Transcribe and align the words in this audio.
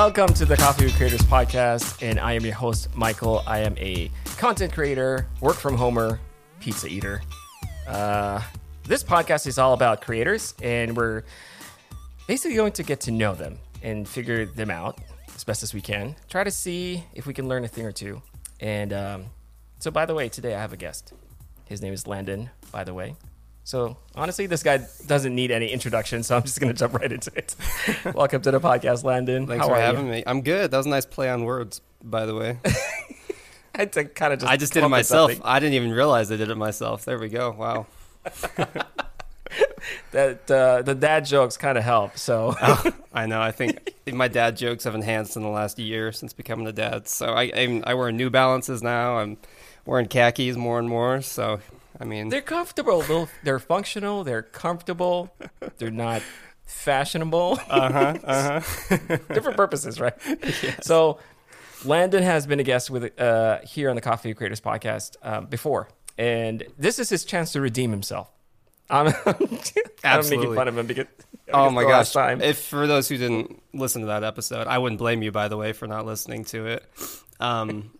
Welcome 0.00 0.32
to 0.32 0.46
the 0.46 0.56
Coffee 0.56 0.86
with 0.86 0.96
Creators 0.96 1.20
podcast, 1.20 2.00
and 2.00 2.18
I 2.18 2.32
am 2.32 2.42
your 2.42 2.54
host, 2.54 2.88
Michael. 2.96 3.42
I 3.46 3.58
am 3.58 3.76
a 3.76 4.10
content 4.38 4.72
creator, 4.72 5.26
work 5.42 5.56
from 5.56 5.76
homer, 5.76 6.18
pizza 6.58 6.86
eater. 6.86 7.20
Uh, 7.86 8.40
this 8.84 9.04
podcast 9.04 9.46
is 9.46 9.58
all 9.58 9.74
about 9.74 10.00
creators, 10.00 10.54
and 10.62 10.96
we're 10.96 11.24
basically 12.26 12.56
going 12.56 12.72
to 12.72 12.82
get 12.82 13.00
to 13.02 13.10
know 13.10 13.34
them 13.34 13.58
and 13.82 14.08
figure 14.08 14.46
them 14.46 14.70
out 14.70 14.98
as 15.34 15.44
best 15.44 15.62
as 15.62 15.74
we 15.74 15.82
can. 15.82 16.16
Try 16.30 16.44
to 16.44 16.50
see 16.50 17.04
if 17.12 17.26
we 17.26 17.34
can 17.34 17.46
learn 17.46 17.64
a 17.64 17.68
thing 17.68 17.84
or 17.84 17.92
two. 17.92 18.22
And 18.58 18.94
um, 18.94 19.26
so, 19.80 19.90
by 19.90 20.06
the 20.06 20.14
way, 20.14 20.30
today 20.30 20.54
I 20.54 20.60
have 20.62 20.72
a 20.72 20.78
guest. 20.78 21.12
His 21.66 21.82
name 21.82 21.92
is 21.92 22.06
Landon, 22.06 22.48
by 22.72 22.84
the 22.84 22.94
way. 22.94 23.16
So 23.70 23.96
honestly, 24.16 24.46
this 24.46 24.64
guy 24.64 24.84
doesn't 25.06 25.32
need 25.32 25.52
any 25.52 25.68
introduction, 25.68 26.24
so 26.24 26.34
I'm 26.34 26.42
just 26.42 26.58
going 26.58 26.72
to 26.72 26.76
jump 26.76 26.92
right 26.94 27.12
into 27.12 27.30
it. 27.36 27.54
Welcome 28.16 28.42
to 28.42 28.50
the 28.50 28.58
podcast, 28.58 29.04
Landon. 29.04 29.46
Thanks 29.46 29.64
How 29.64 29.72
for 29.72 29.78
having 29.78 30.06
you? 30.06 30.10
me. 30.10 30.22
I'm 30.26 30.40
good. 30.40 30.72
That 30.72 30.76
was 30.76 30.86
a 30.86 30.88
nice 30.88 31.06
play 31.06 31.30
on 31.30 31.44
words, 31.44 31.80
by 32.02 32.26
the 32.26 32.34
way. 32.34 32.58
I 32.64 32.72
had 33.74 33.92
to 33.92 34.06
kind 34.06 34.32
of 34.32 34.40
just. 34.40 34.50
I 34.50 34.56
just 34.56 34.72
did 34.72 34.82
it 34.82 34.88
myself. 34.88 35.30
something. 35.30 35.46
I 35.46 35.60
didn't 35.60 35.74
even 35.74 35.92
realize 35.92 36.32
I 36.32 36.36
did 36.36 36.50
it 36.50 36.56
myself. 36.56 37.04
There 37.04 37.16
we 37.16 37.28
go. 37.28 37.52
Wow. 37.52 37.86
That 40.12 40.48
uh, 40.50 40.82
the 40.82 40.94
dad 40.94 41.24
jokes 41.24 41.56
kind 41.56 41.76
of 41.78 41.82
help. 41.82 42.16
So 42.18 42.54
I 43.12 43.26
know. 43.26 43.40
I 43.40 43.50
think 43.50 43.92
my 44.12 44.28
dad 44.28 44.56
jokes 44.56 44.84
have 44.84 44.94
enhanced 44.94 45.36
in 45.36 45.42
the 45.42 45.48
last 45.48 45.78
year 45.78 46.12
since 46.12 46.32
becoming 46.32 46.66
a 46.68 46.72
dad. 46.72 47.08
So 47.08 47.26
I 47.26 47.50
I'm, 47.54 47.82
I 47.86 47.94
wear 47.94 48.12
New 48.12 48.30
Balances 48.30 48.82
now. 48.82 49.18
I'm 49.18 49.38
wearing 49.86 50.06
khakis 50.06 50.56
more 50.56 50.78
and 50.78 50.88
more. 50.88 51.22
So 51.22 51.60
I 52.00 52.04
mean, 52.04 52.30
they're 52.30 52.40
comfortable. 52.40 53.02
They'll, 53.02 53.28
they're 53.44 53.58
functional. 53.58 54.24
They're 54.24 54.42
comfortable. 54.42 55.34
They're 55.78 55.90
not 55.90 56.22
fashionable. 56.64 57.58
uh 57.68 57.92
huh, 57.92 58.14
uh 58.24 58.60
huh. 58.60 58.96
Different 59.34 59.56
purposes, 59.56 60.00
right? 60.00 60.14
So 60.82 61.18
Landon 61.84 62.22
has 62.22 62.46
been 62.46 62.58
a 62.60 62.62
guest 62.64 62.90
with 62.90 63.20
uh, 63.20 63.58
here 63.64 63.90
on 63.90 63.96
the 63.96 64.02
Coffee 64.02 64.32
Creators 64.34 64.60
podcast 64.60 65.16
um, 65.22 65.46
before, 65.46 65.88
and 66.16 66.64
this 66.78 66.98
is 66.98 67.08
his 67.10 67.24
chance 67.24 67.52
to 67.52 67.60
redeem 67.60 67.90
himself. 67.90 68.30
I'm, 68.90 69.14
I'm 70.04 70.28
making 70.28 70.54
fun 70.54 70.66
of 70.66 70.76
him 70.76 70.86
because 70.86 71.06
Oh 71.52 71.70
my 71.70 71.84
gosh! 71.84 72.12
time. 72.12 72.40
If 72.42 72.58
for 72.58 72.86
those 72.86 73.08
who 73.08 73.16
didn't 73.18 73.62
listen 73.72 74.02
to 74.02 74.08
that 74.08 74.24
episode, 74.24 74.66
I 74.66 74.78
wouldn't 74.78 74.98
blame 74.98 75.22
you, 75.22 75.30
by 75.32 75.48
the 75.48 75.56
way, 75.56 75.72
for 75.72 75.86
not 75.86 76.06
listening 76.06 76.44
to 76.46 76.66
it. 76.66 76.84
Um, 77.38 77.92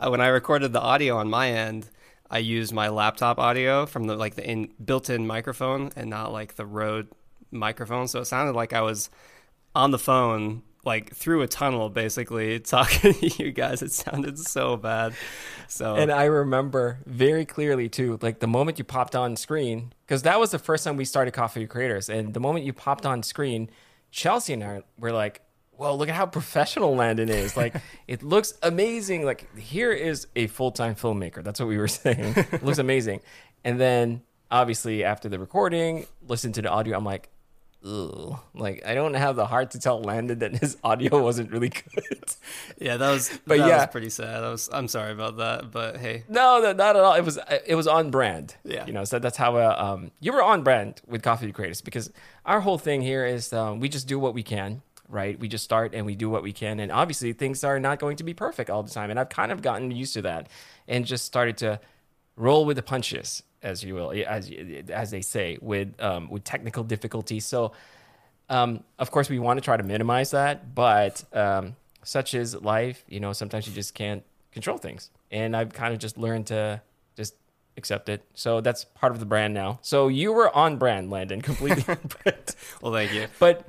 when 0.00 0.20
I 0.20 0.28
recorded 0.28 0.72
the 0.72 0.80
audio 0.80 1.16
on 1.18 1.28
my 1.30 1.50
end, 1.50 1.88
I 2.30 2.38
used 2.38 2.72
my 2.72 2.88
laptop 2.88 3.38
audio 3.38 3.86
from 3.86 4.04
the 4.06 4.16
like 4.16 4.34
the 4.34 4.48
in, 4.48 4.70
built-in 4.84 5.26
microphone 5.26 5.90
and 5.96 6.10
not 6.10 6.32
like 6.32 6.56
the 6.56 6.66
Rode 6.66 7.08
microphone, 7.50 8.08
so 8.08 8.20
it 8.20 8.24
sounded 8.24 8.54
like 8.54 8.72
I 8.72 8.80
was 8.80 9.10
on 9.74 9.90
the 9.90 9.98
phone 9.98 10.62
like 10.84 11.14
through 11.14 11.40
a 11.40 11.48
tunnel 11.48 11.88
basically 11.88 12.60
talking 12.60 13.14
to 13.14 13.42
you 13.42 13.50
guys 13.50 13.80
it 13.80 13.90
sounded 13.90 14.38
so 14.38 14.76
bad 14.76 15.14
so 15.68 15.96
And 15.96 16.12
I 16.12 16.24
remember 16.24 16.98
very 17.06 17.44
clearly 17.44 17.88
too, 17.88 18.18
like 18.22 18.40
the 18.40 18.46
moment 18.46 18.78
you 18.78 18.84
popped 18.84 19.16
on 19.16 19.36
screen, 19.36 19.92
because 20.06 20.22
that 20.22 20.38
was 20.38 20.50
the 20.50 20.58
first 20.58 20.84
time 20.84 20.96
we 20.96 21.04
started 21.04 21.32
Coffee 21.32 21.66
Creators. 21.66 22.08
And 22.08 22.34
the 22.34 22.40
moment 22.40 22.64
you 22.64 22.72
popped 22.72 23.06
on 23.06 23.22
screen, 23.22 23.70
Chelsea 24.10 24.52
and 24.52 24.62
I 24.62 24.82
were 24.98 25.12
like, 25.12 25.42
"Well, 25.78 25.96
look 25.98 26.08
at 26.08 26.14
how 26.14 26.26
professional 26.26 26.94
Landon 26.94 27.28
is! 27.28 27.56
Like, 27.56 27.74
it 28.08 28.22
looks 28.22 28.54
amazing. 28.62 29.24
Like, 29.24 29.54
here 29.58 29.92
is 29.92 30.26
a 30.36 30.46
full 30.48 30.70
time 30.72 30.94
filmmaker. 30.94 31.42
That's 31.42 31.60
what 31.60 31.68
we 31.68 31.78
were 31.78 31.88
saying. 32.02 32.34
It 32.52 32.62
looks 32.62 32.78
amazing." 32.78 33.20
And 33.64 33.80
then, 33.80 34.22
obviously, 34.50 35.04
after 35.04 35.28
the 35.28 35.38
recording, 35.38 36.06
listen 36.28 36.52
to 36.52 36.62
the 36.62 36.68
audio. 36.70 36.96
I'm 36.96 37.04
like, 37.04 37.28
"Ugh!" 37.84 38.38
Like, 38.54 38.84
I 38.86 38.94
don't 38.94 39.14
have 39.14 39.36
the 39.36 39.46
heart 39.46 39.70
to 39.72 39.78
tell 39.78 40.00
Landon 40.02 40.38
that 40.40 40.56
his 40.56 40.76
audio 40.84 41.22
wasn't 41.22 41.50
really 41.50 41.68
good. 41.70 42.24
yeah 42.78 42.96
that 42.96 43.10
was 43.10 43.28
But 43.46 43.58
that 43.58 43.68
yeah. 43.68 43.76
was 43.78 43.86
pretty 43.86 44.10
sad 44.10 44.42
I 44.42 44.50
was 44.50 44.68
I'm 44.72 44.88
sorry 44.88 45.12
about 45.12 45.36
that 45.38 45.70
but 45.70 45.96
hey 45.98 46.24
No, 46.28 46.60
no, 46.60 46.72
not 46.72 46.96
at 46.96 47.02
all. 47.02 47.14
It 47.14 47.24
was 47.24 47.38
it 47.66 47.74
was 47.74 47.86
on 47.86 48.10
brand. 48.10 48.56
Yeah. 48.64 48.86
you 48.86 48.92
know, 48.92 49.04
so 49.04 49.18
that's 49.18 49.36
how 49.36 49.56
uh, 49.56 49.74
um 49.78 50.10
you 50.20 50.32
were 50.32 50.42
on 50.42 50.62
brand 50.62 51.00
with 51.06 51.22
Coffee 51.22 51.50
Creators 51.52 51.80
because 51.80 52.10
our 52.44 52.60
whole 52.60 52.78
thing 52.78 53.00
here 53.02 53.24
is 53.26 53.52
um, 53.52 53.80
we 53.80 53.88
just 53.88 54.06
do 54.08 54.18
what 54.18 54.34
we 54.34 54.42
can, 54.42 54.82
right? 55.08 55.38
We 55.38 55.48
just 55.48 55.64
start 55.64 55.94
and 55.94 56.06
we 56.06 56.14
do 56.14 56.30
what 56.30 56.42
we 56.42 56.52
can, 56.52 56.80
and 56.80 56.90
obviously 56.92 57.32
things 57.32 57.64
are 57.64 57.78
not 57.78 57.98
going 57.98 58.16
to 58.16 58.24
be 58.24 58.34
perfect 58.34 58.70
all 58.70 58.82
the 58.82 58.90
time, 58.90 59.10
and 59.10 59.18
I've 59.18 59.28
kind 59.28 59.52
of 59.52 59.62
gotten 59.62 59.90
used 59.90 60.14
to 60.14 60.22
that 60.22 60.48
and 60.88 61.04
just 61.04 61.24
started 61.24 61.56
to 61.58 61.80
roll 62.36 62.64
with 62.64 62.76
the 62.76 62.82
punches, 62.82 63.42
as 63.62 63.82
you 63.84 63.94
will, 63.94 64.12
as 64.26 64.50
as 64.90 65.10
they 65.10 65.20
say, 65.22 65.58
with 65.60 66.00
um, 66.02 66.28
with 66.30 66.44
technical 66.44 66.84
difficulties. 66.84 67.46
So 67.46 67.72
um, 68.48 68.84
of 68.98 69.10
course, 69.10 69.28
we 69.28 69.38
want 69.38 69.58
to 69.58 69.62
try 69.62 69.76
to 69.76 69.82
minimize 69.82 70.32
that, 70.32 70.74
but 70.74 71.24
um, 71.32 71.76
such 72.02 72.34
is 72.34 72.54
life. 72.54 73.04
You 73.08 73.20
know, 73.20 73.32
sometimes 73.32 73.66
you 73.66 73.72
just 73.72 73.94
can't 73.94 74.22
control 74.52 74.78
things, 74.78 75.10
and 75.30 75.56
I've 75.56 75.72
kind 75.72 75.92
of 75.94 75.98
just 76.00 76.18
learned 76.18 76.48
to 76.48 76.82
just 77.16 77.34
accept 77.76 78.08
it. 78.08 78.22
So 78.34 78.60
that's 78.60 78.84
part 78.84 79.12
of 79.12 79.20
the 79.20 79.26
brand 79.26 79.54
now. 79.54 79.78
So 79.82 80.08
you 80.08 80.32
were 80.32 80.54
on 80.54 80.76
brand, 80.76 81.10
Landon, 81.10 81.40
completely 81.40 81.84
on 81.88 81.98
brand. 82.22 82.54
well 82.82 82.92
thank 82.92 83.12
you 83.12 83.26
But 83.38 83.66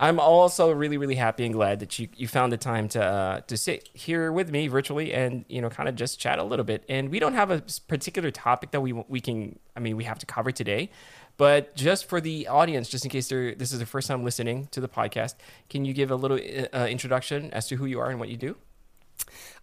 I'm 0.00 0.20
also 0.20 0.70
really, 0.70 0.96
really 0.96 1.16
happy 1.16 1.44
and 1.44 1.52
glad 1.52 1.80
that 1.80 1.98
you, 1.98 2.08
you 2.14 2.28
found 2.28 2.52
the 2.52 2.56
time 2.56 2.88
to 2.90 3.04
uh, 3.04 3.40
to 3.42 3.56
sit 3.56 3.88
here 3.92 4.30
with 4.30 4.50
me 4.50 4.68
virtually 4.68 5.12
and 5.12 5.44
you 5.48 5.60
know 5.60 5.70
kind 5.70 5.88
of 5.88 5.96
just 5.96 6.20
chat 6.20 6.38
a 6.38 6.44
little 6.44 6.64
bit. 6.64 6.84
And 6.88 7.10
we 7.10 7.18
don't 7.18 7.34
have 7.34 7.50
a 7.50 7.62
particular 7.88 8.30
topic 8.30 8.70
that 8.70 8.80
we 8.80 8.92
we 8.92 9.20
can. 9.20 9.58
I 9.76 9.80
mean, 9.80 9.96
we 9.96 10.04
have 10.04 10.18
to 10.20 10.26
cover 10.26 10.52
today. 10.52 10.90
But 11.38 11.76
just 11.76 12.08
for 12.08 12.20
the 12.20 12.48
audience, 12.48 12.88
just 12.88 13.04
in 13.04 13.12
case 13.12 13.28
they're, 13.28 13.54
this 13.54 13.72
is 13.72 13.78
the 13.78 13.86
first 13.86 14.08
time 14.08 14.24
listening 14.24 14.66
to 14.72 14.80
the 14.80 14.88
podcast, 14.88 15.36
can 15.70 15.84
you 15.84 15.94
give 15.94 16.10
a 16.10 16.16
little 16.16 16.36
uh, 16.36 16.86
introduction 16.86 17.52
as 17.52 17.68
to 17.68 17.76
who 17.76 17.86
you 17.86 18.00
are 18.00 18.10
and 18.10 18.18
what 18.18 18.28
you 18.28 18.36
do? 18.36 18.56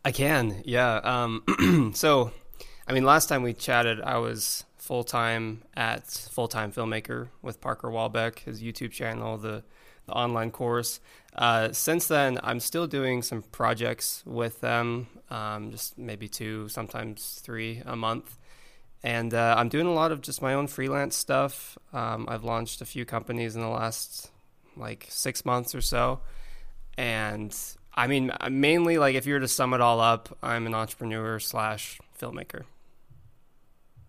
I 0.05 0.13
can, 0.13 0.61
yeah. 0.63 0.95
Um, 1.03 1.91
so, 1.93 2.31
I 2.87 2.93
mean, 2.93 3.03
last 3.03 3.27
time 3.27 3.43
we 3.43 3.53
chatted, 3.53 3.99
I 3.99 4.19
was 4.19 4.63
full 4.77 5.03
time 5.03 5.63
at 5.75 6.07
Full 6.07 6.47
Time 6.47 6.71
Filmmaker 6.71 7.27
with 7.41 7.59
Parker 7.59 7.89
Walbeck, 7.89 8.39
his 8.39 8.63
YouTube 8.63 8.91
channel, 8.91 9.37
the, 9.37 9.63
the 10.05 10.13
online 10.13 10.51
course. 10.51 10.99
Uh, 11.35 11.71
since 11.71 12.07
then, 12.07 12.39
I'm 12.43 12.59
still 12.59 12.87
doing 12.87 13.21
some 13.21 13.41
projects 13.41 14.23
with 14.25 14.61
them, 14.61 15.07
um, 15.29 15.71
just 15.71 15.97
maybe 15.97 16.27
two, 16.27 16.69
sometimes 16.69 17.41
three 17.43 17.81
a 17.85 17.95
month. 17.95 18.37
And 19.03 19.33
uh, 19.33 19.55
I'm 19.57 19.69
doing 19.69 19.85
a 19.85 19.93
lot 19.93 20.11
of 20.11 20.21
just 20.21 20.41
my 20.41 20.53
own 20.53 20.67
freelance 20.67 21.15
stuff. 21.15 21.77
Um, 21.93 22.25
I've 22.27 22.43
launched 22.43 22.81
a 22.81 22.85
few 22.85 23.05
companies 23.05 23.55
in 23.55 23.61
the 23.61 23.67
last 23.67 24.31
like 24.77 25.05
six 25.09 25.45
months 25.45 25.75
or 25.75 25.81
so. 25.81 26.21
And 26.97 27.55
I 27.93 28.07
mean, 28.07 28.31
mainly 28.49 28.97
like 28.97 29.15
if 29.15 29.25
you 29.25 29.33
were 29.33 29.39
to 29.39 29.47
sum 29.47 29.73
it 29.73 29.81
all 29.81 29.99
up, 29.99 30.37
I'm 30.41 30.65
an 30.65 30.73
entrepreneur 30.73 31.39
slash 31.39 31.99
filmmaker. 32.19 32.63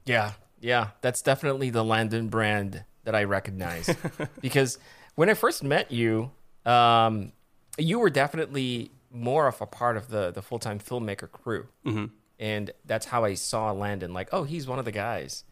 Yeah, 0.05 0.33
yeah, 0.61 0.91
that's 1.01 1.23
definitely 1.23 1.71
the 1.71 1.85
Landon 1.85 2.29
brand 2.29 2.85
that 3.05 3.15
I 3.15 3.25
recognize 3.25 3.95
because 4.41 4.79
when 5.17 5.29
I 5.29 5.35
first 5.35 5.63
met 5.65 5.91
you, 5.91 6.31
um, 6.65 7.33
you 7.79 7.99
were 7.99 8.11
definitely 8.11 8.91
more 9.11 9.47
of 9.49 9.61
a 9.61 9.67
part 9.67 9.97
of 9.97 10.09
the 10.09 10.31
the 10.31 10.43
full 10.43 10.59
time 10.59 10.79
filmmaker 10.79 11.31
crew, 11.31 11.67
Mm-hmm. 11.85 12.07
and 12.39 12.71
that's 12.85 13.07
how 13.07 13.25
I 13.25 13.35
saw 13.35 13.73
Landon. 13.73 14.13
Like, 14.13 14.29
oh, 14.33 14.45
he's 14.45 14.67
one 14.67 14.79
of 14.79 14.85
the 14.85 14.93
guys, 14.93 15.45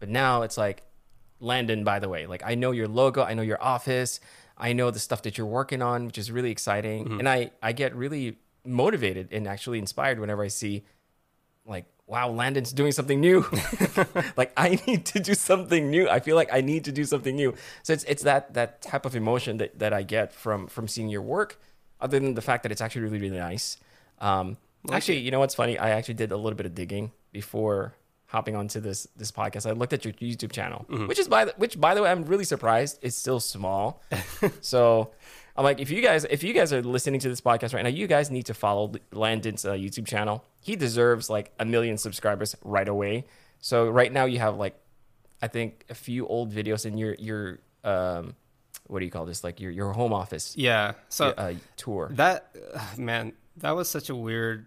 but 0.00 0.08
now 0.08 0.42
it's 0.42 0.56
like 0.58 0.82
Landon. 1.40 1.82
By 1.84 1.98
the 1.98 2.08
way, 2.08 2.26
like 2.26 2.42
I 2.44 2.54
know 2.54 2.70
your 2.72 2.88
logo, 2.88 3.22
I 3.22 3.34
know 3.34 3.42
your 3.42 3.62
office, 3.62 4.20
I 4.56 4.72
know 4.72 4.90
the 4.90 4.98
stuff 4.98 5.22
that 5.22 5.38
you're 5.38 5.46
working 5.46 5.82
on, 5.82 6.06
which 6.06 6.18
is 6.18 6.30
really 6.30 6.50
exciting, 6.50 7.18
and 7.18 7.28
I 7.28 7.50
I 7.62 7.72
get 7.72 7.94
really 7.94 8.38
motivated 8.64 9.28
and 9.32 9.48
actually 9.48 9.78
inspired 9.78 10.18
whenever 10.20 10.42
I 10.44 10.48
see 10.48 10.84
like 11.66 11.84
wow 12.06 12.28
landon's 12.28 12.72
doing 12.72 12.92
something 12.92 13.20
new. 13.20 13.44
Like 14.36 14.52
i 14.56 14.80
need 14.86 15.04
to 15.06 15.20
do 15.20 15.34
something 15.34 15.90
new. 15.90 16.08
I 16.08 16.20
feel 16.20 16.36
like 16.36 16.52
i 16.52 16.60
need 16.60 16.84
to 16.84 16.92
do 16.92 17.04
something 17.04 17.34
new. 17.36 17.54
So 17.82 17.92
it's 17.92 18.04
it's 18.04 18.22
that 18.24 18.54
that 18.54 18.82
type 18.82 19.04
of 19.06 19.14
emotion 19.16 19.58
that, 19.58 19.78
that 19.78 19.92
i 19.92 20.02
get 20.02 20.32
from 20.32 20.66
from 20.66 20.88
seeing 20.88 21.08
your 21.08 21.22
work 21.22 21.60
other 22.00 22.18
than 22.18 22.34
the 22.34 22.42
fact 22.42 22.62
that 22.64 22.72
it's 22.72 22.80
actually 22.80 23.02
really 23.02 23.18
really 23.18 23.38
nice. 23.38 23.76
Um 24.20 24.56
actually 24.90 25.18
you 25.18 25.30
know 25.30 25.38
what's 25.40 25.54
funny? 25.54 25.78
I 25.78 25.90
actually 25.90 26.14
did 26.14 26.32
a 26.32 26.36
little 26.36 26.56
bit 26.56 26.66
of 26.66 26.74
digging 26.74 27.12
before 27.32 27.94
hopping 28.26 28.56
onto 28.56 28.80
this 28.80 29.06
this 29.16 29.30
podcast. 29.30 29.66
I 29.68 29.72
looked 29.72 29.92
at 29.92 30.04
your 30.04 30.14
youtube 30.14 30.52
channel 30.52 30.86
which 31.06 31.18
is 31.18 31.28
by 31.28 31.44
the, 31.46 31.52
which 31.58 31.78
by 31.78 31.94
the 31.94 32.02
way 32.02 32.10
i'm 32.10 32.24
really 32.24 32.44
surprised 32.44 32.98
it's 33.02 33.16
still 33.16 33.40
small. 33.40 34.02
So 34.60 35.10
I'm 35.56 35.64
like, 35.64 35.80
if 35.80 35.90
you 35.90 36.00
guys, 36.00 36.24
if 36.24 36.42
you 36.42 36.54
guys 36.54 36.72
are 36.72 36.82
listening 36.82 37.20
to 37.20 37.28
this 37.28 37.40
podcast 37.40 37.74
right 37.74 37.82
now, 37.82 37.90
you 37.90 38.06
guys 38.06 38.30
need 38.30 38.46
to 38.46 38.54
follow 38.54 38.92
Landon's 39.12 39.64
uh, 39.64 39.72
YouTube 39.72 40.06
channel. 40.06 40.44
He 40.60 40.76
deserves 40.76 41.28
like 41.28 41.52
a 41.58 41.64
million 41.64 41.98
subscribers 41.98 42.56
right 42.64 42.88
away. 42.88 43.26
So 43.60 43.88
right 43.88 44.10
now 44.10 44.24
you 44.24 44.38
have 44.38 44.56
like, 44.56 44.74
I 45.42 45.48
think 45.48 45.84
a 45.90 45.94
few 45.94 46.26
old 46.26 46.52
videos 46.52 46.86
in 46.86 46.96
your 46.96 47.14
your 47.18 47.58
um, 47.84 48.34
what 48.86 49.00
do 49.00 49.04
you 49.04 49.10
call 49.10 49.26
this? 49.26 49.44
Like 49.44 49.60
your 49.60 49.70
your 49.70 49.92
home 49.92 50.12
office 50.12 50.54
Yeah. 50.56 50.92
So 51.08 51.28
uh, 51.30 51.54
tour. 51.76 52.10
that 52.14 52.54
man, 52.96 53.32
that 53.58 53.72
was 53.72 53.88
such 53.88 54.08
a 54.08 54.14
weird 54.14 54.66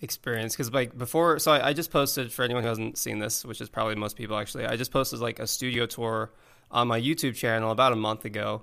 experience 0.00 0.54
because 0.54 0.72
like 0.72 0.96
before, 0.96 1.38
so 1.38 1.52
I, 1.52 1.68
I 1.68 1.72
just 1.72 1.90
posted 1.90 2.32
for 2.32 2.42
anyone 2.42 2.62
who 2.62 2.68
hasn't 2.68 2.98
seen 2.98 3.18
this, 3.18 3.44
which 3.44 3.60
is 3.60 3.68
probably 3.68 3.94
most 3.94 4.16
people 4.16 4.36
actually. 4.36 4.66
I 4.66 4.76
just 4.76 4.90
posted 4.90 5.20
like 5.20 5.38
a 5.38 5.46
studio 5.46 5.86
tour 5.86 6.30
on 6.70 6.88
my 6.88 7.00
YouTube 7.00 7.34
channel 7.34 7.70
about 7.70 7.92
a 7.92 7.96
month 7.96 8.24
ago, 8.24 8.62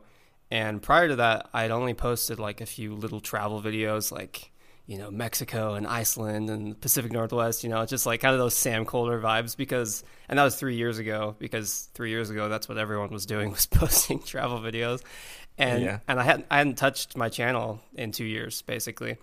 And 0.49 0.81
prior 0.81 1.09
to 1.09 1.15
that, 1.17 1.49
I'd 1.53 1.71
only 1.71 1.93
posted 1.93 2.39
like 2.39 2.61
a 2.61 2.65
few 2.65 2.95
little 2.95 3.19
travel 3.19 3.61
videos, 3.61 4.11
like 4.11 4.51
you 4.85 4.97
know 4.97 5.11
Mexico 5.11 5.73
and 5.73 5.85
Iceland 5.85 6.49
and 6.49 6.79
Pacific 6.79 7.11
Northwest. 7.11 7.63
You 7.63 7.69
know, 7.69 7.85
just 7.85 8.05
like 8.05 8.21
kind 8.21 8.33
of 8.33 8.39
those 8.39 8.53
Sam 8.55 8.85
Kolder 8.85 9.21
vibes. 9.21 9.57
Because 9.57 10.03
and 10.29 10.39
that 10.39 10.43
was 10.43 10.55
three 10.55 10.75
years 10.75 10.99
ago. 10.99 11.35
Because 11.37 11.89
three 11.93 12.09
years 12.11 12.29
ago, 12.29 12.47
that's 12.49 12.69
what 12.69 12.77
everyone 12.77 13.09
was 13.09 13.25
doing 13.25 13.51
was 13.57 13.65
posting 13.65 14.19
travel 14.19 14.59
videos. 14.59 15.01
And 15.57 15.83
Yeah. 15.83 15.99
and 16.07 16.19
I 16.19 16.23
hadn't 16.23 16.45
I 16.49 16.59
hadn't 16.59 16.75
touched 16.75 17.17
my 17.17 17.29
channel 17.29 17.81
in 17.95 18.11
two 18.11 18.25
years 18.25 18.61
basically. 18.61 19.17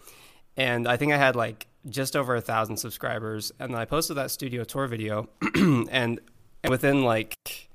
And 0.57 0.87
I 0.87 0.97
think 0.97 1.13
I 1.13 1.17
had 1.17 1.37
like 1.37 1.67
just 1.89 2.17
over 2.17 2.37
a 2.37 2.41
thousand 2.41 2.77
subscribers. 2.77 3.51
And 3.59 3.73
then 3.73 3.81
I 3.81 3.87
posted 3.87 4.17
that 4.19 4.31
studio 4.31 4.65
tour 4.65 4.87
video, 4.87 5.29
and 5.55 6.21
within 6.69 7.03
like 7.03 7.69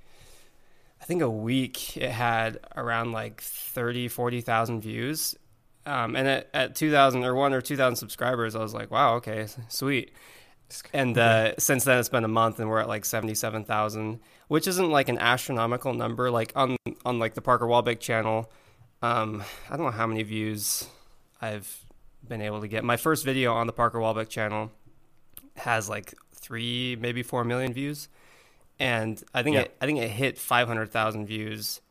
think 1.09 1.23
a 1.23 1.29
week 1.29 1.97
it 1.97 2.11
had 2.11 2.59
around 2.77 3.13
like 3.13 3.41
30, 3.41 4.09
40,000 4.09 4.79
views. 4.79 5.35
Um, 5.88 6.15
and 6.15 6.27
at, 6.27 6.50
at 6.53 6.75
2,000 6.75 7.23
or 7.23 7.33
one 7.33 7.51
or 7.51 7.61
2,000 7.61 7.95
subscribers, 7.95 8.56
I 8.56 8.59
was 8.59 8.75
like, 8.75 8.91
wow, 8.91 9.15
okay, 9.15 9.47
sweet. 9.69 10.13
And 10.94 11.17
uh, 11.17 11.56
since 11.57 11.83
then, 11.83 11.97
it's 11.97 12.09
been 12.09 12.23
a 12.23 12.27
month, 12.27 12.59
and 12.59 12.69
we're 12.69 12.77
at 12.77 12.88
like 12.88 13.03
seventy-seven 13.03 13.63
thousand, 13.63 14.19
which 14.50 14.67
isn't 14.67 14.91
like 14.91 15.09
an 15.09 15.17
astronomical 15.17 15.95
number. 15.95 16.29
Like 16.29 16.51
on 16.56 16.77
on 17.03 17.17
like 17.17 17.33
the 17.33 17.41
Parker 17.41 17.65
Walbeck 17.65 18.00
channel, 18.00 18.51
um, 19.01 19.44
I 19.67 19.77
don't 19.77 19.88
know 19.88 19.91
how 19.91 20.05
many 20.05 20.21
views 20.21 20.88
I've 21.41 21.85
been 22.27 22.44
able 22.44 22.62
to 22.62 22.67
get. 22.67 22.83
My 22.83 22.97
first 22.97 23.25
video 23.25 23.51
on 23.55 23.65
the 23.65 23.73
Parker 23.73 23.97
Walbeck 23.97 24.29
channel 24.29 24.69
has 25.55 25.89
like 25.89 26.13
three, 26.35 26.95
maybe 27.00 27.23
four 27.23 27.44
million 27.44 27.73
views, 27.73 28.07
and 28.79 29.21
I 29.33 29.43
think 29.43 29.55
Yeah. 29.55 29.61
it, 29.61 29.75
I 29.81 29.85
think 29.85 29.99
it 29.99 30.09
hit 30.09 30.37
five 30.37 30.67
hundred 30.67 30.91
thousand 30.91 31.25
views 31.27 31.81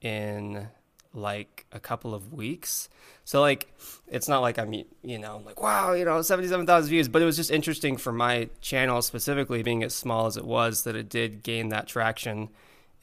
in 0.00 0.68
like 1.14 1.66
a 1.72 1.78
couple 1.80 2.14
of 2.14 2.32
weeks. 2.32 2.88
So 3.24 3.40
like 3.40 3.68
it's 4.08 4.28
not 4.28 4.40
like 4.40 4.58
I'm 4.58 4.72
you 4.72 5.18
know 5.18 5.42
like 5.44 5.62
wow 5.62 5.92
you 5.92 6.04
know 6.04 6.22
seventy 6.22 6.48
seven 6.48 6.66
thousand 6.66 6.90
views, 6.90 7.08
but 7.08 7.22
it 7.22 7.24
was 7.24 7.36
just 7.36 7.50
interesting 7.50 7.96
for 7.96 8.12
my 8.12 8.48
channel 8.60 9.00
specifically 9.02 9.62
being 9.62 9.82
as 9.82 9.94
small 9.94 10.26
as 10.26 10.36
it 10.36 10.44
was 10.44 10.84
that 10.84 10.96
it 10.96 11.08
did 11.08 11.42
gain 11.42 11.68
that 11.68 11.86
traction, 11.86 12.48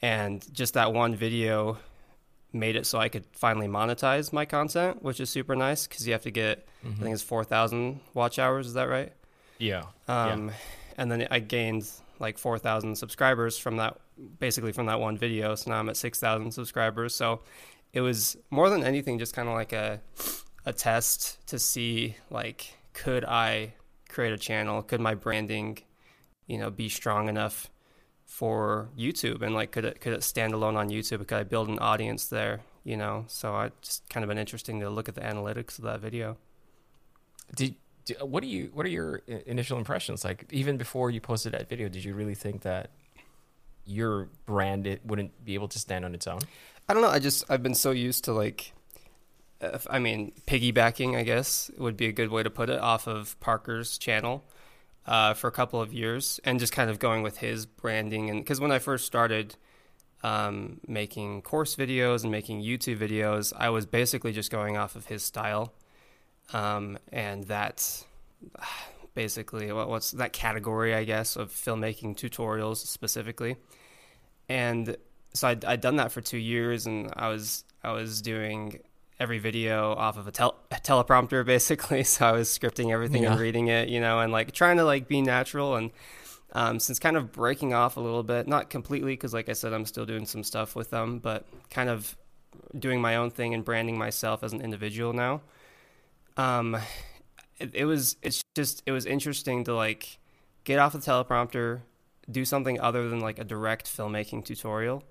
and 0.02 0.44
just 0.52 0.74
that 0.74 0.92
one 0.92 1.14
video 1.14 1.78
made 2.52 2.74
it 2.74 2.84
so 2.84 2.98
I 2.98 3.08
could 3.08 3.24
finally 3.32 3.68
monetize 3.68 4.32
my 4.32 4.44
content, 4.44 5.02
which 5.04 5.20
is 5.20 5.30
super 5.30 5.54
nice 5.54 5.86
because 5.86 6.04
you 6.06 6.12
have 6.12 6.22
to 6.24 6.30
get 6.32 6.66
I 6.84 6.88
think 7.00 7.14
it's 7.14 7.22
four 7.22 7.44
thousand 7.44 8.00
watch 8.12 8.38
hours. 8.38 8.66
Is 8.66 8.74
that 8.74 8.88
right? 8.88 9.12
Yeah. 9.58 9.84
Um, 10.08 10.50
and 10.98 11.10
then 11.12 11.28
I 11.30 11.38
gained 11.38 11.88
like 12.20 12.38
4,000 12.38 12.96
subscribers 12.96 13.58
from 13.58 13.78
that, 13.78 13.98
basically 14.38 14.72
from 14.72 14.86
that 14.86 15.00
one 15.00 15.16
video. 15.16 15.54
So 15.54 15.70
now 15.70 15.78
I'm 15.78 15.88
at 15.88 15.96
6,000 15.96 16.52
subscribers. 16.52 17.14
So 17.14 17.40
it 17.92 18.02
was 18.02 18.36
more 18.50 18.70
than 18.70 18.84
anything, 18.84 19.18
just 19.18 19.34
kind 19.34 19.48
of 19.48 19.54
like 19.54 19.72
a, 19.72 20.00
a 20.66 20.72
test 20.72 21.44
to 21.48 21.58
see 21.58 22.16
like, 22.30 22.74
could 22.92 23.24
I 23.24 23.74
create 24.08 24.32
a 24.32 24.38
channel? 24.38 24.82
Could 24.82 25.00
my 25.00 25.14
branding, 25.14 25.78
you 26.46 26.58
know, 26.58 26.70
be 26.70 26.88
strong 26.88 27.28
enough 27.28 27.70
for 28.26 28.90
YouTube? 28.96 29.42
And 29.42 29.54
like, 29.54 29.72
could 29.72 29.86
it, 29.86 30.00
could 30.00 30.12
it 30.12 30.22
stand 30.22 30.52
alone 30.52 30.76
on 30.76 30.90
YouTube? 30.90 31.26
Could 31.26 31.38
I 31.38 31.44
build 31.44 31.68
an 31.68 31.78
audience 31.78 32.26
there? 32.26 32.60
You 32.84 32.96
know, 32.96 33.24
so 33.28 33.54
I 33.54 33.70
just 33.82 34.08
kind 34.08 34.24
of 34.24 34.28
been 34.28 34.38
interesting 34.38 34.80
to 34.80 34.90
look 34.90 35.08
at 35.08 35.14
the 35.14 35.20
analytics 35.22 35.78
of 35.78 35.84
that 35.84 36.00
video. 36.00 36.36
Did, 37.54 37.74
do, 38.10 38.24
what 38.24 38.42
do 38.42 38.48
you 38.48 38.70
what 38.72 38.86
are 38.86 38.90
your 38.90 39.16
initial 39.46 39.78
impressions 39.78 40.24
like 40.24 40.46
even 40.50 40.76
before 40.76 41.10
you 41.10 41.20
posted 41.20 41.52
that 41.52 41.68
video 41.68 41.88
did 41.88 42.04
you 42.04 42.14
really 42.14 42.34
think 42.34 42.62
that 42.62 42.90
your 43.86 44.28
brand 44.46 44.86
it 44.86 45.00
wouldn't 45.04 45.44
be 45.44 45.54
able 45.54 45.68
to 45.68 45.78
stand 45.78 46.04
on 46.04 46.14
its 46.14 46.26
own 46.26 46.40
I 46.90 46.92
don't 46.92 47.02
know. 47.02 47.08
I 47.08 47.20
just 47.20 47.44
I've 47.48 47.62
been 47.62 47.76
so 47.76 47.92
used 47.92 48.24
to 48.24 48.32
like, 48.32 48.72
uh, 49.60 49.78
I 49.88 50.00
mean, 50.00 50.32
piggybacking. 50.48 51.16
I 51.16 51.22
guess 51.22 51.70
would 51.78 51.96
be 51.96 52.06
a 52.06 52.12
good 52.12 52.32
way 52.32 52.42
to 52.42 52.50
put 52.50 52.68
it 52.68 52.80
off 52.80 53.06
of 53.06 53.38
Parker's 53.38 53.96
channel 53.96 54.42
uh, 55.06 55.34
for 55.34 55.46
a 55.46 55.52
couple 55.52 55.80
of 55.80 55.92
years, 55.92 56.40
and 56.42 56.58
just 56.58 56.72
kind 56.72 56.90
of 56.90 56.98
going 56.98 57.22
with 57.22 57.38
his 57.38 57.64
branding. 57.64 58.28
And 58.28 58.40
because 58.40 58.60
when 58.60 58.72
I 58.72 58.80
first 58.80 59.06
started 59.06 59.54
um, 60.24 60.80
making 60.84 61.42
course 61.42 61.76
videos 61.76 62.24
and 62.24 62.32
making 62.32 62.60
YouTube 62.60 62.98
videos, 62.98 63.52
I 63.56 63.70
was 63.70 63.86
basically 63.86 64.32
just 64.32 64.50
going 64.50 64.76
off 64.76 64.96
of 64.96 65.06
his 65.06 65.22
style, 65.22 65.72
um, 66.52 66.98
and 67.12 67.44
that 67.44 68.04
basically 69.14 69.72
what, 69.72 69.88
what's 69.88 70.12
that 70.12 70.32
category 70.32 70.94
I 70.94 71.04
guess 71.04 71.36
of 71.36 71.50
filmmaking 71.50 72.16
tutorials 72.16 72.76
specifically, 72.76 73.56
and 74.48 74.96
so 75.34 75.48
I'd, 75.48 75.64
I'd 75.64 75.80
done 75.80 75.96
that 75.96 76.12
for 76.12 76.20
two 76.20 76.38
years 76.38 76.86
and 76.86 77.12
I 77.16 77.28
was 77.28 77.64
I 77.82 77.92
was 77.92 78.20
doing 78.20 78.80
every 79.18 79.38
video 79.38 79.92
off 79.92 80.16
of 80.16 80.26
a, 80.26 80.32
tel- 80.32 80.56
a 80.70 80.76
teleprompter 80.76 81.44
basically. 81.54 82.04
So 82.04 82.26
I 82.26 82.32
was 82.32 82.48
scripting 82.48 82.92
everything 82.92 83.24
and 83.24 83.38
reading 83.38 83.68
it 83.68 83.88
you 83.88 84.00
know 84.00 84.20
and 84.20 84.32
like 84.32 84.52
trying 84.52 84.76
to 84.78 84.84
like 84.84 85.08
be 85.08 85.20
natural. 85.22 85.76
And 85.76 85.90
um, 86.52 86.80
since 86.80 86.98
kind 86.98 87.16
of 87.16 87.30
breaking 87.30 87.74
off 87.74 87.96
a 87.96 88.00
little 88.00 88.24
bit 88.24 88.48
not 88.48 88.70
completely 88.70 89.12
because 89.12 89.32
like 89.32 89.48
I 89.48 89.52
said 89.52 89.72
I'm 89.72 89.86
still 89.86 90.04
doing 90.04 90.26
some 90.26 90.42
stuff 90.42 90.74
with 90.74 90.90
them 90.90 91.20
but 91.20 91.46
kind 91.70 91.88
of 91.88 92.16
doing 92.76 93.00
my 93.00 93.16
own 93.16 93.30
thing 93.30 93.54
and 93.54 93.64
branding 93.64 93.96
myself 93.96 94.42
as 94.42 94.52
an 94.52 94.60
individual 94.60 95.12
now 95.12 95.42
um 96.40 96.76
it, 97.58 97.70
it 97.74 97.84
was 97.84 98.16
it's 98.22 98.42
just 98.54 98.82
it 98.86 98.92
was 98.92 99.06
interesting 99.06 99.64
to 99.64 99.74
like 99.74 100.18
get 100.64 100.78
off 100.78 100.92
the 100.92 100.98
teleprompter 100.98 101.80
do 102.30 102.44
something 102.44 102.80
other 102.80 103.08
than 103.08 103.20
like 103.20 103.38
a 103.38 103.44
direct 103.44 103.86
filmmaking 103.86 104.44
tutorial 104.44 105.02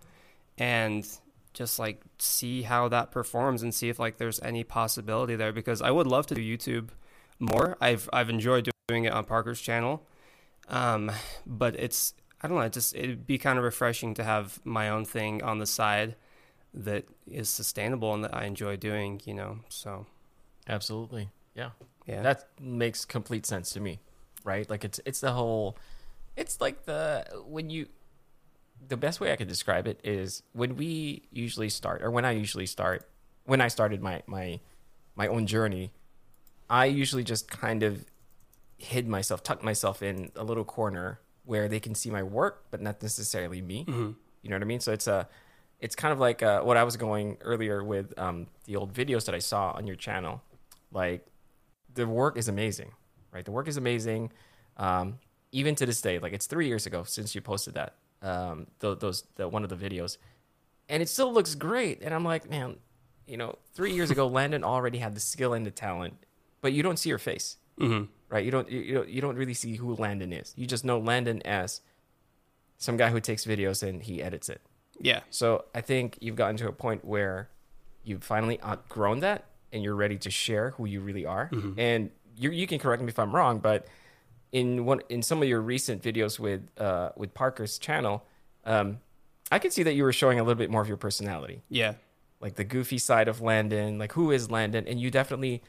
and 0.58 1.08
just 1.54 1.80
like 1.80 2.02
see 2.18 2.62
how 2.64 2.88
that 2.88 3.12
performs 3.12 3.64
and 3.64 3.74
see 3.74 3.90
if 3.90 4.00
like 4.00 4.18
there's 4.18 4.40
any 4.42 4.64
possibility 4.64 5.36
there 5.36 5.52
because 5.52 5.82
I 5.82 5.92
would 5.92 6.08
love 6.08 6.28
to 6.28 6.36
do 6.36 6.42
YouTube 6.42 6.90
more. 7.40 7.78
I've 7.82 8.10
I've 8.14 8.30
enjoyed 8.30 8.70
doing 8.88 9.06
it 9.06 9.14
on 9.14 9.26
Parker's 9.26 9.62
channel. 9.62 10.06
Um 10.68 11.12
but 11.46 11.76
it's 11.76 12.14
I 12.42 12.48
don't 12.48 12.58
know, 12.58 12.64
it 12.64 12.74
just 12.74 12.96
it'd 12.96 13.28
be 13.28 13.38
kind 13.38 13.58
of 13.58 13.66
refreshing 13.66 14.14
to 14.16 14.24
have 14.24 14.60
my 14.64 14.90
own 14.90 15.06
thing 15.06 15.44
on 15.44 15.60
the 15.60 15.66
side 15.66 16.16
that 16.74 17.06
is 17.28 17.50
sustainable 17.50 18.14
and 18.14 18.24
that 18.24 18.36
I 18.36 18.46
enjoy 18.46 18.78
doing, 18.78 19.22
you 19.26 19.34
know. 19.34 19.60
So, 19.70 20.06
absolutely 20.70 21.30
yeah 21.56 21.72
yeah. 22.06 22.22
that 22.22 22.48
makes 22.60 23.04
complete 23.06 23.46
sense 23.46 23.72
to 23.72 23.80
me 23.80 24.00
right 24.44 24.70
like 24.70 24.86
it's 24.86 25.00
it's 25.06 25.20
the 25.20 25.32
whole 25.32 25.76
it's 26.38 26.62
like 26.62 26.86
the 26.86 27.26
when 27.46 27.70
you 27.70 27.88
the 28.88 28.96
best 28.96 29.20
way 29.20 29.32
i 29.32 29.36
could 29.36 29.48
describe 29.50 29.86
it 29.88 30.00
is 30.04 30.42
when 30.54 30.76
we 30.78 31.24
usually 31.32 31.68
start 31.70 32.02
or 32.02 32.10
when 32.12 32.24
i 32.24 32.32
usually 32.32 32.66
start 32.66 33.10
when 33.46 33.60
i 33.60 33.68
started 33.68 34.02
my 34.02 34.22
my 34.28 34.60
my 35.16 35.28
own 35.28 35.46
journey 35.46 35.92
i 36.70 36.86
usually 36.86 37.24
just 37.24 37.50
kind 37.52 37.84
of 37.84 38.06
hid 38.78 39.08
myself 39.08 39.44
tucked 39.44 39.64
myself 39.64 40.02
in 40.02 40.32
a 40.38 40.44
little 40.44 40.64
corner 40.64 41.20
where 41.44 41.68
they 41.68 41.80
can 41.80 41.94
see 41.94 42.10
my 42.10 42.24
work 42.24 42.64
but 42.72 42.80
not 42.82 43.02
necessarily 43.02 43.62
me 43.62 43.84
Mhm. 43.86 44.16
you 44.42 44.50
know 44.50 44.56
what 44.56 44.62
I 44.62 44.66
mean? 44.66 44.80
So 44.80 44.94
it's 44.94 45.08
a, 45.08 45.28
it's 45.82 45.96
kind 45.96 46.14
of 46.14 46.20
like 46.20 46.42
uh, 46.42 46.62
what 46.62 46.78
I 46.78 46.84
was 46.84 46.96
going 46.96 47.38
earlier 47.42 47.84
with 47.84 48.18
um, 48.18 48.48
the 48.66 48.78
old 48.78 48.94
videos 48.94 49.26
that 49.26 49.36
I 49.36 49.40
saw 49.40 49.72
on 49.72 49.86
your 49.86 49.98
channel. 49.98 50.42
Like 50.92 51.26
the 51.94 52.08
work 52.08 52.38
is 52.38 52.48
amazing, 52.48 52.92
right? 53.32 53.46
The 53.46 53.52
work 53.52 53.68
is 53.68 53.78
amazing, 53.78 54.32
um, 54.78 55.20
even 55.52 55.76
to 55.76 55.86
this 55.86 56.02
day. 56.02 56.20
Like 56.20 56.34
it's 56.34 56.46
three 56.48 56.68
years 56.68 56.86
ago 56.86 57.04
since 57.04 57.36
you 57.36 57.42
posted 57.42 57.76
that, 57.76 57.96
um, 58.22 58.68
th- 58.80 59.00
those 59.00 59.24
the, 59.36 59.48
one 59.48 59.64
of 59.64 59.70
the 59.70 59.76
videos, 59.76 60.18
and 60.88 61.02
it 61.04 61.10
still 61.10 61.32
looks 61.34 61.56
great. 61.56 62.02
And 62.02 62.14
I'm 62.14 62.24
like, 62.26 62.50
man, 62.50 62.78
you 63.28 63.38
know, 63.38 63.56
three 63.74 63.94
years 63.94 64.10
ago, 64.12 64.28
Landon 64.40 64.64
already 64.64 64.98
had 64.98 65.16
the 65.16 65.20
skill 65.20 65.54
and 65.54 65.66
the 65.66 65.72
talent, 65.72 66.16
but 66.62 66.74
you 66.74 66.82
don't 66.84 66.98
see 66.98 67.10
your 67.10 67.20
face 67.20 67.58
Mhm. 67.80 68.08
right? 68.30 68.44
You 68.44 68.52
don't 68.52 68.70
you, 68.70 68.80
you 68.80 68.94
don't 68.96 69.10
you 69.10 69.22
don't 69.22 69.36
really 69.38 69.54
see 69.54 69.76
who 69.76 69.96
Landon 69.96 70.34
is. 70.34 70.54
You 70.58 70.66
just 70.68 70.84
know 70.84 71.00
Landon 71.00 71.42
as 71.46 71.82
some 72.78 72.98
guy 72.98 73.10
who 73.10 73.20
takes 73.20 73.46
videos 73.46 73.88
and 73.88 74.02
he 74.04 74.22
edits 74.24 74.50
it. 74.50 74.62
Yeah. 75.02 75.22
So 75.30 75.66
I 75.76 75.82
think 75.82 76.18
you've 76.22 76.36
gotten 76.36 76.58
to 76.58 76.68
a 76.68 76.72
point 76.74 77.06
where 77.06 77.50
you've 78.04 78.24
finally 78.24 78.62
outgrown 78.64 79.20
that 79.22 79.46
and 79.72 79.84
you're 79.84 79.96
ready 79.96 80.18
to 80.20 80.30
share 80.32 80.72
who 80.72 80.86
you 80.86 81.02
really 81.02 81.26
are. 81.26 81.50
And 81.78 82.12
you 82.38 82.52
you 82.52 82.68
can 82.68 82.80
correct 82.80 83.02
me 83.02 83.10
if 83.10 83.20
I'm 83.20 83.34
wrong, 83.36 83.60
but 83.60 83.86
in 84.52 84.86
one 84.86 85.02
in 85.10 85.22
some 85.22 85.42
of 85.42 85.48
your 85.48 85.62
recent 85.62 86.02
videos 86.02 86.40
with 86.40 86.62
uh, 86.80 87.10
with 87.16 87.34
Parker's 87.34 87.78
channel, 87.78 88.26
um, 88.66 89.00
I 89.52 89.60
could 89.60 89.74
see 89.74 89.84
that 89.84 89.94
you 89.94 90.04
were 90.04 90.14
showing 90.14 90.40
a 90.40 90.44
little 90.44 90.58
bit 90.58 90.70
more 90.72 90.82
of 90.82 90.88
your 90.88 90.98
personality 90.98 91.62
Yeah. 91.70 91.94
like 92.40 92.56
the 92.56 92.64
goofy 92.64 92.98
side 92.98 93.28
of 93.28 93.42
Landon, 93.42 93.98
like 94.00 94.14
who 94.14 94.32
is 94.32 94.50
Landon, 94.52 94.88
and 94.88 95.00
you 95.00 95.12
definitely 95.12 95.62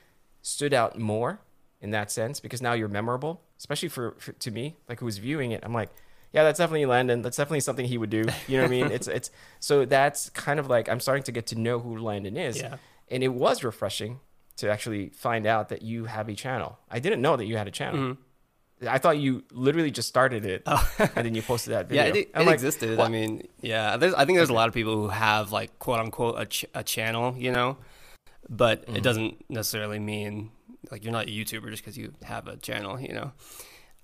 stood 0.42 0.72
out 0.72 0.98
more 0.98 1.40
in 1.80 1.90
that 1.90 2.10
sense 2.10 2.40
because 2.40 2.60
now 2.62 2.72
you're 2.74 2.88
memorable, 2.88 3.40
especially 3.58 3.88
for, 3.88 4.14
for 4.18 4.32
to 4.32 4.50
me, 4.50 4.76
like 4.88 5.00
who's 5.00 5.16
viewing 5.18 5.50
it. 5.52 5.60
I'm 5.64 5.72
like, 5.74 5.88
yeah, 6.32 6.44
that's 6.44 6.58
definitely 6.58 6.86
Landon. 6.86 7.22
That's 7.22 7.36
definitely 7.38 7.60
something 7.60 7.86
he 7.86 7.98
would 7.98 8.10
do. 8.10 8.24
You 8.46 8.56
know 8.58 8.62
what 8.64 8.68
I 8.68 8.70
mean? 8.70 8.90
It's 8.96 9.08
it's 9.08 9.30
so 9.60 9.84
that's 9.84 10.30
kind 10.30 10.60
of 10.60 10.68
like 10.68 10.88
I'm 10.88 11.00
starting 11.00 11.24
to 11.24 11.32
get 11.32 11.46
to 11.48 11.58
know 11.58 11.78
who 11.80 11.98
Landon 11.98 12.36
is, 12.36 12.56
Yeah. 12.58 12.76
And 13.10 13.22
it 13.22 13.28
was 13.34 13.62
refreshing 13.64 14.20
to 14.56 14.70
actually 14.70 15.08
find 15.10 15.46
out 15.46 15.68
that 15.70 15.82
you 15.82 16.04
have 16.04 16.28
a 16.28 16.34
channel. 16.34 16.78
I 16.90 16.98
didn't 17.00 17.22
know 17.22 17.36
that 17.36 17.46
you 17.46 17.56
had 17.56 17.66
a 17.68 17.70
channel. 17.70 18.00
Mhm. 18.00 18.16
I 18.88 18.96
thought 18.98 19.18
you 19.18 19.44
literally 19.52 19.90
just 19.90 20.08
started 20.08 20.46
it 20.46 20.62
Oh. 20.66 20.90
and 21.14 21.26
then 21.26 21.34
you 21.34 21.42
posted 21.42 21.72
that 21.74 21.88
video. 21.88 22.02
Yeah, 22.06 22.08
it, 22.10 22.16
it 22.16 22.30
I'm 22.34 22.46
like, 22.46 22.54
existed. 22.54 22.96
what? 22.98 23.06
I 23.06 23.10
mean, 23.10 23.46
yeah, 23.60 23.96
there's, 23.98 24.14
I 24.14 24.24
think 24.24 24.38
there's 24.38 24.48
a 24.48 24.54
lot 24.54 24.68
of 24.68 24.74
people 24.74 24.94
who 24.94 25.08
have 25.08 25.52
like 25.52 25.78
quote 25.78 26.00
unquote 26.00 26.36
a, 26.38 26.46
ch- 26.46 26.64
a 26.74 26.82
channel, 26.82 27.34
you 27.36 27.52
know, 27.52 27.76
but 28.48 28.86
Mm-hmm. 28.86 28.96
it 28.96 29.02
doesn't 29.02 29.44
necessarily 29.50 29.98
mean 29.98 30.50
like 30.90 31.04
you're 31.04 31.12
not 31.12 31.26
a 31.26 31.30
YouTuber 31.30 31.68
just 31.70 31.82
because 31.82 31.98
you 31.98 32.12
have 32.22 32.48
a 32.48 32.56
channel, 32.56 32.98
you 32.98 33.12
know. 33.12 33.32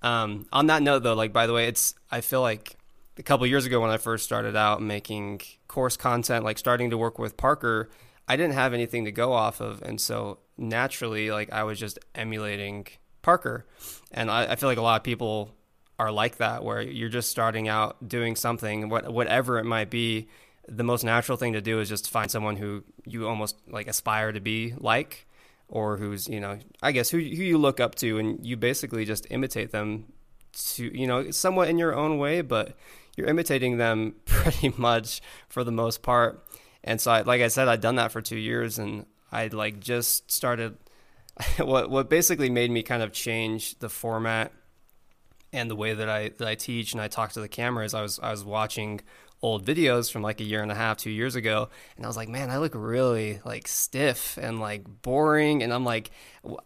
Um, 0.03 0.45
on 0.53 0.67
that 0.67 0.83
note, 0.83 0.99
though, 1.03 1.15
like 1.15 1.33
by 1.33 1.47
the 1.47 1.53
way, 1.53 1.67
it's 1.67 1.95
I 2.11 2.21
feel 2.21 2.41
like 2.41 2.75
a 3.17 3.23
couple 3.23 3.47
years 3.47 3.65
ago 3.65 3.81
when 3.81 3.89
I 3.89 3.97
first 3.97 4.23
started 4.25 4.55
out 4.55 4.79
making 4.81 5.41
course 5.67 5.97
content, 5.97 6.45
like 6.45 6.59
starting 6.59 6.91
to 6.91 6.97
work 6.97 7.17
with 7.17 7.35
Parker, 7.35 7.89
I 8.27 8.35
didn't 8.35 8.53
have 8.53 8.73
anything 8.73 9.05
to 9.05 9.11
go 9.11 9.33
off 9.33 9.61
of, 9.61 9.81
and 9.81 9.99
so 9.99 10.39
naturally, 10.57 11.31
like 11.31 11.51
I 11.51 11.63
was 11.63 11.79
just 11.79 11.99
emulating 12.13 12.87
Parker, 13.21 13.65
and 14.11 14.29
I, 14.29 14.51
I 14.51 14.55
feel 14.55 14.69
like 14.69 14.77
a 14.77 14.81
lot 14.81 14.97
of 14.97 15.03
people 15.03 15.51
are 15.99 16.11
like 16.11 16.37
that, 16.37 16.63
where 16.63 16.81
you're 16.81 17.09
just 17.09 17.31
starting 17.31 17.67
out 17.67 18.07
doing 18.07 18.35
something, 18.35 18.89
what 18.89 19.11
whatever 19.11 19.59
it 19.59 19.65
might 19.65 19.89
be. 19.89 20.27
The 20.69 20.83
most 20.83 21.05
natural 21.05 21.37
thing 21.37 21.53
to 21.53 21.61
do 21.61 21.79
is 21.79 21.87
just 21.87 22.09
find 22.09 22.29
someone 22.29 22.57
who 22.57 22.83
you 23.05 23.27
almost 23.27 23.55
like 23.69 23.87
aspire 23.87 24.33
to 24.33 24.41
be 24.41 24.73
like, 24.77 25.25
or 25.69 25.97
who's 25.97 26.27
you 26.27 26.41
know 26.41 26.59
I 26.83 26.91
guess 26.91 27.09
who 27.09 27.17
who 27.17 27.23
you 27.23 27.57
look 27.57 27.79
up 27.79 27.95
to, 27.95 28.19
and 28.19 28.45
you 28.45 28.57
basically 28.57 29.05
just 29.05 29.25
imitate 29.29 29.71
them 29.71 30.11
to 30.75 30.97
you 30.97 31.07
know 31.07 31.31
somewhat 31.31 31.69
in 31.69 31.77
your 31.77 31.95
own 31.95 32.17
way, 32.17 32.41
but 32.41 32.75
you're 33.15 33.27
imitating 33.27 33.77
them 33.77 34.15
pretty 34.25 34.73
much 34.77 35.21
for 35.49 35.63
the 35.63 35.71
most 35.71 36.01
part. 36.01 36.43
And 36.83 37.01
so, 37.01 37.11
I, 37.11 37.21
like 37.21 37.41
I 37.41 37.47
said, 37.47 37.67
I'd 37.67 37.81
done 37.81 37.95
that 37.95 38.11
for 38.11 38.21
two 38.21 38.37
years, 38.37 38.79
and 38.79 39.05
I'd 39.31 39.53
like 39.53 39.79
just 39.79 40.31
started. 40.31 40.77
what 41.57 41.89
what 41.89 42.09
basically 42.09 42.49
made 42.49 42.71
me 42.71 42.81
kind 42.81 43.03
of 43.03 43.11
change 43.11 43.77
the 43.79 43.89
format 43.89 44.51
and 45.53 45.69
the 45.69 45.75
way 45.75 45.93
that 45.93 46.09
I 46.09 46.29
that 46.37 46.47
I 46.47 46.55
teach 46.55 46.93
and 46.93 47.01
I 47.01 47.07
talk 47.07 47.33
to 47.33 47.39
the 47.39 47.47
camera 47.47 47.85
is 47.85 47.93
I 47.93 48.01
was 48.01 48.19
I 48.19 48.31
was 48.31 48.43
watching 48.43 49.01
old 49.41 49.65
videos 49.65 50.11
from 50.11 50.23
like 50.23 50.39
a 50.39 50.43
year 50.43 50.63
and 50.63 50.71
a 50.71 50.75
half, 50.75 50.97
two 50.97 51.11
years 51.11 51.35
ago, 51.35 51.69
and 51.95 52.05
I 52.05 52.09
was 52.09 52.17
like, 52.17 52.29
man, 52.29 52.49
I 52.49 52.57
look 52.57 52.73
really 52.75 53.39
like 53.45 53.67
stiff 53.67 54.37
and 54.41 54.59
like 54.59 54.83
boring, 55.01 55.63
and 55.63 55.73
I'm 55.73 55.85
like, 55.85 56.11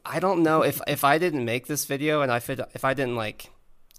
I 0.05 0.19
don't 0.19 0.43
know 0.43 0.63
if 0.63 0.81
if 0.87 1.03
I 1.03 1.17
didn't 1.17 1.45
make 1.45 1.67
this 1.67 1.85
video 1.85 2.21
and 2.21 2.31
I 2.31 2.39
fit 2.39 2.59
if 2.73 2.85
I 2.85 2.93
didn't 2.93 3.15
like 3.15 3.49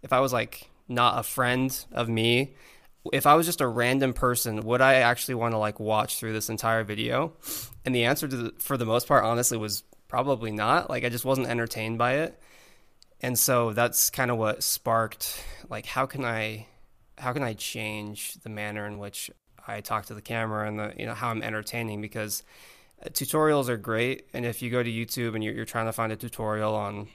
if 0.02 0.12
I 0.12 0.21
was 0.21 0.33
like 0.33 0.71
not 0.88 1.19
a 1.19 1.23
friend 1.23 1.85
of 1.92 2.09
me. 2.09 2.54
If 3.12 3.26
I 3.26 3.35
was 3.35 3.47
just 3.47 3.61
a 3.61 3.66
random 3.66 4.12
person, 4.12 4.61
would 4.61 4.80
I 4.80 4.94
actually 4.94 5.35
want 5.35 5.54
to 5.54 5.59
like 5.59 5.80
watch 5.80 6.18
through 6.18 6.35
this 6.35 6.49
entire 6.49 6.85
video? 6.85 7.32
And 7.85 7.94
the 7.94 8.04
answer 8.04 8.28
to 8.28 8.37
the, 8.37 8.54
for 8.59 8.76
the 8.76 8.87
most 8.87 9.09
part, 9.09 9.25
honestly, 9.25 9.59
was 9.59 9.82
probably 10.09 10.52
not. 10.52 10.88
Like 10.88 11.04
I 11.04 11.09
just 11.09 11.25
wasn't 11.25 11.49
entertained 11.49 11.99
by 11.99 12.14
it 12.14 12.40
and 13.23 13.38
so 13.38 13.73
that's 13.73 14.11
kind 14.11 14.30
of 14.30 14.37
what 14.37 14.62
sparked 14.62 15.42
like 15.71 15.87
how 15.87 16.04
can 16.04 16.25
i 16.25 16.66
how 17.18 17.32
can 17.32 17.42
i 17.42 17.54
change 17.54 18.35
the 18.42 18.49
manner 18.49 18.87
in 18.87 18.99
which 18.99 19.30
i 19.66 19.80
talk 19.80 20.06
to 20.06 20.14
the 20.14 20.21
camera 20.21 20.66
and 20.66 20.78
the 20.78 20.92
you 20.99 21.06
know 21.06 21.14
how 21.14 21.28
i'm 21.28 21.42
entertaining 21.42 22.00
because 22.00 22.42
uh, 23.04 23.09
tutorials 23.09 23.68
are 23.68 23.76
great 23.76 24.26
and 24.35 24.44
if 24.44 24.61
you 24.61 24.71
go 24.71 24.82
to 24.82 24.90
youtube 24.90 25.35
and 25.35 25.42
you're, 25.42 25.54
you're 25.54 25.64
trying 25.64 25.87
to 25.87 25.92
find 25.92 26.12
a 26.12 26.16
tutorial 26.16 26.75
on 26.75 27.09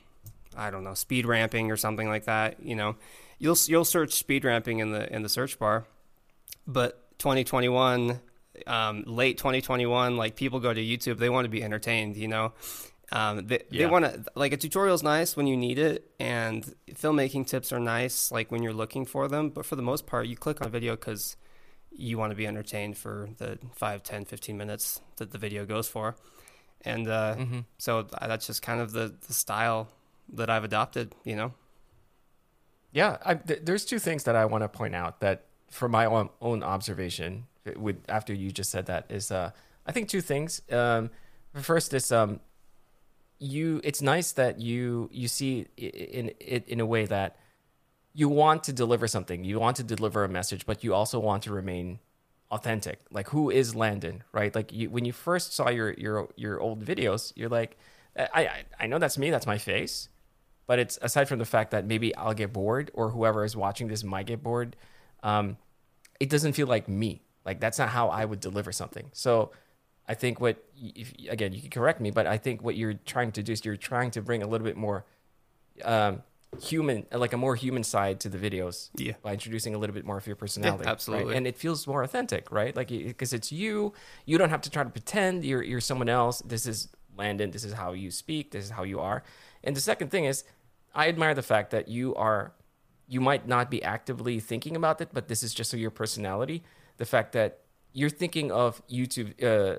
i 0.56 0.72
don't 0.72 0.84
know 0.84 0.94
speed 0.94 1.26
ramping 1.26 1.70
or 1.70 1.78
something 1.78 2.08
like 2.08 2.26
that 2.26 2.62
you 2.64 2.76
know 2.76 2.96
you'll 3.40 3.58
you'll 3.68 3.86
search 3.86 4.14
speed 4.14 4.44
ramping 4.46 4.80
in 4.80 4.92
the 4.92 5.12
in 5.14 5.22
the 5.22 5.30
search 5.30 5.58
bar 5.60 5.86
but 6.66 7.18
2021 7.20 8.20
um, 8.66 9.04
late 9.06 9.38
2021 9.38 10.18
like 10.18 10.36
people 10.36 10.60
go 10.60 10.74
to 10.74 10.82
youtube 10.82 11.18
they 11.18 11.30
want 11.30 11.46
to 11.46 11.50
be 11.50 11.64
entertained 11.64 12.18
you 12.18 12.28
know 12.28 12.54
um, 13.12 13.48
they, 13.48 13.64
Yeah. 13.70 13.86
they 13.86 13.92
want 13.92 14.04
to 14.06 14.24
like 14.36 14.52
a 14.52 14.58
tutorial 14.58 14.94
is 14.96 15.04
nice 15.04 15.38
when 15.38 15.48
you 15.48 15.56
need 15.56 15.80
it 15.80 16.10
and 16.20 16.74
filmmaking 16.92 17.48
tips 17.48 17.72
are 17.72 17.80
nice 17.80 18.32
like 18.32 18.52
when 18.52 18.64
you're 18.64 18.74
looking 18.74 19.06
for 19.06 19.28
them 19.28 19.50
but 19.50 19.66
for 19.66 19.76
the 19.76 19.82
most 19.82 20.06
part 20.08 20.28
you 20.28 20.36
click 20.36 20.60
on 20.62 20.68
a 20.68 20.70
video 20.70 20.96
because 20.96 21.38
you 21.92 22.18
want 22.18 22.32
to 22.32 22.36
be 22.36 22.46
entertained 22.46 22.98
for 22.98 23.30
the 23.38 23.58
5 23.76 24.04
10 24.04 24.26
15 24.26 24.58
minutes 24.58 25.02
that 25.18 25.32
the 25.32 25.38
video 25.38 25.66
goes 25.66 25.88
for 25.88 26.16
and 26.82 27.08
uh, 27.08 27.36
Mhm. 27.38 27.66
so 27.78 28.04
that's 28.04 28.46
just 28.48 28.62
kind 28.62 28.82
of 28.82 28.92
the, 28.92 29.14
the 29.28 29.34
style 29.34 29.88
that 30.34 30.50
i've 30.50 30.64
adopted 30.66 31.16
you 31.24 31.36
know 31.36 31.54
Yeah, 32.98 33.18
I, 33.24 33.36
th- 33.36 33.60
there's 33.64 33.86
two 33.86 34.00
things 34.00 34.24
that 34.24 34.36
I 34.36 34.46
want 34.46 34.64
to 34.64 34.68
point 34.68 34.96
out 34.96 35.20
that, 35.20 35.44
from 35.70 35.92
my 35.92 36.08
own, 36.08 36.30
own 36.42 36.64
observation, 36.64 37.46
with 37.76 37.98
after 38.10 38.34
you 38.34 38.50
just 38.52 38.72
said 38.72 38.88
that 38.88 39.06
is, 39.10 39.30
uh, 39.30 39.52
I 39.86 39.92
think 39.92 40.10
two 40.10 40.20
things. 40.20 40.64
Um, 40.72 41.12
first 41.54 41.94
is 41.94 42.12
um, 42.12 42.40
you. 43.38 43.82
It's 43.84 44.02
nice 44.02 44.32
that 44.32 44.60
you 44.60 45.12
you 45.14 45.28
see 45.28 45.68
in 45.78 46.32
it 46.40 46.68
in 46.68 46.80
a 46.80 46.88
way 46.88 47.06
that 47.06 47.38
you 48.16 48.30
want 48.30 48.64
to 48.64 48.74
deliver 48.74 49.08
something, 49.08 49.44
you 49.44 49.60
want 49.60 49.78
to 49.78 49.84
deliver 49.84 50.24
a 50.24 50.30
message, 50.30 50.66
but 50.66 50.84
you 50.84 50.96
also 50.96 51.20
want 51.20 51.44
to 51.44 51.52
remain 51.52 52.00
authentic. 52.50 53.02
Like, 53.12 53.30
who 53.30 53.52
is 53.52 53.76
Landon, 53.76 54.24
right? 54.32 54.56
Like, 54.56 54.74
you, 54.74 54.90
when 54.90 55.06
you 55.06 55.14
first 55.14 55.54
saw 55.54 55.70
your 55.70 55.94
your 55.94 56.30
your 56.36 56.60
old 56.60 56.84
videos, 56.84 57.32
you're 57.36 57.54
like, 57.60 57.78
I 58.18 58.42
I, 58.42 58.64
I 58.80 58.88
know 58.88 58.98
that's 58.98 59.20
me, 59.20 59.30
that's 59.30 59.46
my 59.46 59.60
face 59.60 60.10
but 60.68 60.78
it's 60.80 61.00
aside 61.02 61.28
from 61.28 61.40
the 61.40 61.46
fact 61.46 61.72
that 61.72 61.86
maybe 61.86 62.16
I'll 62.16 62.34
get 62.34 62.54
bored 62.54 62.92
or 62.94 63.10
whoever 63.10 63.44
is 63.44 63.56
watching 63.56 63.88
this 63.88 64.04
might 64.04 64.26
get 64.28 64.44
bored, 64.44 64.76
um, 65.24 65.58
it 66.20 66.30
doesn't 66.30 66.54
feel 66.54 66.68
like 66.68 66.88
me. 66.88 67.22
Like 67.46 67.60
that's 67.60 67.80
not 67.80 67.90
how 67.90 68.10
I 68.10 68.26
would 68.26 68.40
deliver 68.42 68.72
something. 68.72 69.10
So 69.14 69.52
I 70.08 70.14
think 70.14 70.40
what, 70.40 70.64
if, 70.78 71.14
again, 71.30 71.54
you 71.54 71.62
can 71.62 71.70
correct 71.70 72.00
me, 72.02 72.12
but 72.12 72.28
I 72.28 72.38
think 72.38 72.62
what 72.62 72.76
you're 72.76 72.94
trying 73.06 73.32
to 73.34 73.44
do 73.44 73.52
is 73.54 73.64
you're 73.66 73.76
trying 73.78 74.12
to 74.12 74.22
bring 74.22 74.44
a 74.44 74.48
little 74.48 74.66
bit 74.66 74.78
more 74.78 75.06
um, 75.84 76.24
human, 76.62 77.06
like 77.12 77.34
a 77.34 77.38
more 77.38 77.56
human 77.56 77.84
side 77.84 78.20
to 78.22 78.30
the 78.30 78.38
videos 78.38 78.90
Yeah. 78.96 79.14
by 79.22 79.34
introducing 79.34 79.76
a 79.76 79.78
little 79.78 79.94
bit 79.94 80.06
more 80.06 80.18
of 80.18 80.26
your 80.28 80.36
personality. 80.36 80.84
right? 80.86 80.92
absolutely. 80.92 81.36
And 81.36 81.46
it 81.48 81.58
feels 81.58 81.86
more 81.88 82.04
authentic, 82.04 82.52
right? 82.52 82.76
Like, 82.76 82.88
because 82.90 83.32
it's 83.34 83.52
you, 83.52 83.94
you 84.26 84.38
don't 84.38 84.50
have 84.50 84.62
to 84.62 84.70
try 84.70 84.84
to 84.84 84.90
pretend 84.90 85.46
you're, 85.46 85.64
you're 85.64 85.82
someone 85.82 86.10
else. 86.10 86.42
This 86.46 86.66
is 86.66 86.90
Landon. 87.18 87.52
This 87.52 87.64
is 87.64 87.74
how 87.74 87.92
you 87.94 88.12
speak. 88.12 88.52
This 88.52 88.66
is 88.66 88.72
how 88.72 88.84
you 88.84 89.00
are. 89.00 89.24
And 89.64 89.76
the 89.76 89.82
second 89.82 90.10
thing 90.10 90.26
is, 90.26 90.44
I 90.98 91.10
admire 91.10 91.36
the 91.36 91.44
fact 91.44 91.70
that 91.72 91.88
you 91.88 92.16
are, 92.16 92.54
you 93.08 93.22
might 93.22 93.48
not 93.48 93.70
be 93.70 93.84
actively 93.84 94.40
thinking 94.40 94.76
about 94.76 95.00
it, 95.00 95.10
but 95.14 95.28
this 95.28 95.44
is 95.44 95.54
just 95.54 95.72
your 95.74 95.92
personality. 95.92 96.64
The 96.98 97.06
fact 97.06 97.34
that 97.34 97.60
you're 97.94 98.10
thinking 98.10 98.52
of 98.52 98.82
YouTube, 98.88 99.42
uh, 99.44 99.78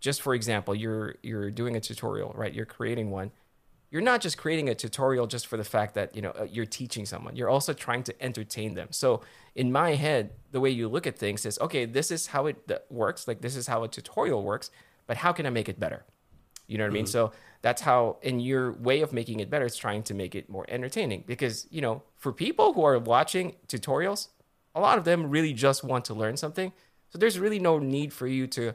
just 0.00 0.20
for 0.20 0.34
example, 0.34 0.74
you're 0.74 1.14
you're 1.22 1.50
doing 1.52 1.76
a 1.76 1.80
tutorial, 1.80 2.32
right? 2.36 2.52
You're 2.52 2.66
creating 2.66 3.12
one. 3.12 3.30
You're 3.92 4.02
not 4.02 4.20
just 4.20 4.36
creating 4.36 4.68
a 4.68 4.74
tutorial 4.74 5.28
just 5.28 5.46
for 5.46 5.56
the 5.56 5.64
fact 5.64 5.94
that 5.94 6.16
you 6.16 6.22
know 6.22 6.30
uh, 6.30 6.48
you're 6.50 6.66
teaching 6.66 7.06
someone. 7.06 7.36
You're 7.36 7.48
also 7.48 7.72
trying 7.72 8.02
to 8.02 8.22
entertain 8.22 8.74
them. 8.74 8.88
So 8.90 9.22
in 9.54 9.70
my 9.70 9.94
head, 9.94 10.32
the 10.50 10.58
way 10.58 10.70
you 10.70 10.88
look 10.88 11.06
at 11.06 11.16
things 11.16 11.46
is, 11.46 11.56
okay, 11.60 11.84
this 11.84 12.10
is 12.10 12.26
how 12.26 12.46
it 12.46 12.58
works. 12.90 13.28
Like 13.28 13.42
this 13.42 13.54
is 13.54 13.68
how 13.68 13.84
a 13.84 13.88
tutorial 13.88 14.42
works, 14.42 14.72
but 15.06 15.18
how 15.18 15.32
can 15.32 15.46
I 15.46 15.50
make 15.50 15.68
it 15.68 15.78
better? 15.78 16.04
You 16.66 16.78
know 16.78 16.84
what 16.84 16.90
I 16.90 16.94
mean? 16.94 17.04
Mm-hmm. 17.04 17.10
So 17.10 17.32
that's 17.62 17.82
how, 17.82 18.18
in 18.22 18.40
your 18.40 18.72
way 18.72 19.00
of 19.00 19.12
making 19.12 19.40
it 19.40 19.50
better, 19.50 19.64
it's 19.64 19.76
trying 19.76 20.02
to 20.04 20.14
make 20.14 20.34
it 20.34 20.48
more 20.48 20.64
entertaining. 20.68 21.24
Because, 21.26 21.66
you 21.70 21.80
know, 21.80 22.02
for 22.16 22.32
people 22.32 22.72
who 22.72 22.84
are 22.84 22.98
watching 22.98 23.56
tutorials, 23.68 24.28
a 24.74 24.80
lot 24.80 24.98
of 24.98 25.04
them 25.04 25.30
really 25.30 25.52
just 25.52 25.82
want 25.82 26.04
to 26.06 26.14
learn 26.14 26.36
something. 26.36 26.72
So 27.10 27.18
there's 27.18 27.38
really 27.38 27.58
no 27.58 27.78
need 27.78 28.12
for 28.12 28.26
you 28.26 28.46
to 28.48 28.74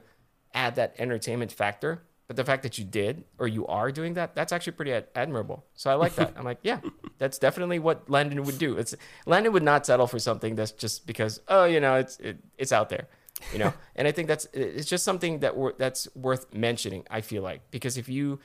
add 0.54 0.76
that 0.76 0.96
entertainment 0.98 1.52
factor. 1.52 2.04
But 2.28 2.38
the 2.38 2.46
fact 2.46 2.64
that 2.64 2.78
you 2.78 2.86
did 2.86 3.26
or 3.38 3.48
you 3.48 3.68
are 3.68 3.92
doing 3.92 4.14
that, 4.14 4.36
that's 4.36 4.54
actually 4.54 4.74
pretty 4.74 4.94
ad- 4.94 5.08
admirable. 5.16 5.66
So 5.76 5.92
I 5.92 5.96
like 5.96 6.16
that. 6.16 6.34
I'm 6.38 6.46
like, 6.46 6.60
yeah, 6.64 6.80
that's 7.18 7.38
definitely 7.38 7.80
what 7.80 8.10
Landon 8.10 8.44
would 8.44 8.58
do. 8.58 8.78
It's 8.78 8.96
Landon 9.26 9.52
would 9.52 9.64
not 9.64 9.86
settle 9.86 10.08
for 10.08 10.18
something 10.18 10.56
that's 10.56 10.72
just 10.72 11.06
because, 11.06 11.42
oh, 11.50 11.66
you 11.66 11.82
know, 11.82 11.96
it's 11.96 12.18
it, 12.20 12.38
it's 12.58 12.72
out 12.72 12.88
there 12.88 13.10
you 13.52 13.60
know? 13.60 13.74
And 13.96 14.08
i 14.08 14.12
think 14.12 14.28
that's 14.28 14.48
it's 14.54 14.88
just 14.88 15.04
something 15.04 15.40
that 15.40 15.54
that's 15.78 16.08
worth 16.16 16.54
mentioning 16.54 17.06
i 17.10 17.22
feel 17.22 17.44
like. 17.44 17.70
Because 17.72 17.98
if 17.98 18.10
you 18.10 18.40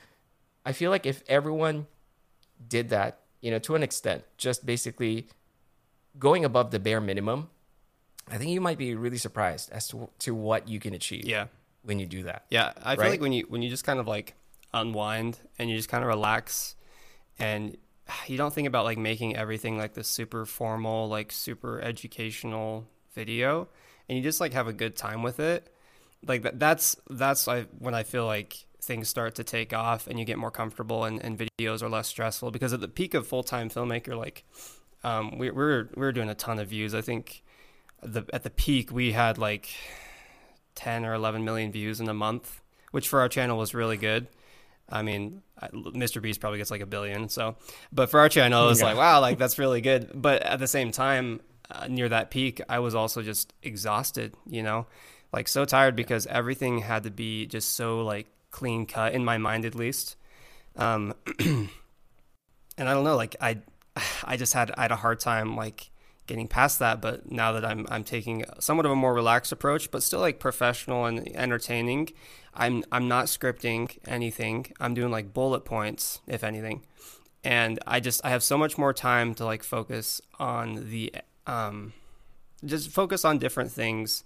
i 0.65 0.73
feel 0.73 0.91
like 0.91 1.07
if 1.07 1.23
everyone 1.29 1.87
did 2.69 2.89
that 2.91 3.21
you 3.41 3.51
know 3.51 3.59
to 3.61 3.75
an 3.75 3.83
extent 3.83 4.25
just 4.37 4.67
basically 4.67 5.29
going 6.19 6.45
above 6.45 6.71
the 6.71 6.79
bare 6.79 7.01
minimum 7.01 7.49
i 8.31 8.39
think 8.39 8.51
you 8.51 8.61
might 8.61 8.79
be 8.79 8.95
really 8.95 9.19
surprised 9.19 9.71
as 9.73 9.89
to, 9.89 10.09
to 10.19 10.35
what 10.35 10.69
you 10.69 10.81
can 10.81 10.95
achieve 10.95 11.25
yeah. 11.27 11.47
when 11.83 11.99
you 11.99 12.07
do 12.07 12.25
that. 12.25 12.45
Yeah, 12.51 12.73
I 12.83 12.97
feel 12.97 13.09
like 13.09 13.21
when 13.21 13.33
you 13.33 13.45
when 13.49 13.63
you 13.63 13.71
just 13.71 13.85
kind 13.85 14.01
of 14.01 14.07
like 14.09 14.35
unwind 14.75 15.39
and 15.59 15.71
you 15.71 15.77
just 15.77 15.89
kind 15.89 16.03
of 16.03 16.09
relax 16.09 16.75
and 17.39 17.77
you 18.27 18.37
don't 18.37 18.53
think 18.53 18.69
about 18.69 18.85
like 18.85 18.99
making 18.99 19.37
everything 19.37 19.79
like 19.79 19.95
this 19.95 20.09
super 20.09 20.47
formal, 20.47 21.09
like 21.09 21.33
super 21.33 21.81
educational 21.81 22.87
video 23.15 23.69
and 24.09 24.17
you 24.19 24.23
just 24.25 24.41
like 24.41 24.53
have 24.53 24.67
a 24.69 24.73
good 24.73 24.97
time 24.97 25.23
with 25.23 25.41
it. 25.41 25.73
Like 26.27 26.43
that 26.43 26.59
that's 26.59 26.97
that's 27.11 27.47
I 27.49 27.63
when 27.79 27.95
I 27.95 28.03
feel 28.03 28.27
like 28.27 28.67
things 28.83 29.09
start 29.09 29.35
to 29.37 29.45
take 29.45 29.73
off 29.73 30.07
and 30.07 30.19
you 30.19 30.25
get 30.25 30.39
more 30.39 30.51
comfortable 30.51 31.05
and, 31.05 31.21
and 31.23 31.37
videos 31.39 31.83
are 31.83 31.89
less 31.89 32.07
stressful 32.09 32.51
because 32.53 32.73
at 32.73 32.81
the 32.81 32.89
peak 32.89 33.15
of 33.15 33.27
full 33.27 33.43
time 33.43 33.69
filmmaker 33.69 34.17
like 34.17 34.45
um 35.03 35.39
we, 35.39 35.51
we're 35.51 35.85
we 35.95 36.01
we're 36.01 36.13
doing 36.13 36.29
a 36.29 36.35
ton 36.35 36.59
of 36.59 36.69
views. 36.69 36.95
I 36.95 37.01
think 37.01 37.43
the 38.03 38.25
at 38.33 38.43
the 38.45 38.51
peak 38.51 38.93
we 38.93 39.13
had 39.13 39.39
like 39.39 39.71
10 40.77 41.05
or 41.05 41.15
11 41.15 41.45
million 41.45 41.73
views 41.73 42.01
in 42.01 42.09
a 42.09 42.15
month, 42.15 42.61
which 42.93 43.09
for 43.09 43.21
our 43.21 43.29
channel 43.29 43.59
was 43.59 43.75
really 43.75 43.97
good. 43.97 44.27
I 44.89 45.03
mean, 45.03 45.43
Mr. 45.73 46.23
Beast 46.23 46.39
probably 46.41 46.59
gets 46.59 46.71
like 46.71 46.81
a 46.83 46.87
billion. 46.87 47.29
So, 47.29 47.57
but 47.93 48.09
for 48.09 48.21
our 48.21 48.29
channel, 48.29 48.67
it 48.67 48.69
was 48.69 48.81
Yeah. 48.81 48.87
like, 48.89 48.97
wow, 48.97 49.21
like 49.21 49.39
that's 49.39 49.59
really 49.59 49.81
good. 49.81 50.11
But 50.15 50.43
at 50.43 50.59
the 50.61 50.69
same 50.69 50.93
time, 50.93 51.41
uh, 51.71 51.87
near 51.89 52.09
that 52.09 52.31
peak, 52.31 52.61
I 52.69 52.79
was 52.79 52.95
also 52.95 53.23
just 53.23 53.53
exhausted, 53.63 54.35
you 54.47 54.63
know, 54.63 54.87
like 55.33 55.49
so 55.49 55.65
tired 55.65 55.97
because 55.97 56.27
everything 56.27 56.79
had 56.79 57.03
to 57.05 57.11
be 57.11 57.47
just 57.47 57.73
so 57.73 58.03
like 58.03 58.27
clean 58.51 58.87
cut 58.87 59.13
in 59.13 59.25
my 59.25 59.39
mind, 59.39 59.65
at 59.65 59.75
least. 59.75 60.17
Um, 60.77 61.15
and 61.39 61.69
I 62.79 62.93
don't 62.95 63.05
know, 63.05 63.17
like 63.17 63.37
I, 63.41 63.59
I 64.25 64.37
just 64.37 64.53
had 64.53 64.71
I 64.77 64.83
had 64.83 64.93
a 64.93 64.97
hard 64.97 65.21
time 65.21 65.57
like 65.57 65.91
getting 66.27 66.49
past 66.49 66.79
that. 66.79 67.01
But 67.01 67.31
now 67.31 67.53
that 67.53 67.65
I'm 67.65 67.87
I'm 67.91 68.05
taking 68.05 68.45
somewhat 68.59 68.87
of 68.87 68.93
a 68.93 68.97
more 68.97 69.15
relaxed 69.15 69.53
approach, 69.53 69.91
but 69.91 70.03
still 70.03 70.21
like 70.21 70.39
professional 70.39 71.07
and 71.07 71.35
entertaining. 71.37 72.11
I'm 72.55 72.85
I'm 72.91 73.09
not 73.09 73.27
scripting 73.27 73.99
anything. 74.07 74.73
I'm 74.81 74.95
doing 74.95 75.11
like 75.11 75.35
bullet 75.35 75.65
points, 75.65 76.21
if 76.27 76.43
anything, 76.43 76.85
and 77.45 77.79
I 77.87 78.01
just 78.01 78.25
I 78.25 78.31
have 78.31 78.43
so 78.43 78.57
much 78.57 78.79
more 78.79 78.93
time 78.93 79.35
to 79.35 79.45
like 79.45 79.63
focus 79.63 80.21
on 80.39 80.89
the 80.89 81.13
um, 81.47 81.93
just 82.65 82.91
focus 82.91 83.25
on 83.25 83.39
different 83.39 83.71
things 83.73 84.25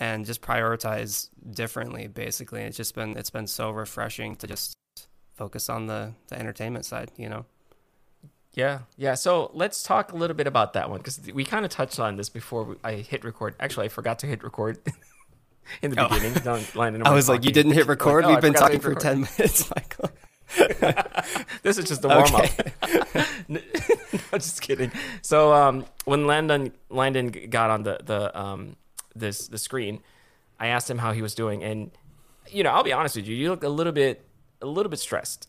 and 0.00 0.24
just 0.26 0.40
prioritize 0.42 1.28
differently. 1.50 2.06
Basically, 2.06 2.62
it's 2.62 2.76
just 2.76 2.94
been 2.94 3.16
it's 3.16 3.30
been 3.30 3.46
so 3.46 3.70
refreshing 3.70 4.36
to 4.36 4.46
just 4.46 4.76
focus 5.34 5.68
on 5.68 5.86
the 5.86 6.12
the 6.28 6.38
entertainment 6.38 6.84
side. 6.84 7.10
You 7.16 7.28
know. 7.28 7.44
Yeah, 8.54 8.80
yeah. 8.96 9.14
So 9.14 9.50
let's 9.54 9.82
talk 9.82 10.12
a 10.12 10.16
little 10.16 10.34
bit 10.34 10.46
about 10.46 10.72
that 10.72 10.90
one 10.90 10.98
because 10.98 11.20
we 11.32 11.44
kind 11.44 11.64
of 11.64 11.70
touched 11.70 12.00
on 12.00 12.16
this 12.16 12.28
before 12.28 12.64
we, 12.64 12.74
I 12.82 12.94
hit 12.94 13.22
record. 13.22 13.54
Actually, 13.60 13.86
I 13.86 13.88
forgot 13.88 14.18
to 14.20 14.26
hit 14.26 14.42
record 14.42 14.78
in 15.82 15.92
the 15.92 16.04
Oh. 16.04 16.08
beginning. 16.08 16.34
Don't 16.42 16.74
line 16.74 16.94
it 16.96 17.02
up 17.02 17.06
I 17.06 17.14
was 17.14 17.28
like, 17.28 17.44
you 17.44 17.52
didn't 17.52 17.72
hit 17.72 17.86
record. 17.86 18.24
oh, 18.24 18.30
We've 18.30 18.40
been 18.40 18.54
talking 18.54 18.80
for 18.80 18.94
ten 18.94 19.20
minutes, 19.38 19.70
Michael. 19.74 20.10
this 21.62 21.78
is 21.78 21.84
just 21.84 22.02
the 22.02 22.08
warm 22.08 22.34
up. 22.34 23.48
no, 23.48 23.60
just 24.32 24.62
kidding. 24.62 24.90
So 25.22 25.52
um, 25.52 25.84
when 26.04 26.26
Landon 26.26 26.72
Landon 26.88 27.28
got 27.50 27.70
on 27.70 27.82
the 27.82 28.00
the 28.04 28.38
um 28.38 28.76
this 29.14 29.48
the 29.48 29.58
screen, 29.58 30.00
I 30.58 30.68
asked 30.68 30.90
him 30.90 30.98
how 30.98 31.12
he 31.12 31.22
was 31.22 31.34
doing, 31.34 31.62
and 31.62 31.90
you 32.50 32.62
know, 32.62 32.70
I'll 32.70 32.84
be 32.84 32.92
honest 32.92 33.16
with 33.16 33.26
you, 33.26 33.36
you 33.36 33.50
look 33.50 33.62
a 33.62 33.68
little 33.68 33.92
bit 33.92 34.24
a 34.62 34.66
little 34.66 34.90
bit 34.90 34.98
stressed. 34.98 35.48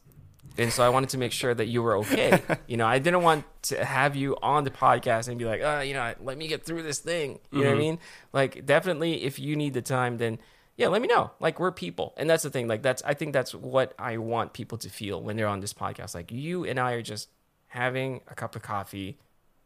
And 0.57 0.73
so 0.73 0.83
I 0.83 0.89
wanted 0.89 1.09
to 1.11 1.17
make 1.17 1.31
sure 1.31 1.53
that 1.53 1.67
you 1.67 1.81
were 1.81 1.97
okay. 1.99 2.41
You 2.67 2.75
know, 2.75 2.85
I 2.85 2.99
didn't 2.99 3.23
want 3.23 3.45
to 3.63 3.83
have 3.83 4.15
you 4.15 4.35
on 4.41 4.63
the 4.63 4.71
podcast 4.71 5.27
and 5.27 5.39
be 5.39 5.45
like, 5.45 5.61
oh, 5.63 5.79
you 5.79 5.93
know, 5.93 6.13
let 6.21 6.37
me 6.37 6.47
get 6.47 6.65
through 6.65 6.83
this 6.83 6.99
thing. 6.99 7.39
You 7.51 7.63
know 7.63 7.69
what 7.69 7.75
I 7.75 7.79
mean? 7.79 7.99
Like, 8.33 8.65
definitely, 8.65 9.23
if 9.23 9.39
you 9.39 9.55
need 9.55 9.73
the 9.73 9.81
time, 9.81 10.17
then 10.17 10.37
yeah, 10.79 10.87
let 10.87 11.01
me 11.01 11.09
know. 11.09 11.31
Like, 11.41 11.59
we're 11.59 11.73
people, 11.73 12.13
and 12.15 12.29
that's 12.29 12.43
the 12.43 12.49
thing. 12.49 12.69
Like, 12.69 12.81
that's 12.81 13.03
I 13.03 13.13
think 13.13 13.33
that's 13.33 13.53
what 13.53 13.93
I 13.99 14.15
want 14.17 14.53
people 14.53 14.77
to 14.79 14.89
feel 14.89 15.21
when 15.21 15.35
they're 15.35 15.45
on 15.47 15.59
this 15.59 15.73
podcast. 15.73 16.15
Like, 16.15 16.31
you 16.31 16.63
and 16.63 16.79
I 16.79 16.93
are 16.93 17.01
just 17.01 17.27
having 17.67 18.21
a 18.29 18.33
cup 18.33 18.55
of 18.55 18.61
coffee. 18.61 19.17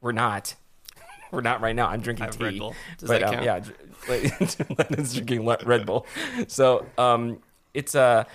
We're 0.01 0.11
not. 0.11 0.55
We're 1.31 1.41
not 1.41 1.61
right 1.61 1.75
now. 1.75 1.87
I'm 1.87 2.01
drinking 2.01 2.29
tea. 2.31 2.43
Red 2.43 2.57
Bull. 2.59 2.75
Does 2.97 3.09
but 3.09 3.21
that 3.21 3.27
um, 3.29 3.33
count? 3.43 3.45
yeah, 3.45 4.65
Landon's 4.77 5.13
drinking 5.13 5.45
Red 5.45 5.85
Bull. 5.85 6.05
So 6.47 6.85
um, 6.97 7.39
it's 7.75 7.93
a 7.95 8.25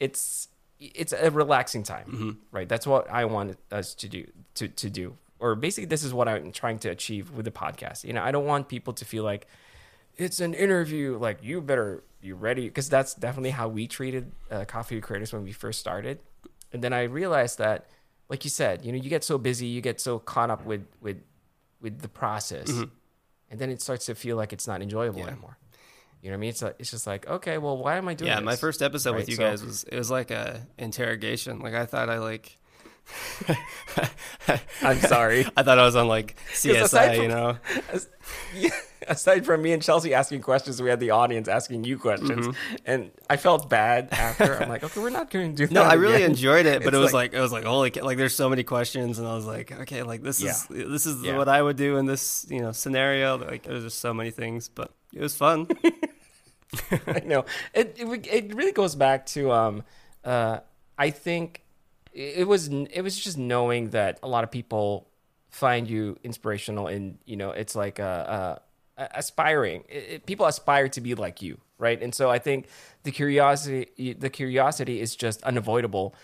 it's 0.00 0.48
it's 0.78 1.12
a 1.12 1.30
relaxing 1.32 1.82
time, 1.82 2.06
Mm-hmm. 2.06 2.30
right? 2.52 2.68
That's 2.68 2.86
what 2.86 3.10
I 3.10 3.24
want 3.24 3.56
us 3.72 3.94
to 3.96 4.08
do 4.08 4.26
to 4.54 4.68
to 4.68 4.88
do, 4.90 5.16
or 5.40 5.54
basically 5.56 5.86
this 5.86 6.04
is 6.04 6.14
what 6.14 6.28
I'm 6.28 6.52
trying 6.52 6.78
to 6.80 6.88
achieve 6.88 7.30
with 7.32 7.44
the 7.44 7.50
podcast. 7.50 8.04
You 8.04 8.12
know, 8.12 8.22
I 8.22 8.30
don't 8.30 8.46
want 8.46 8.68
people 8.68 8.92
to 8.94 9.04
feel 9.04 9.24
like 9.24 9.46
it's 10.18 10.40
an 10.40 10.52
interview. 10.54 11.16
Like 11.18 11.38
you 11.42 11.60
better 11.62 12.02
you 12.20 12.34
ready 12.34 12.66
because 12.68 12.88
that's 12.88 13.14
definitely 13.14 13.50
how 13.50 13.68
we 13.68 13.86
treated 13.86 14.32
uh, 14.50 14.64
coffee 14.66 15.00
creators 15.00 15.32
when 15.32 15.44
we 15.44 15.52
first 15.52 15.78
started, 15.80 16.18
and 16.72 16.82
then 16.84 16.92
I 16.92 17.04
realized 17.04 17.58
that, 17.58 17.86
like 18.28 18.44
you 18.44 18.50
said, 18.50 18.84
you 18.84 18.92
know, 18.92 18.98
you 18.98 19.08
get 19.08 19.24
so 19.24 19.38
busy, 19.38 19.66
you 19.66 19.80
get 19.80 20.00
so 20.00 20.18
caught 20.18 20.50
up 20.50 20.64
with 20.66 20.84
with 21.00 21.18
with 21.80 22.00
the 22.00 22.08
process, 22.08 22.68
and 23.50 23.58
then 23.60 23.70
it 23.70 23.80
starts 23.80 24.06
to 24.06 24.14
feel 24.14 24.36
like 24.36 24.52
it's 24.52 24.66
not 24.66 24.82
enjoyable 24.82 25.20
Mm-hmm. 25.20 25.28
Yeah. 25.28 25.32
anymore. 25.32 25.58
You 26.20 26.30
know 26.30 26.34
what 26.34 26.38
I 26.38 26.40
mean? 26.40 26.50
It's 26.50 26.62
like, 26.62 26.74
it's 26.80 26.90
just 26.90 27.06
like 27.06 27.28
okay, 27.28 27.58
well, 27.58 27.78
why 27.78 27.96
am 27.96 28.08
I 28.08 28.14
doing? 28.14 28.28
Yeah, 28.30 28.40
my 28.40 28.56
first 28.56 28.82
episode 28.82 29.14
with 29.14 29.28
you 29.28 29.36
so- 29.36 29.42
guys 29.44 29.64
was 29.64 29.84
it 29.84 29.96
was 29.96 30.10
like 30.10 30.32
a 30.32 30.66
interrogation. 30.76 31.60
Like 31.60 31.74
I 31.74 31.86
thought 31.86 32.10
I 32.10 32.18
like 32.18 32.58
I'm 34.82 34.98
sorry. 35.00 35.46
I 35.56 35.62
thought 35.62 35.78
I 35.78 35.84
was 35.84 35.96
on 35.96 36.08
like 36.08 36.36
CSI, 36.52 37.14
from- 37.14 37.22
you 37.22 37.28
know. 37.28 37.56
As- 37.92 38.08
yeah, 38.56 38.70
aside 39.08 39.44
from 39.46 39.62
me 39.62 39.72
and 39.72 39.82
Chelsea 39.82 40.14
asking 40.14 40.42
questions, 40.42 40.80
we 40.80 40.88
had 40.90 41.00
the 41.00 41.10
audience 41.10 41.48
asking 41.48 41.84
you 41.84 41.98
questions, 41.98 42.46
Mm-hmm. 42.48 42.74
and 42.86 43.10
I 43.28 43.36
felt 43.36 43.68
bad 43.68 44.08
after. 44.12 44.60
I'm 44.62 44.68
like, 44.68 44.84
okay, 44.84 45.00
we're 45.00 45.10
not 45.10 45.30
going 45.30 45.54
to 45.56 45.66
do 45.66 45.72
No. 45.74 45.82
I 45.82 45.94
really 45.94 46.16
again. 46.16 46.30
enjoyed 46.30 46.66
it, 46.66 46.84
but 46.84 46.88
It's 46.88 46.96
it 46.96 47.00
was 47.00 47.12
like, 47.12 47.32
it 47.34 47.40
was 47.40 47.52
like 47.52 47.64
holy 47.64 47.90
like 47.90 48.16
there's 48.18 48.34
so 48.34 48.48
many 48.48 48.62
questions 48.64 49.18
and 49.18 49.26
I 49.26 49.34
was 49.34 49.46
like, 49.46 49.72
okay, 49.72 50.02
like 50.02 50.22
this 50.22 50.42
is 50.42 50.66
this 50.68 51.06
is 51.06 51.22
Yeah. 51.22 51.36
what 51.36 51.48
I 51.48 51.60
would 51.62 51.76
do 51.76 51.96
in 51.96 52.06
this, 52.06 52.46
you 52.48 52.60
know, 52.60 52.72
scenario. 52.72 53.38
Like 53.38 53.64
there's 53.64 53.84
just 53.84 53.98
so 54.00 54.12
many 54.14 54.30
things, 54.30 54.68
but 54.68 54.92
it 55.14 55.20
was 55.20 55.34
fun. 55.36 55.66
I 57.06 57.20
know 57.24 57.44
it, 57.72 57.96
it. 57.98 58.26
It 58.26 58.54
really 58.54 58.72
goes 58.72 58.94
back 58.94 59.24
to 59.26 59.52
um, 59.52 59.82
uh, 60.24 60.60
I 60.98 61.10
think 61.10 61.62
it 62.12 62.46
was 62.46 62.68
it 62.68 63.00
was 63.02 63.16
just 63.18 63.38
knowing 63.38 63.90
that 63.90 64.18
a 64.22 64.28
lot 64.28 64.44
of 64.44 64.50
people 64.50 65.08
find 65.50 65.88
you 65.88 66.18
inspirational, 66.22 66.86
and 66.88 67.18
you 67.24 67.36
know, 67.36 67.50
it's 67.52 67.74
like 67.74 68.00
uh, 68.00 68.02
uh, 68.02 68.58
aspiring. 69.14 69.84
It, 69.88 69.96
it- 70.08 70.26
people 70.26 70.46
aspire 70.46 70.88
to 70.90 71.00
be 71.00 71.14
like 71.14 71.42
you, 71.42 71.58
right? 71.78 72.00
And 72.02 72.14
so 72.14 72.30
I 72.30 72.38
think 72.38 72.66
the 73.04 73.10
curiosity, 73.10 74.14
the 74.18 74.30
curiosity 74.30 75.00
is 75.00 75.14
just 75.16 75.42
unavoidable 75.44 76.14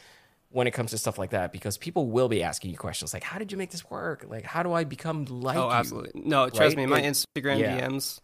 when 0.51 0.67
it 0.67 0.71
comes 0.71 0.91
to 0.93 0.99
stuff 0.99 1.19
like 1.19 1.31
that 1.31 1.53
because 1.53 1.77
people 1.77 2.07
will 2.07 2.29
be 2.29 2.43
asking 2.43 2.71
you 2.71 2.77
questions 2.77 3.13
like, 3.13 3.25
"How 3.25 3.39
did 3.39 3.51
you 3.51 3.59
make 3.59 3.71
this 3.71 3.89
work? 3.91 4.25
Like, 4.29 4.45
how 4.45 4.63
do 4.63 4.73
I 4.73 4.85
become 4.85 5.25
like 5.25 5.57
oh, 5.57 5.67
you?" 5.69 5.73
absolutely. 5.73 6.23
No, 6.25 6.49
trust 6.49 6.61
right? 6.61 6.77
me, 6.77 6.87
my 6.87 7.01
And- 7.01 7.15
Instagram 7.17 7.59
yeah. 7.59 7.81
DMs 7.81 8.21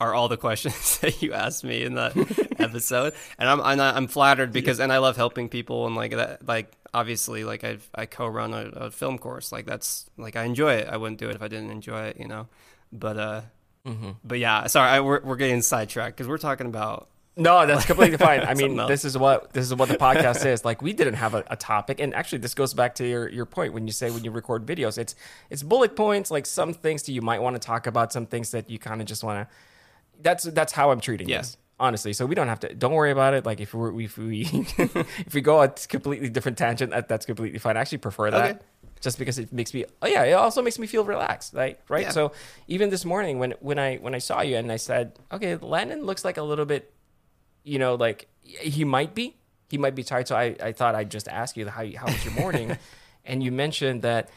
are 0.00 0.14
all 0.14 0.28
the 0.28 0.36
questions 0.38 0.98
that 1.02 1.20
you 1.22 1.32
asked 1.32 1.62
me 1.62 1.84
in 1.84 1.94
that 1.94 2.16
episode, 2.58 3.12
and 3.38 3.48
I'm 3.48 3.60
I'm, 3.60 3.78
I'm 3.80 4.08
flattered 4.08 4.52
because 4.52 4.80
and 4.80 4.92
I 4.92 4.98
love 4.98 5.16
helping 5.16 5.48
people 5.48 5.86
and 5.86 5.94
like 5.94 6.12
that 6.12 6.46
like 6.48 6.72
obviously 6.92 7.44
like 7.44 7.62
I 7.62 7.78
I 7.94 8.06
co-run 8.06 8.52
a, 8.52 8.64
a 8.86 8.90
film 8.90 9.18
course 9.18 9.52
like 9.52 9.66
that's 9.66 10.08
like 10.16 10.34
I 10.36 10.44
enjoy 10.44 10.72
it. 10.74 10.88
I 10.88 10.96
wouldn't 10.96 11.20
do 11.20 11.28
it 11.28 11.36
if 11.36 11.42
I 11.42 11.48
didn't 11.48 11.70
enjoy 11.70 12.02
it, 12.06 12.16
you 12.18 12.26
know. 12.26 12.48
But 12.92 13.16
uh, 13.16 13.40
Mm-hmm. 13.86 14.10
but 14.24 14.38
yeah, 14.38 14.66
sorry, 14.66 14.90
I, 14.90 15.00
we're 15.00 15.20
we're 15.22 15.36
getting 15.36 15.62
sidetracked 15.62 16.16
because 16.16 16.28
we're 16.28 16.36
talking 16.38 16.66
about 16.66 17.08
No, 17.36 17.64
that's 17.66 17.86
completely 17.86 18.16
fine. 18.28 18.40
I 18.40 18.52
mean, 18.54 18.76
this 18.76 19.04
is 19.06 19.16
what 19.16 19.52
this 19.54 19.64
is 19.64 19.74
what 19.74 19.88
the 19.88 19.96
podcast 19.96 20.44
is. 20.44 20.64
Like, 20.66 20.82
we 20.82 20.92
didn't 20.92 21.14
have 21.14 21.32
a, 21.34 21.44
a 21.48 21.56
topic, 21.56 21.98
and 21.98 22.14
actually, 22.14 22.38
this 22.38 22.52
goes 22.54 22.74
back 22.74 22.96
to 22.96 23.06
your, 23.08 23.28
your 23.30 23.46
point 23.46 23.72
when 23.72 23.86
you 23.86 23.92
say 23.92 24.10
when 24.10 24.22
you 24.22 24.30
record 24.32 24.66
videos, 24.66 24.98
it's 24.98 25.14
it's 25.48 25.62
bullet 25.62 25.96
points, 25.96 26.30
like 26.30 26.44
some 26.44 26.74
things 26.74 27.04
that 27.04 27.12
you 27.12 27.22
might 27.22 27.40
want 27.40 27.56
to 27.56 27.60
talk 27.60 27.86
about, 27.86 28.12
some 28.12 28.26
things 28.26 28.50
that 28.50 28.68
you 28.68 28.78
kind 28.78 29.00
of 29.00 29.06
just 29.06 29.24
want 29.24 29.48
to. 29.48 29.54
That's 30.20 30.44
that's 30.44 30.72
how 30.72 30.90
I'm 30.90 31.00
treating 31.00 31.28
Yeah. 31.30 31.38
this, 31.38 31.56
honestly. 31.78 32.12
So 32.12 32.26
we 32.26 32.34
don't 32.34 32.48
have 32.48 32.60
to. 32.60 32.74
Don't 32.74 32.92
worry 32.92 33.12
about 33.12 33.32
it. 33.32 33.46
Like 33.46 33.60
if 33.60 33.72
we 33.72 34.04
if 34.04 34.18
we 34.18 34.42
if 34.76 35.32
we 35.32 35.40
go 35.40 35.62
a 35.62 35.68
completely 35.68 36.28
different 36.28 36.58
tangent, 36.58 36.90
that, 36.92 37.08
that's 37.08 37.24
completely 37.24 37.58
fine. 37.58 37.78
I 37.78 37.80
actually 37.80 37.98
prefer 37.98 38.30
that. 38.30 38.50
Okay. 38.50 38.58
Just 39.00 39.18
because 39.18 39.38
it 39.38 39.52
makes 39.52 39.72
me, 39.72 39.84
oh 40.02 40.06
yeah, 40.06 40.24
it 40.24 40.32
also 40.32 40.60
makes 40.60 40.78
me 40.78 40.86
feel 40.86 41.04
relaxed, 41.04 41.54
right? 41.54 41.78
Right. 41.88 42.02
Yeah. 42.04 42.10
So 42.10 42.32
even 42.68 42.90
this 42.90 43.04
morning 43.04 43.38
when 43.38 43.52
when 43.60 43.78
I 43.78 43.96
when 43.96 44.14
I 44.14 44.18
saw 44.18 44.42
you 44.42 44.56
and 44.56 44.70
I 44.70 44.76
said, 44.76 45.18
okay, 45.32 45.56
Landon 45.56 46.04
looks 46.04 46.24
like 46.24 46.36
a 46.36 46.42
little 46.42 46.66
bit 46.66 46.92
you 47.62 47.78
know, 47.78 47.94
like 47.94 48.26
he 48.42 48.84
might 48.84 49.14
be, 49.14 49.36
he 49.68 49.78
might 49.78 49.94
be 49.94 50.02
tired. 50.02 50.26
So 50.28 50.34
I, 50.36 50.56
I 50.62 50.72
thought 50.72 50.94
I'd 50.94 51.10
just 51.10 51.28
ask 51.28 51.56
you 51.56 51.68
how 51.68 51.84
how 51.96 52.06
was 52.06 52.24
your 52.24 52.34
morning, 52.34 52.76
and 53.24 53.42
you 53.42 53.52
mentioned 53.52 54.02
that 54.02 54.30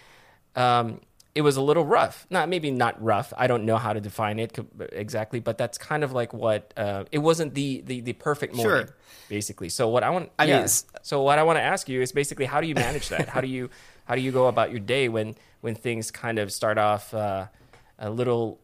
um, 0.56 1.00
it 1.36 1.42
was 1.42 1.58
a 1.58 1.62
little 1.62 1.86
rough. 1.86 2.28
Not 2.30 2.50
maybe 2.50 2.70
not 2.70 3.02
rough. 3.04 3.34
I 3.38 3.48
don't 3.48 3.66
know 3.66 3.78
how 3.78 3.94
to 3.94 4.02
define 4.02 4.40
it 4.40 4.58
exactly, 4.92 5.40
but 5.40 5.58
that's 5.58 5.78
kind 5.78 6.04
of 6.04 6.12
like 6.12 6.34
what 6.34 6.74
uh, 6.78 7.06
it 7.12 7.20
wasn't 7.20 7.54
the 7.54 7.82
the, 7.86 8.02
the 8.02 8.14
perfect 8.14 8.56
morning, 8.56 8.88
Sure. 8.88 8.96
basically. 9.30 9.70
So 9.70 9.88
what 9.90 10.04
I 10.04 10.10
want, 10.10 10.32
I 10.38 10.44
mean, 10.46 10.50
yeah. 10.50 10.56
it's- 10.58 10.86
so 11.02 11.22
what 11.24 11.40
I 11.40 11.44
want 11.44 11.58
to 11.58 11.64
ask 11.64 11.90
you 11.90 12.02
is 12.02 12.12
basically 12.12 12.46
how 12.46 12.62
do 12.62 12.68
you 12.68 12.76
manage 12.76 13.10
that? 13.10 13.30
how 13.30 13.42
do 13.42 13.48
you 13.48 13.70
how 14.06 14.16
do 14.16 14.22
you 14.22 14.32
go 14.32 14.48
about 14.48 14.72
your 14.72 14.80
day 14.80 15.10
when 15.10 15.36
when 15.62 15.76
things 15.76 16.12
kind 16.12 16.40
of 16.40 16.52
start 16.52 16.78
off 16.78 17.14
uh, 17.14 17.48
a 17.98 18.10
little, 18.10 18.60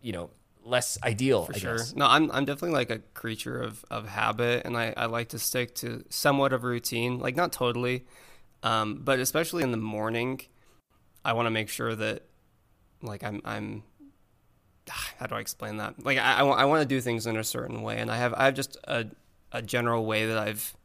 you 0.00 0.12
know, 0.12 0.30
less 0.64 0.98
ideal? 1.02 1.46
for 1.46 1.54
I 1.54 1.58
sure. 1.58 1.76
guess. 1.76 1.94
No, 1.94 2.06
I'm 2.06 2.30
I'm 2.30 2.44
definitely 2.44 2.76
like 2.76 2.90
a 2.90 2.98
creature 3.14 3.60
of 3.60 3.84
of 3.90 4.08
habit, 4.08 4.64
and 4.64 4.76
I 4.76 4.94
I 4.96 5.06
like 5.06 5.28
to 5.30 5.38
stick 5.38 5.74
to 5.76 6.04
somewhat 6.10 6.52
of 6.52 6.64
a 6.64 6.66
routine, 6.66 7.18
like 7.18 7.36
not 7.36 7.52
totally, 7.52 8.04
um, 8.62 9.00
but 9.04 9.18
especially 9.18 9.62
in 9.62 9.70
the 9.70 9.76
morning, 9.76 10.40
I 11.24 11.32
want 11.32 11.46
to 11.46 11.50
make 11.50 11.68
sure 11.68 11.94
that 11.94 12.22
like 13.02 13.22
I'm 13.22 13.40
I'm 13.44 13.82
how 15.18 15.26
do 15.26 15.34
I 15.34 15.40
explain 15.40 15.78
that? 15.78 16.04
Like 16.04 16.18
I 16.18 16.40
I 16.40 16.64
want 16.64 16.82
to 16.82 16.88
do 16.88 17.00
things 17.00 17.26
in 17.26 17.36
a 17.36 17.44
certain 17.44 17.82
way, 17.82 17.98
and 17.98 18.10
I 18.10 18.16
have 18.16 18.34
I 18.34 18.46
have 18.46 18.54
just 18.54 18.76
a 18.84 19.06
a 19.52 19.62
general 19.62 20.04
way 20.04 20.26
that 20.26 20.38
I've 20.38 20.76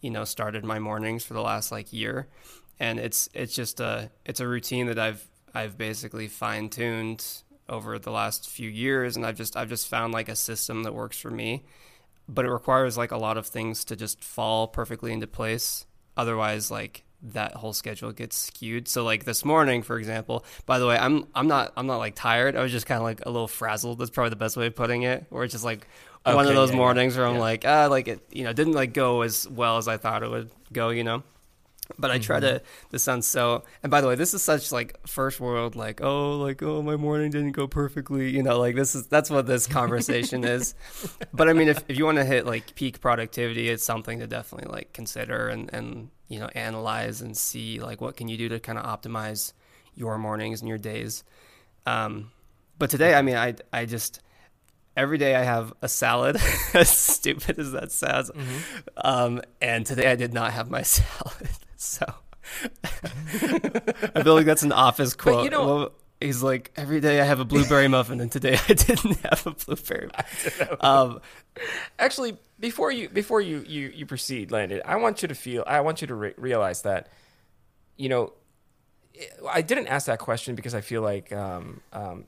you 0.00 0.10
know 0.10 0.24
started 0.24 0.64
my 0.64 0.78
mornings 0.78 1.24
for 1.24 1.34
the 1.34 1.42
last 1.42 1.72
like 1.72 1.92
year, 1.92 2.28
and 2.78 2.98
it's 2.98 3.28
it's 3.34 3.54
just 3.54 3.80
a 3.80 4.10
it's 4.24 4.40
a 4.40 4.48
routine 4.48 4.86
that 4.86 4.98
I've 4.98 5.26
I've 5.54 5.76
basically 5.76 6.28
fine 6.28 6.68
tuned 6.68 7.24
over 7.68 7.98
the 7.98 8.10
last 8.10 8.48
few 8.48 8.68
years, 8.68 9.16
and 9.16 9.24
I've 9.24 9.36
just 9.36 9.56
I've 9.56 9.68
just 9.68 9.88
found 9.88 10.12
like 10.12 10.28
a 10.28 10.36
system 10.36 10.82
that 10.84 10.94
works 10.94 11.18
for 11.18 11.30
me, 11.30 11.64
but 12.28 12.44
it 12.44 12.50
requires 12.50 12.96
like 12.96 13.12
a 13.12 13.18
lot 13.18 13.36
of 13.36 13.46
things 13.46 13.84
to 13.86 13.96
just 13.96 14.22
fall 14.22 14.68
perfectly 14.68 15.12
into 15.12 15.26
place 15.26 15.86
otherwise 16.16 16.70
like 16.70 17.04
that 17.24 17.54
whole 17.54 17.72
schedule 17.72 18.10
gets 18.12 18.36
skewed. 18.36 18.88
So 18.88 19.04
like 19.04 19.24
this 19.24 19.44
morning, 19.44 19.82
for 19.82 19.96
example. 19.96 20.44
By 20.66 20.78
the 20.78 20.86
way, 20.86 20.98
I'm 20.98 21.26
I'm 21.34 21.46
not 21.46 21.72
I'm 21.76 21.86
not 21.86 21.98
like 21.98 22.14
tired. 22.16 22.56
I 22.56 22.62
was 22.62 22.72
just 22.72 22.86
kind 22.86 22.98
of 22.98 23.04
like 23.04 23.24
a 23.24 23.30
little 23.30 23.48
frazzled. 23.48 23.98
That's 23.98 24.10
probably 24.10 24.30
the 24.30 24.36
best 24.36 24.56
way 24.56 24.66
of 24.66 24.74
putting 24.74 25.02
it. 25.02 25.26
Or 25.30 25.44
it's 25.44 25.52
just 25.52 25.64
like 25.64 25.86
one 26.24 26.46
of 26.46 26.54
those 26.54 26.70
yeah, 26.70 26.74
yeah, 26.74 26.80
mornings 26.80 27.16
where 27.16 27.26
I'm 27.26 27.34
yeah. 27.34 27.40
like 27.40 27.64
ah 27.64 27.86
like 27.88 28.08
it 28.08 28.20
you 28.32 28.44
know 28.44 28.52
didn't 28.52 28.72
like 28.72 28.92
go 28.92 29.22
as 29.22 29.48
well 29.48 29.78
as 29.78 29.86
I 29.86 29.98
thought 29.98 30.22
it 30.22 30.30
would 30.30 30.50
go. 30.72 30.88
You 30.90 31.04
know. 31.04 31.22
But 31.98 32.10
I 32.10 32.18
try 32.18 32.40
Mm-hmm. 32.40 32.56
to. 32.58 32.62
This 32.90 33.02
sounds 33.02 33.26
so. 33.26 33.64
And 33.82 33.90
by 33.90 34.00
the 34.00 34.08
way, 34.08 34.14
this 34.14 34.34
is 34.34 34.42
such 34.42 34.72
like 34.72 34.98
first 35.06 35.40
world. 35.40 35.76
Like 35.76 36.00
oh, 36.00 36.38
like 36.38 36.62
oh, 36.62 36.82
my 36.82 36.96
morning 36.96 37.30
didn't 37.30 37.52
go 37.52 37.66
perfectly. 37.66 38.30
You 38.30 38.42
know, 38.42 38.58
like 38.58 38.74
this 38.74 38.94
is 38.94 39.06
that's 39.06 39.30
what 39.30 39.46
this 39.46 39.66
conversation 39.66 40.44
is. 40.56 40.74
But 41.32 41.48
I 41.48 41.52
mean, 41.52 41.68
if 41.68 41.84
if 41.88 41.98
you 41.98 42.04
want 42.04 42.18
to 42.18 42.24
hit 42.24 42.46
like 42.46 42.74
peak 42.74 43.00
productivity, 43.00 43.68
it's 43.68 43.84
something 43.84 44.18
to 44.20 44.26
definitely 44.26 44.72
like 44.72 44.92
consider 44.92 45.48
and 45.48 45.72
and 45.72 46.10
you 46.28 46.40
know 46.40 46.48
analyze 46.54 47.20
and 47.20 47.36
see 47.36 47.78
like 47.80 48.00
what 48.00 48.16
can 48.16 48.28
you 48.28 48.36
do 48.38 48.48
to 48.48 48.58
kind 48.60 48.78
of 48.78 48.84
optimize 48.84 49.52
your 49.94 50.16
mornings 50.18 50.60
and 50.60 50.68
your 50.68 50.78
days. 50.78 51.24
Um, 51.84 52.30
but 52.78 52.88
today, 52.90 53.14
I 53.14 53.22
mean, 53.22 53.36
I 53.36 53.54
I 53.72 53.84
just 53.84 54.20
every 54.96 55.18
day 55.18 55.34
I 55.34 55.42
have 55.42 55.72
a 55.82 55.88
salad, 55.88 56.36
as 56.74 56.88
stupid 56.88 57.58
as 57.58 57.72
that 57.72 57.92
sounds. 57.92 58.30
Mm-hmm. 58.30 58.56
Um, 58.96 59.42
and 59.60 59.86
today 59.86 60.10
I 60.10 60.16
did 60.16 60.32
not 60.34 60.52
have 60.52 60.70
my 60.70 60.82
salad, 60.96 61.48
so 61.82 62.06
I 64.14 64.22
feel 64.22 64.34
like 64.34 64.46
that's 64.46 64.62
an 64.62 64.72
office 64.72 65.14
But 65.14 65.22
quote. 65.22 65.44
you 65.44 65.50
know- 65.50 65.66
Well, 65.66 65.92
he's 66.20 66.42
like, 66.42 66.72
every 66.76 67.00
day 67.00 67.20
I 67.20 67.24
have 67.24 67.40
a 67.40 67.44
blueberry 67.44 67.88
muffin, 67.88 68.20
and 68.20 68.30
today 68.30 68.58
I 68.68 68.72
didn't 68.74 69.18
have 69.22 69.46
a 69.46 69.50
blueberry. 69.52 70.08
muffin." 70.16 70.76
Um, 70.80 71.20
Actually, 71.98 72.36
before 72.60 72.90
you 72.92 73.08
before 73.08 73.40
you 73.40 73.64
you 73.66 73.88
you 73.94 74.06
proceed, 74.06 74.50
Landon, 74.50 74.80
I 74.84 74.96
want 74.96 75.20
you 75.22 75.28
to 75.28 75.34
feel. 75.34 75.64
I 75.66 75.80
want 75.80 76.00
you 76.00 76.06
to 76.06 76.14
re- 76.14 76.34
realize 76.38 76.82
that, 76.82 77.08
you 77.96 78.08
know, 78.08 78.32
I 79.50 79.60
didn't 79.62 79.88
ask 79.88 80.06
that 80.06 80.18
question 80.18 80.54
because 80.54 80.74
I 80.74 80.80
feel 80.80 81.02
like 81.02 81.30
um, 81.32 81.80
um, 81.92 82.24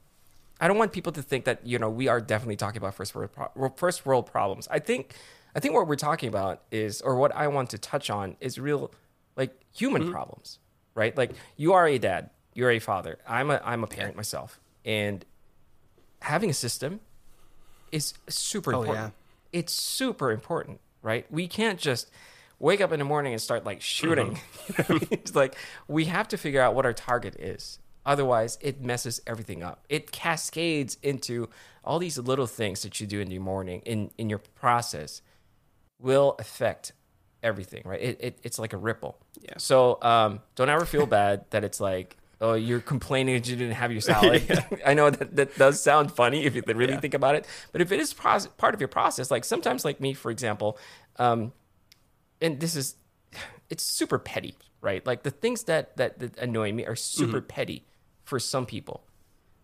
I 0.60 0.68
don't 0.68 0.76
want 0.76 0.92
people 0.92 1.12
to 1.12 1.22
think 1.22 1.46
that 1.46 1.66
you 1.66 1.78
know 1.78 1.88
we 1.88 2.08
are 2.08 2.20
definitely 2.20 2.56
talking 2.56 2.76
about 2.78 2.94
first 2.94 3.14
world 3.14 3.30
pro- 3.32 3.70
first 3.76 4.04
world 4.04 4.26
problems. 4.26 4.68
I 4.70 4.78
think 4.78 5.14
I 5.56 5.60
think 5.60 5.72
what 5.74 5.86
we're 5.88 5.96
talking 5.96 6.28
about 6.28 6.62
is, 6.70 7.00
or 7.00 7.16
what 7.16 7.34
I 7.34 7.48
want 7.48 7.70
to 7.70 7.78
touch 7.78 8.10
on 8.10 8.36
is 8.40 8.58
real, 8.58 8.92
like 9.36 9.58
human 9.72 10.02
mm-hmm. 10.02 10.12
problems, 10.12 10.58
right? 10.94 11.16
Like 11.16 11.32
you 11.56 11.72
are 11.72 11.86
a 11.86 11.98
dad, 11.98 12.30
you're 12.54 12.70
a 12.70 12.78
father. 12.78 13.18
I'm 13.26 13.50
a 13.50 13.60
I'm 13.64 13.84
a 13.84 13.86
parent 13.86 14.16
myself, 14.16 14.60
and 14.84 15.24
having 16.22 16.50
a 16.50 16.54
system 16.54 17.00
is 17.92 18.14
super 18.28 18.74
Oh, 18.74 18.80
important. 18.82 19.14
yeah. 19.52 19.58
It's 19.60 19.72
super 19.72 20.32
important, 20.32 20.80
right? 21.02 21.30
We 21.30 21.46
can't 21.46 21.78
just 21.78 22.10
wake 22.58 22.80
up 22.80 22.92
in 22.92 22.98
the 22.98 23.04
morning 23.04 23.32
and 23.32 23.40
start 23.40 23.64
like 23.64 23.80
shooting. 23.80 24.38
Mm-hmm. 24.68 25.04
it's 25.10 25.34
like 25.34 25.56
we 25.86 26.06
have 26.06 26.28
to 26.28 26.36
figure 26.36 26.60
out 26.60 26.74
what 26.74 26.86
our 26.86 26.92
target 26.92 27.36
is. 27.36 27.78
Otherwise, 28.06 28.58
it 28.60 28.82
messes 28.82 29.20
everything 29.26 29.62
up. 29.62 29.84
It 29.88 30.12
cascades 30.12 30.98
into 31.02 31.48
all 31.84 31.98
these 31.98 32.18
little 32.18 32.46
things 32.46 32.82
that 32.82 33.00
you 33.00 33.06
do 33.06 33.20
in 33.20 33.28
the 33.28 33.38
morning 33.38 33.80
in 33.84 34.10
in 34.18 34.28
your 34.28 34.40
process 34.54 35.22
will 35.98 36.36
affect 36.38 36.92
everything, 37.44 37.82
right? 37.84 38.00
It, 38.00 38.16
it 38.20 38.38
it's 38.42 38.58
like 38.58 38.72
a 38.72 38.76
ripple. 38.76 39.16
Yeah. 39.40 39.54
So 39.58 39.98
um, 40.02 40.40
don't 40.56 40.68
ever 40.68 40.84
feel 40.86 41.06
bad 41.06 41.44
that 41.50 41.62
it's 41.62 41.78
like, 41.80 42.16
oh, 42.40 42.54
you're 42.54 42.80
complaining 42.80 43.34
that 43.36 43.48
you 43.48 43.54
didn't 43.56 43.74
have 43.76 43.92
your 43.92 44.00
salad. 44.00 44.42
I 44.86 44.94
know 44.94 45.10
that 45.10 45.36
that 45.36 45.56
does 45.56 45.80
sound 45.82 46.10
funny 46.10 46.44
if 46.44 46.56
you 46.56 46.62
really 46.66 46.94
Yeah. 46.94 47.00
think 47.00 47.14
about 47.14 47.34
it, 47.36 47.46
but 47.70 47.80
if 47.80 47.92
it 47.92 48.00
is 48.00 48.12
pros- 48.12 48.48
part 48.48 48.74
of 48.74 48.80
your 48.80 48.88
process, 48.88 49.30
like 49.30 49.44
sometimes, 49.44 49.84
like 49.84 50.00
me, 50.00 50.14
for 50.14 50.30
example, 50.32 50.78
um, 51.18 51.52
and 52.40 52.58
this 52.60 52.74
is, 52.74 52.96
it's 53.70 53.84
super 53.84 54.18
petty, 54.18 54.56
right? 54.80 55.06
Like 55.06 55.22
the 55.22 55.30
things 55.30 55.64
that 55.64 55.96
that, 55.96 56.18
that 56.18 56.36
annoy 56.38 56.72
me 56.72 56.84
are 56.86 56.96
super 56.96 57.38
Mm-hmm. 57.38 57.46
petty 57.46 57.86
for 58.24 58.38
some 58.40 58.66
people 58.66 59.04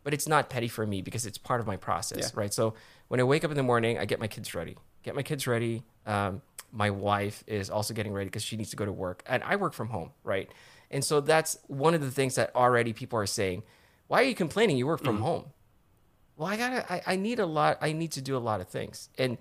but 0.03 0.15
it's 0.15 0.27
not 0.27 0.49
petty 0.49 0.67
for 0.69 0.87
me 0.87 1.03
because 1.03 1.27
it's 1.27 1.37
part 1.37 1.61
of 1.61 1.67
my 1.67 1.77
process, 1.77 2.19
Yeah. 2.33 2.41
right? 2.41 2.55
So 2.55 2.73
when 3.09 3.21
I 3.21 3.23
wake 3.23 3.45
up 3.45 3.51
in 3.51 3.57
the 3.59 3.63
morning, 3.63 3.99
I 3.99 4.07
get 4.07 4.19
my 4.19 4.29
kids 4.29 4.55
ready. 4.55 4.79
Get 5.03 5.15
my 5.15 5.23
kids 5.23 5.47
ready. 5.47 5.83
Um, 6.07 6.41
my 6.73 6.91
wife 6.91 7.45
is 7.47 7.71
also 7.71 7.95
getting 7.95 8.13
ready 8.13 8.27
because 8.27 8.43
she 8.43 8.57
needs 8.57 8.71
to 8.71 8.77
go 8.77 8.85
to 8.85 8.93
work, 8.93 9.23
and 9.27 9.43
I 9.43 9.57
work 9.57 9.73
from 9.73 9.89
home, 9.89 10.11
right? 10.25 10.51
And 10.91 11.05
so 11.05 11.21
that's 11.21 11.59
one 11.67 11.95
of 11.95 12.01
the 12.01 12.11
things 12.11 12.35
that 12.35 12.55
already 12.55 12.93
people 12.93 13.19
are 13.19 13.27
saying. 13.27 13.63
Why 14.09 14.21
are 14.21 14.25
you 14.25 14.35
complaining? 14.35 14.77
You 14.77 14.87
work 14.87 15.03
from 15.05 15.21
home. 15.21 15.47
Well, 16.37 16.49
I 16.49 16.57
gotta. 16.57 16.93
I, 16.93 17.03
I 17.07 17.17
need 17.17 17.39
a 17.39 17.47
lot. 17.47 17.79
I 17.81 17.93
need 17.93 18.13
to 18.13 18.21
do 18.21 18.37
a 18.37 18.39
lot 18.39 18.61
of 18.61 18.69
things, 18.69 19.09
and 19.19 19.39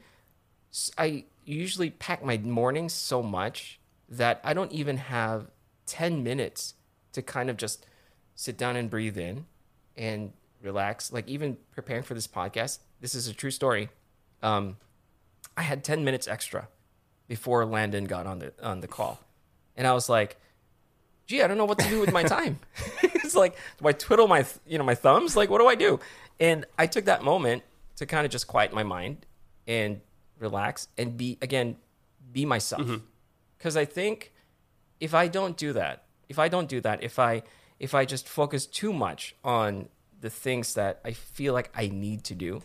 I 0.97 1.25
usually 1.45 1.89
pack 1.89 2.23
my 2.23 2.37
mornings 2.37 2.93
so 2.93 3.23
much 3.23 3.79
that 4.07 4.39
I 4.43 4.53
don't 4.53 4.71
even 4.71 4.97
have 4.97 5.47
ten 5.85 6.23
minutes 6.23 6.75
to 7.13 7.21
kind 7.21 7.49
of 7.49 7.57
just 7.57 7.85
sit 8.35 8.57
down 8.57 8.75
and 8.75 8.89
breathe 8.89 9.17
in 9.17 9.45
and 9.97 10.33
relax. 10.61 11.11
Like 11.11 11.27
even 11.27 11.57
preparing 11.71 12.03
for 12.03 12.13
this 12.13 12.27
podcast, 12.27 12.79
this 13.01 13.15
is 13.15 13.27
a 13.27 13.33
true 13.33 13.51
story. 13.51 13.89
Um, 14.43 14.77
I 15.57 15.63
had 15.63 15.83
ten 15.83 16.03
minutes 16.03 16.27
extra 16.27 16.67
before 17.29 17.65
Landon 17.65 18.03
got 18.03 18.27
on 18.27 18.39
the 18.39 18.51
on 18.61 18.81
the 18.81 18.87
call, 18.89 19.21
and 19.77 19.87
I 19.87 19.93
was 19.93 20.09
like, 20.09 20.35
"Gee, 21.27 21.41
I 21.41 21.47
don't 21.47 21.57
know 21.57 21.63
what 21.63 21.79
to 21.79 21.87
do 21.87 22.01
with 22.01 22.11
my 22.11 22.23
time." 22.37 22.59
it's 23.03 23.35
like, 23.35 23.55
do 23.77 23.87
I 23.87 23.93
twiddle 23.93 24.27
my 24.27 24.45
you 24.67 24.77
know 24.77 24.83
my 24.83 24.95
thumbs? 24.95 25.37
Like, 25.37 25.49
what 25.49 25.59
do 25.59 25.67
I 25.67 25.75
do? 25.75 26.01
And 26.41 26.65
I 26.77 26.87
took 26.87 27.05
that 27.05 27.23
moment 27.23 27.63
to 27.95 28.05
kind 28.05 28.25
of 28.25 28.31
just 28.31 28.47
quiet 28.47 28.73
my 28.73 28.83
mind 28.83 29.25
and 29.65 30.01
relax 30.37 30.89
and 30.97 31.15
be 31.15 31.37
again 31.41 31.77
be 32.31 32.45
myself 32.45 32.81
mm-hmm. 32.81 32.97
because 33.57 33.77
I 33.77 33.85
think 33.85 34.33
if 34.99 35.13
I 35.13 35.27
don't 35.27 35.55
do 35.55 35.71
that, 35.73 36.03
if 36.27 36.39
I 36.39 36.49
don't 36.49 36.67
do 36.67 36.81
that, 36.81 37.03
if 37.03 37.19
I 37.19 37.43
if 37.79 37.95
I 37.95 38.05
just 38.05 38.27
focus 38.27 38.65
too 38.65 38.91
much 38.91 39.35
on 39.43 39.87
the 40.19 40.29
things 40.29 40.73
that 40.73 40.99
I 41.05 41.13
feel 41.13 41.53
like 41.53 41.71
I 41.73 41.87
need 41.87 42.25
to 42.25 42.35
do, 42.35 42.61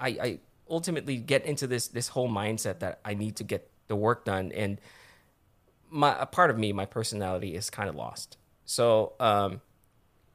I, 0.00 0.08
I 0.08 0.38
ultimately 0.68 1.16
get 1.16 1.44
into 1.44 1.66
this 1.66 1.88
this 1.88 2.08
whole 2.08 2.28
mindset 2.28 2.80
that 2.80 3.00
I 3.04 3.14
need 3.14 3.36
to 3.36 3.44
get 3.44 3.70
the 3.88 3.96
work 3.96 4.24
done, 4.24 4.52
and 4.52 4.80
my 5.90 6.16
a 6.18 6.26
part 6.26 6.50
of 6.50 6.58
me, 6.58 6.72
my 6.72 6.86
personality, 6.86 7.54
is 7.54 7.70
kind 7.70 7.88
of 7.88 7.94
lost. 7.94 8.36
So 8.64 9.12
um, 9.20 9.60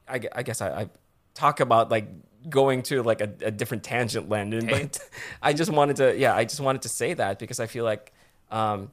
I, 0.08 0.22
I 0.34 0.44
guess 0.44 0.62
I, 0.62 0.82
I 0.82 0.90
talk 1.34 1.60
about 1.60 1.90
like 1.90 2.08
going 2.50 2.84
to 2.84 3.04
like 3.04 3.22
a, 3.22 3.32
a 3.42 3.52
different 3.52 3.84
tangent, 3.84 4.30
Landon. 4.30 4.68
Hey. 4.68 4.84
But 4.84 5.00
I 5.42 5.54
just 5.54 5.72
wanted 5.72 5.98
to, 5.98 6.18
yeah, 6.18 6.36
I 6.36 6.46
just 6.46 6.60
wanted 6.60 6.84
to 6.84 6.90
say 6.90 7.13
that 7.13 7.40
because 7.40 7.60
I 7.60 7.68
feel 7.68 7.84
like 7.84 8.13
um, 8.52 8.92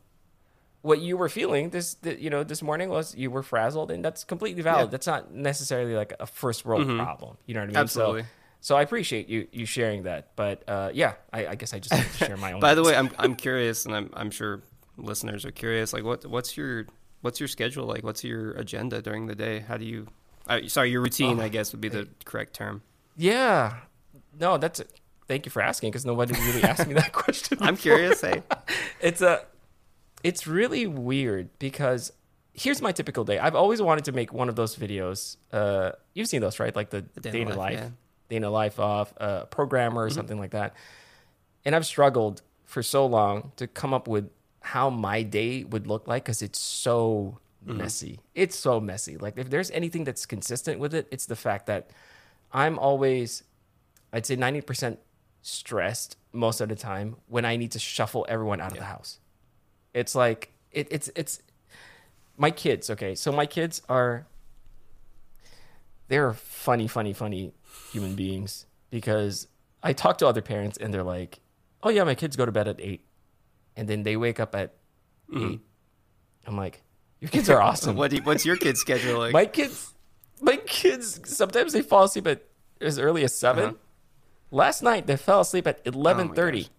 what 0.83 1.01
you 1.01 1.17
were 1.17 1.29
feeling 1.29 1.71
this, 1.71 1.95
th- 1.95 2.19
you 2.21 2.31
know, 2.31 2.45
this 2.45 2.63
morning 2.63 2.89
was 2.89 3.15
you 3.15 3.31
were 3.31 3.43
frazzled, 3.43 3.91
and 3.91 4.05
that's 4.05 4.25
completely 4.25 4.63
valid. 4.63 4.87
Yeah. 4.87 4.91
That's 4.91 5.07
not 5.07 5.33
necessarily 5.33 5.95
like 5.95 6.15
a 6.19 6.27
first 6.27 6.65
world 6.65 6.87
problem. 6.87 7.37
You 7.47 7.55
know 7.55 7.61
what 7.61 7.65
I 7.65 7.69
mean? 7.69 7.77
Absolutely. 7.77 8.23
So, 8.23 8.29
so 8.65 8.77
I 8.77 8.81
appreciate 8.83 9.29
you 9.29 9.47
you 9.53 9.67
sharing 9.67 10.05
that. 10.05 10.35
But 10.37 10.65
uh, 10.67 10.91
yeah, 10.95 11.15
I, 11.35 11.49
I 11.49 11.55
guess 11.55 11.75
I 11.75 11.79
just 11.79 11.93
wanted 11.93 12.11
to 12.13 12.25
share 12.25 12.37
my 12.39 12.53
own. 12.55 12.61
By 12.61 12.75
the 12.75 12.83
way, 12.83 12.97
I'm 12.97 13.11
I'm 13.19 13.35
curious, 13.37 13.85
and 13.85 13.95
I'm 13.95 14.09
I'm 14.15 14.31
sure 14.31 14.63
listeners 14.97 15.45
are 15.45 15.51
curious. 15.53 15.93
Like, 15.93 16.03
what 16.05 16.25
what's 16.25 16.57
your 16.57 16.87
what's 17.21 17.41
your 17.41 17.49
schedule 17.49 17.85
like? 17.87 18.03
What's 18.03 18.25
your 18.25 18.53
agenda 18.53 19.03
during 19.03 19.27
the 19.27 19.35
day? 19.35 19.61
How 19.61 19.77
do 19.77 19.85
you? 19.85 20.07
Uh, 20.49 20.61
sorry, 20.67 20.91
your 20.91 21.03
routine, 21.03 21.41
Oh, 21.41 21.43
I 21.45 21.49
guess, 21.51 21.73
would 21.73 21.81
be 21.83 21.89
the 21.91 22.09
correct 22.25 22.55
term. 22.55 22.81
yeah, 23.17 23.81
no, 24.41 24.57
that's. 24.57 24.81
Thank 25.29 25.45
you 25.47 25.51
for 25.51 25.61
asking 25.63 25.91
because 25.91 26.07
nobody 26.07 26.33
really 26.35 26.63
asked 26.65 26.87
me 26.87 26.95
that 26.95 27.13
question. 27.23 27.59
I'm 27.61 27.77
curious. 27.77 28.21
Hey, 28.23 28.43
it's 29.01 29.21
a 29.21 29.45
it's 30.23 30.47
really 30.47 30.87
weird 30.87 31.51
because 31.59 32.13
here's 32.57 32.81
my 32.81 32.93
typical 32.93 33.25
day 33.25 33.37
i've 33.41 33.57
always 33.57 33.83
wanted 33.83 34.05
to 34.05 34.13
make 34.13 34.33
one 34.33 34.49
of 34.49 34.55
those 34.55 34.77
videos 34.77 35.37
uh 35.53 35.91
you've 36.15 36.29
seen 36.29 36.41
those 36.41 36.61
right 36.61 36.77
like 36.77 36.89
the, 36.91 37.05
The 37.15 37.21
day 37.21 37.41
in 37.43 37.49
the 37.49 37.57
life 37.57 37.81
yeah. 37.81 37.89
Day 38.29 38.37
in 38.37 38.43
the 38.43 38.51
life 38.51 38.79
of 38.79 39.13
a 39.19 39.47
programmer 39.47 40.03
or 40.05 40.09
Mm-hmm. 40.09 40.15
something 40.15 40.39
like 40.39 40.51
that 40.51 40.75
and 41.65 41.75
i've 41.75 41.87
struggled 41.87 42.43
for 42.65 42.83
so 42.83 43.07
long 43.07 43.53
to 43.57 43.67
come 43.67 43.93
up 43.95 44.09
with 44.09 44.31
how 44.61 44.89
my 44.91 45.23
day 45.23 45.65
would 45.65 45.87
look 45.87 46.09
like 46.09 46.25
because 46.25 46.43
it's 46.43 46.59
so 46.59 47.39
Mm-hmm. 47.67 47.79
messy 47.79 48.21
it's 48.35 48.57
so 48.57 48.79
messy 48.81 49.17
like 49.17 49.39
if 49.39 49.49
there's 49.49 49.71
anything 49.71 50.05
that's 50.05 50.27
consistent 50.27 50.79
with 50.79 50.93
it 50.95 51.07
it's 51.11 51.25
the 51.27 51.37
fact 51.37 51.67
that 51.67 51.89
i'm 52.53 52.79
always 52.79 53.43
i'd 54.13 54.27
say 54.27 54.37
90% 54.37 54.99
stressed 55.41 56.17
most 56.33 56.61
of 56.61 56.69
the 56.69 56.75
time 56.77 57.17
when 57.27 57.45
i 57.47 57.57
need 57.57 57.71
to 57.73 57.79
shuffle 57.79 58.27
everyone 58.29 58.61
out 58.61 58.73
of 58.73 58.79
the 58.79 58.85
house 58.85 59.19
it's 59.95 60.15
like 60.15 60.53
it, 60.73 60.89
it's 60.91 61.11
it's 61.15 61.41
my 62.37 62.51
kids. 62.51 62.91
Okay, 62.91 63.15
so 63.15 63.31
my 63.31 63.47
kids 63.47 63.81
are 63.89 64.27
they're 66.09 66.33
funny, 66.33 66.87
funny, 66.87 67.13
funny 67.13 67.53
human 67.93 68.15
beings 68.15 68.67
because 68.91 69.49
I 69.83 69.93
talk 69.93 70.19
to 70.19 70.27
other 70.27 70.43
parents 70.43 70.79
and 70.79 70.93
they're 70.93 71.03
like, 71.03 71.41
"Oh 71.83 71.91
yeah, 71.91 72.05
my 72.05 72.15
kids 72.15 72.37
go 72.37 72.47
to 72.47 72.53
bed 72.53 72.69
at 72.69 72.81
eight, 72.81 73.05
and 73.77 73.89
then 73.89 74.03
they 74.03 74.17
wake 74.17 74.41
up 74.41 74.55
at 74.55 74.75
eight. 75.35 75.61
I'm 76.47 76.57
like, 76.57 76.83
"Your 77.21 77.31
kids 77.31 77.49
are 77.51 77.61
awesome." 77.69 77.97
what 77.97 78.11
do 78.11 78.17
you, 78.17 78.23
what's 78.23 78.45
your 78.47 78.57
kid's 78.57 78.81
schedule 78.81 79.19
like? 79.19 79.33
my 79.33 79.47
kids, 79.47 79.93
my 80.41 80.57
kids 80.57 81.21
sometimes 81.25 81.73
they 81.73 81.83
fall 81.83 82.05
asleep 82.05 82.27
at 82.27 82.43
as 82.81 82.99
early 82.99 83.25
as 83.25 83.35
7 83.35 83.65
Uh-huh. 83.65 83.75
Last 84.51 84.83
night 84.83 85.07
they 85.07 85.17
fell 85.17 85.41
asleep 85.41 85.67
at 85.67 85.81
eleven 85.85 86.33
thirty. 86.35 86.63
gosh. 86.65 86.71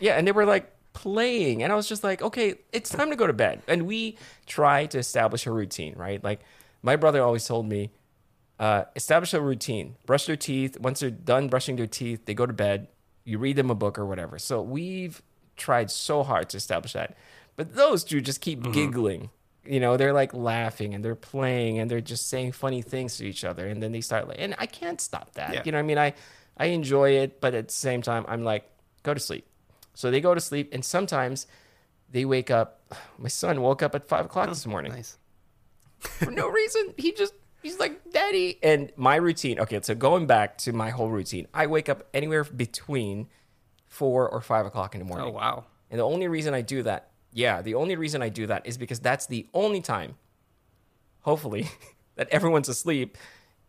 yeah, 0.00 0.14
and 0.16 0.26
they 0.26 0.32
were 0.32 0.46
like 0.46 0.72
playing. 0.94 1.62
And 1.62 1.70
I 1.72 1.76
was 1.76 1.86
just 1.88 2.02
like, 2.02 2.22
okay, 2.22 2.54
it's 2.72 2.90
time 2.90 3.10
to 3.10 3.16
go 3.16 3.26
to 3.26 3.32
bed. 3.32 3.62
And 3.68 3.86
we 3.86 4.16
try 4.46 4.86
to 4.86 4.98
establish 4.98 5.46
a 5.46 5.52
routine, 5.52 5.94
right? 5.96 6.22
Like 6.24 6.40
my 6.82 6.96
brother 6.96 7.22
always 7.22 7.46
told 7.46 7.66
me, 7.68 7.90
uh, 8.58 8.84
establish 8.96 9.34
a 9.34 9.40
routine. 9.40 9.96
Brush 10.06 10.26
their 10.26 10.36
teeth. 10.36 10.78
Once 10.80 11.00
they're 11.00 11.10
done 11.10 11.48
brushing 11.48 11.76
their 11.76 11.86
teeth, 11.86 12.24
they 12.24 12.34
go 12.34 12.46
to 12.46 12.52
bed. 12.52 12.88
You 13.24 13.38
read 13.38 13.56
them 13.56 13.70
a 13.70 13.74
book 13.74 13.98
or 13.98 14.06
whatever. 14.06 14.38
So 14.38 14.62
we've 14.62 15.22
tried 15.56 15.90
so 15.90 16.22
hard 16.22 16.48
to 16.50 16.56
establish 16.56 16.92
that. 16.94 17.16
But 17.56 17.74
those 17.74 18.04
two 18.04 18.20
just 18.20 18.40
keep 18.40 18.60
mm-hmm. 18.60 18.72
giggling. 18.72 19.30
You 19.64 19.80
know, 19.80 19.96
they're 19.96 20.12
like 20.12 20.32
laughing 20.32 20.94
and 20.94 21.04
they're 21.04 21.14
playing 21.14 21.78
and 21.78 21.90
they're 21.90 22.00
just 22.00 22.28
saying 22.28 22.52
funny 22.52 22.80
things 22.80 23.18
to 23.18 23.26
each 23.26 23.44
other. 23.44 23.66
And 23.66 23.82
then 23.82 23.92
they 23.92 24.00
start 24.00 24.28
like, 24.28 24.38
and 24.40 24.54
I 24.58 24.66
can't 24.66 25.00
stop 25.00 25.34
that. 25.34 25.52
Yeah. 25.52 25.62
You 25.64 25.72
know, 25.72 25.78
I 25.78 25.82
mean, 25.82 25.98
I 25.98 26.14
I 26.56 26.66
enjoy 26.66 27.10
it, 27.10 27.40
but 27.40 27.54
at 27.54 27.68
the 27.68 27.74
same 27.74 28.02
time, 28.02 28.24
I'm 28.28 28.42
like, 28.42 28.68
go 29.02 29.14
to 29.14 29.20
sleep. 29.20 29.46
So 29.94 30.10
they 30.10 30.20
go 30.20 30.34
to 30.34 30.40
sleep, 30.40 30.70
and 30.72 30.84
sometimes 30.84 31.46
they 32.10 32.24
wake 32.24 32.50
up. 32.50 32.80
My 33.18 33.28
son 33.28 33.60
woke 33.60 33.82
up 33.82 33.94
at 33.94 34.08
five 34.08 34.26
o'clock 34.26 34.46
oh, 34.48 34.50
this 34.50 34.66
morning. 34.66 34.92
Nice. 34.92 35.18
For 35.98 36.30
no 36.30 36.48
reason. 36.48 36.94
He 36.96 37.12
just 37.12 37.34
he's 37.62 37.78
like, 37.78 38.10
Daddy. 38.12 38.58
And 38.62 38.92
my 38.96 39.16
routine. 39.16 39.60
Okay, 39.60 39.80
so 39.82 39.94
going 39.94 40.26
back 40.26 40.58
to 40.58 40.72
my 40.72 40.90
whole 40.90 41.10
routine, 41.10 41.46
I 41.52 41.66
wake 41.66 41.88
up 41.88 42.08
anywhere 42.14 42.44
between 42.44 43.28
four 43.86 44.28
or 44.28 44.40
five 44.40 44.66
o'clock 44.66 44.94
in 44.94 45.00
the 45.00 45.04
morning. 45.04 45.28
Oh 45.28 45.30
wow. 45.30 45.64
And 45.90 45.98
the 45.98 46.04
only 46.04 46.28
reason 46.28 46.54
I 46.54 46.60
do 46.60 46.82
that, 46.82 47.10
yeah, 47.32 47.62
the 47.62 47.74
only 47.74 47.96
reason 47.96 48.22
I 48.22 48.28
do 48.28 48.46
that 48.46 48.66
is 48.66 48.76
because 48.76 49.00
that's 49.00 49.26
the 49.26 49.46
only 49.54 49.80
time, 49.80 50.16
hopefully, 51.22 51.68
that 52.16 52.28
everyone's 52.30 52.68
asleep, 52.68 53.16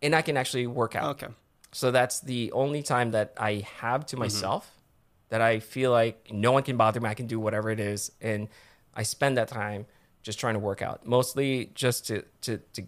and 0.02 0.16
I 0.16 0.22
can 0.22 0.38
actually 0.38 0.68
work 0.68 0.96
out. 0.96 1.22
Okay. 1.22 1.34
So 1.72 1.92
that's 1.92 2.20
the 2.20 2.52
only 2.52 2.82
time 2.82 3.12
that 3.12 3.34
I 3.38 3.66
have 3.80 4.06
to 4.08 4.16
mm-hmm. 4.16 4.24
myself 4.24 4.66
mm-hmm. 4.66 5.26
that 5.30 5.42
I 5.42 5.60
feel 5.60 5.92
like 5.92 6.32
no 6.32 6.52
one 6.52 6.64
can 6.64 6.78
bother 6.78 7.00
me. 7.00 7.10
I 7.10 7.14
can 7.14 7.28
do 7.28 7.40
whatever 7.40 7.70
it 7.70 7.80
is. 7.80 8.12
And 8.22 8.50
I 8.94 9.04
spend 9.04 9.38
that 9.38 9.48
time 9.48 9.86
just 10.24 10.40
trying 10.40 10.56
to 10.56 10.60
work 10.60 10.82
out, 10.82 11.06
mostly 11.06 11.72
just 11.76 12.08
to, 12.08 12.24
to, 12.42 12.58
to, 12.74 12.84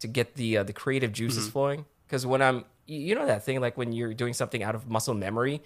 to 0.00 0.08
get 0.08 0.34
the, 0.34 0.58
uh, 0.58 0.62
the 0.62 0.72
creative 0.72 1.12
juices 1.12 1.44
mm-hmm. 1.44 1.52
flowing. 1.52 1.84
Because 2.06 2.26
when 2.26 2.42
I'm, 2.42 2.64
you 2.86 3.14
know, 3.14 3.26
that 3.26 3.44
thing 3.44 3.60
like 3.60 3.78
when 3.78 3.92
you're 3.92 4.14
doing 4.14 4.34
something 4.34 4.62
out 4.62 4.74
of 4.74 4.88
muscle 4.88 5.14
memory, 5.14 5.62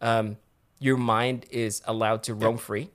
um, 0.00 0.36
your 0.78 0.96
mind 0.96 1.46
is 1.50 1.82
allowed 1.86 2.22
to 2.24 2.34
roam 2.34 2.56
free. 2.56 2.90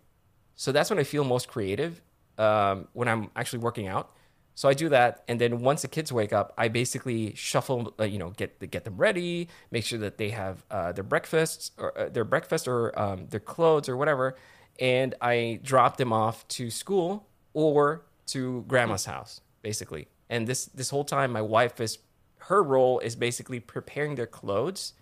So 0.56 0.72
that's 0.72 0.90
when 0.90 1.00
I 1.00 1.04
feel 1.04 1.24
most 1.24 1.48
creative 1.48 2.02
um, 2.38 2.88
when 2.94 3.08
I'm 3.08 3.30
actually 3.36 3.60
working 3.60 3.88
out. 3.88 4.12
So 4.56 4.70
I 4.70 4.76
do 4.76 4.88
that, 4.90 5.24
and 5.28 5.42
then 5.42 5.62
once 5.62 5.82
the 5.82 5.88
kids 5.88 6.14
wake 6.14 6.32
up, 6.32 6.54
I 6.60 6.68
basically 6.68 7.34
shuffle, 7.34 7.96
uh, 8.00 8.04
you 8.04 8.20
know, 8.20 8.30
get 8.30 8.60
get 8.70 8.84
them 8.84 8.98
ready, 8.98 9.50
make 9.72 9.84
sure 9.84 9.98
that 9.98 10.20
they 10.20 10.30
have 10.30 10.64
uh, 10.70 10.92
their 10.92 11.04
breakfasts 11.04 11.72
or 11.78 11.98
uh, 11.98 12.10
their 12.10 12.24
breakfast 12.24 12.68
or 12.68 12.98
um, 13.00 13.26
their 13.30 13.40
clothes 13.40 13.90
or 13.90 13.98
whatever, 13.98 14.36
and 14.80 15.16
I 15.22 15.60
drop 15.64 15.98
them 15.98 16.14
off 16.14 16.48
to 16.50 16.70
school 16.70 17.28
or 17.54 18.06
to 18.28 18.64
grandma's 18.68 19.06
house, 19.06 19.42
basically. 19.64 20.08
And 20.34 20.48
this 20.48 20.66
this 20.66 20.90
whole 20.90 21.04
time, 21.04 21.32
my 21.32 21.44
wife 21.44 21.80
is 21.80 22.00
her 22.50 22.64
role 22.64 22.98
is 23.00 23.16
basically 23.16 23.60
preparing 23.60 24.16
their 24.16 24.26
clothes, 24.26 24.94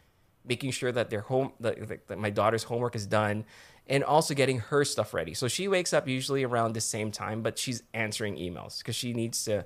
making 0.45 0.71
sure 0.71 0.91
that 0.91 1.09
their 1.09 1.21
home 1.21 1.53
that, 1.61 2.07
that 2.07 2.19
my 2.19 2.29
daughter's 2.29 2.63
homework 2.63 2.97
is 2.97 3.07
done, 3.07 3.45
and 3.87 4.03
also 4.03 4.33
getting 4.33 4.59
her 4.59 4.83
stuff 4.83 5.13
ready. 5.13 5.33
So 5.33 5.47
she 5.47 5.69
wakes 5.69 5.93
up 5.93 6.05
usually 6.05 6.43
around 6.43 6.73
the 6.73 6.81
same 6.81 7.11
time, 7.11 7.43
but 7.43 7.57
she's 7.57 7.81
answering 7.93 8.35
emails 8.35 8.79
because 8.79 8.97
she 8.97 9.13
needs 9.13 9.45
to 9.45 9.63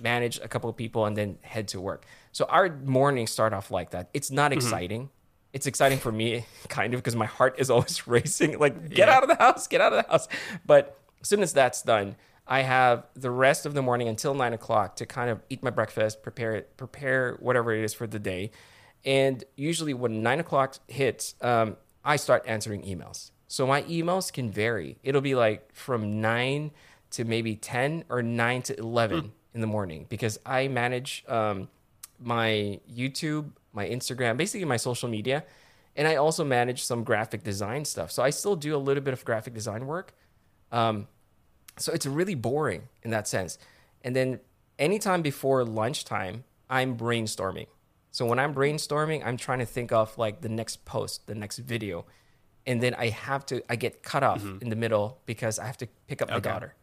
manage 0.00 0.40
a 0.40 0.48
couple 0.48 0.68
of 0.68 0.76
people 0.76 1.06
and 1.06 1.16
then 1.16 1.38
head 1.42 1.68
to 1.68 1.80
work. 1.80 2.06
So 2.32 2.46
our 2.46 2.68
mornings 2.68 3.30
start 3.30 3.52
off 3.52 3.70
like 3.70 3.90
that. 3.90 4.10
It's 4.14 4.32
not 4.32 4.50
mm-hmm. 4.50 4.58
exciting. 4.58 5.10
It's 5.52 5.68
exciting 5.68 5.98
for 5.98 6.10
me, 6.10 6.44
kind 6.68 6.92
of, 6.92 6.98
because 6.98 7.14
my 7.14 7.26
heart 7.26 7.54
is 7.58 7.70
always 7.70 8.04
racing. 8.08 8.58
Like, 8.58 8.88
get 8.88 9.06
yeah. 9.06 9.16
out 9.16 9.22
of 9.22 9.28
the 9.28 9.36
house, 9.36 9.68
get 9.68 9.80
out 9.80 9.92
of 9.92 10.04
the 10.04 10.10
house. 10.10 10.26
But 10.66 10.98
as 11.20 11.28
soon 11.28 11.40
as 11.44 11.52
that's 11.52 11.82
done, 11.82 12.16
I 12.46 12.62
have 12.62 13.06
the 13.14 13.30
rest 13.30 13.64
of 13.64 13.74
the 13.74 13.82
morning 13.82 14.08
until 14.08 14.34
nine 14.34 14.52
o'clock 14.52 14.96
to 14.96 15.06
kind 15.06 15.30
of 15.30 15.40
eat 15.48 15.62
my 15.62 15.70
breakfast, 15.70 16.22
prepare 16.22 16.54
it, 16.54 16.76
prepare 16.76 17.36
whatever 17.40 17.72
it 17.72 17.82
is 17.82 17.94
for 17.94 18.06
the 18.06 18.18
day. 18.18 18.50
And 19.04 19.44
usually, 19.56 19.94
when 19.94 20.22
nine 20.22 20.40
o'clock 20.40 20.76
hits, 20.88 21.34
um, 21.40 21.76
I 22.04 22.16
start 22.16 22.44
answering 22.46 22.82
emails. 22.82 23.30
So 23.48 23.66
my 23.66 23.82
emails 23.82 24.32
can 24.32 24.50
vary. 24.50 24.98
It'll 25.02 25.20
be 25.20 25.34
like 25.34 25.74
from 25.74 26.20
nine 26.20 26.70
to 27.12 27.24
maybe 27.24 27.54
10 27.54 28.04
or 28.08 28.22
nine 28.22 28.62
to 28.62 28.78
11 28.78 29.22
mm. 29.22 29.30
in 29.54 29.60
the 29.60 29.66
morning 29.66 30.06
because 30.08 30.38
I 30.44 30.68
manage 30.68 31.24
um, 31.28 31.68
my 32.18 32.80
YouTube, 32.92 33.50
my 33.72 33.88
Instagram, 33.88 34.36
basically 34.36 34.64
my 34.64 34.76
social 34.76 35.08
media. 35.08 35.44
And 35.96 36.08
I 36.08 36.16
also 36.16 36.44
manage 36.44 36.82
some 36.82 37.04
graphic 37.04 37.44
design 37.44 37.84
stuff. 37.84 38.10
So 38.10 38.22
I 38.22 38.30
still 38.30 38.56
do 38.56 38.74
a 38.74 38.78
little 38.78 39.02
bit 39.02 39.12
of 39.12 39.24
graphic 39.24 39.54
design 39.54 39.86
work. 39.86 40.12
Um, 40.72 41.06
so 41.76 41.92
it's 41.92 42.06
really 42.06 42.34
boring 42.34 42.88
in 43.02 43.10
that 43.10 43.26
sense. 43.28 43.58
And 44.02 44.14
then 44.14 44.40
anytime 44.78 45.22
before 45.22 45.64
lunchtime, 45.64 46.44
I'm 46.68 46.96
brainstorming. 46.96 47.66
So 48.10 48.26
when 48.26 48.38
I'm 48.38 48.54
brainstorming, 48.54 49.24
I'm 49.26 49.36
trying 49.36 49.58
to 49.58 49.66
think 49.66 49.92
of 49.92 50.16
like 50.16 50.40
the 50.40 50.48
next 50.48 50.84
post, 50.84 51.26
the 51.26 51.34
next 51.34 51.58
video 51.58 52.04
and 52.66 52.82
then 52.82 52.94
I 52.94 53.08
have 53.08 53.44
to 53.46 53.62
I 53.70 53.76
get 53.76 54.02
cut 54.02 54.22
off 54.22 54.42
mm-hmm. 54.42 54.58
in 54.62 54.70
the 54.70 54.76
middle 54.76 55.20
because 55.26 55.58
I 55.58 55.66
have 55.66 55.78
to 55.78 55.88
pick 56.06 56.22
up 56.22 56.28
my 56.28 56.36
okay. 56.36 56.50
daughter. 56.50 56.74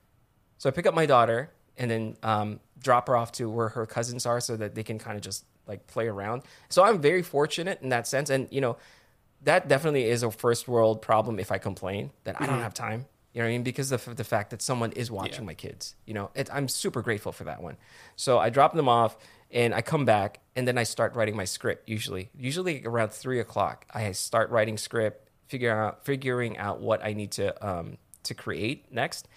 So 0.57 0.69
I 0.69 0.71
pick 0.71 0.85
up 0.85 0.93
my 0.93 1.05
daughter 1.05 1.51
and 1.77 1.89
then 1.89 2.17
um, 2.21 2.59
drop 2.79 3.07
her 3.07 3.15
off 3.15 3.31
to 3.33 3.49
where 3.49 3.69
her 3.69 3.85
cousins 3.85 4.25
are 4.25 4.39
so 4.39 4.55
that 4.57 4.75
they 4.75 4.83
can 4.83 4.99
kind 4.99 5.15
of 5.15 5.23
just 5.23 5.45
like 5.67 5.87
play 5.87 6.07
around. 6.07 6.43
So 6.69 6.83
I'm 6.83 7.01
very 7.01 7.23
fortunate 7.23 7.81
in 7.81 7.89
that 7.89 8.07
sense, 8.07 8.29
and 8.29 8.47
you 8.51 8.61
know 8.61 8.77
that 9.43 9.67
definitely 9.67 10.05
is 10.05 10.21
a 10.21 10.29
first 10.29 10.67
world 10.67 11.01
problem 11.01 11.39
if 11.39 11.51
I 11.51 11.57
complain 11.57 12.11
that 12.25 12.35
mm-hmm. 12.35 12.43
I 12.43 12.47
don't 12.47 12.55
mm-hmm. 12.55 12.63
have 12.63 12.73
time. 12.73 13.05
You 13.33 13.39
know 13.39 13.45
what 13.45 13.49
I 13.49 13.53
mean? 13.53 13.63
Because 13.63 13.91
of 13.91 14.15
the 14.17 14.23
fact 14.23 14.49
that 14.49 14.61
someone 14.61 14.91
is 14.91 15.09
watching 15.09 15.43
yeah. 15.43 15.47
my 15.47 15.53
kids. 15.53 15.95
You 16.05 16.13
know, 16.13 16.31
it, 16.35 16.49
I'm 16.51 16.67
super 16.67 17.01
grateful 17.01 17.31
for 17.31 17.45
that 17.45 17.63
one. 17.63 17.77
So 18.15 18.39
I 18.39 18.49
drop 18.49 18.73
them 18.73 18.89
off 18.89 19.17
and 19.51 19.73
I 19.73 19.81
come 19.81 20.03
back 20.03 20.41
and 20.55 20.67
then 20.67 20.77
I 20.77 20.83
start 20.83 21.15
writing 21.15 21.35
my 21.35 21.45
script. 21.45 21.87
Usually, 21.87 22.29
usually 22.37 22.85
around 22.85 23.11
three 23.11 23.39
o'clock, 23.39 23.85
I 23.93 24.11
start 24.11 24.49
writing 24.49 24.77
script 24.77 25.29
figure 25.51 25.77
out 25.77 26.05
figuring 26.05 26.57
out 26.57 26.79
what 26.79 27.03
I 27.03 27.11
need 27.11 27.31
to 27.31 27.45
um, 27.67 27.97
to 28.23 28.33
create 28.33 28.91
next, 28.91 29.27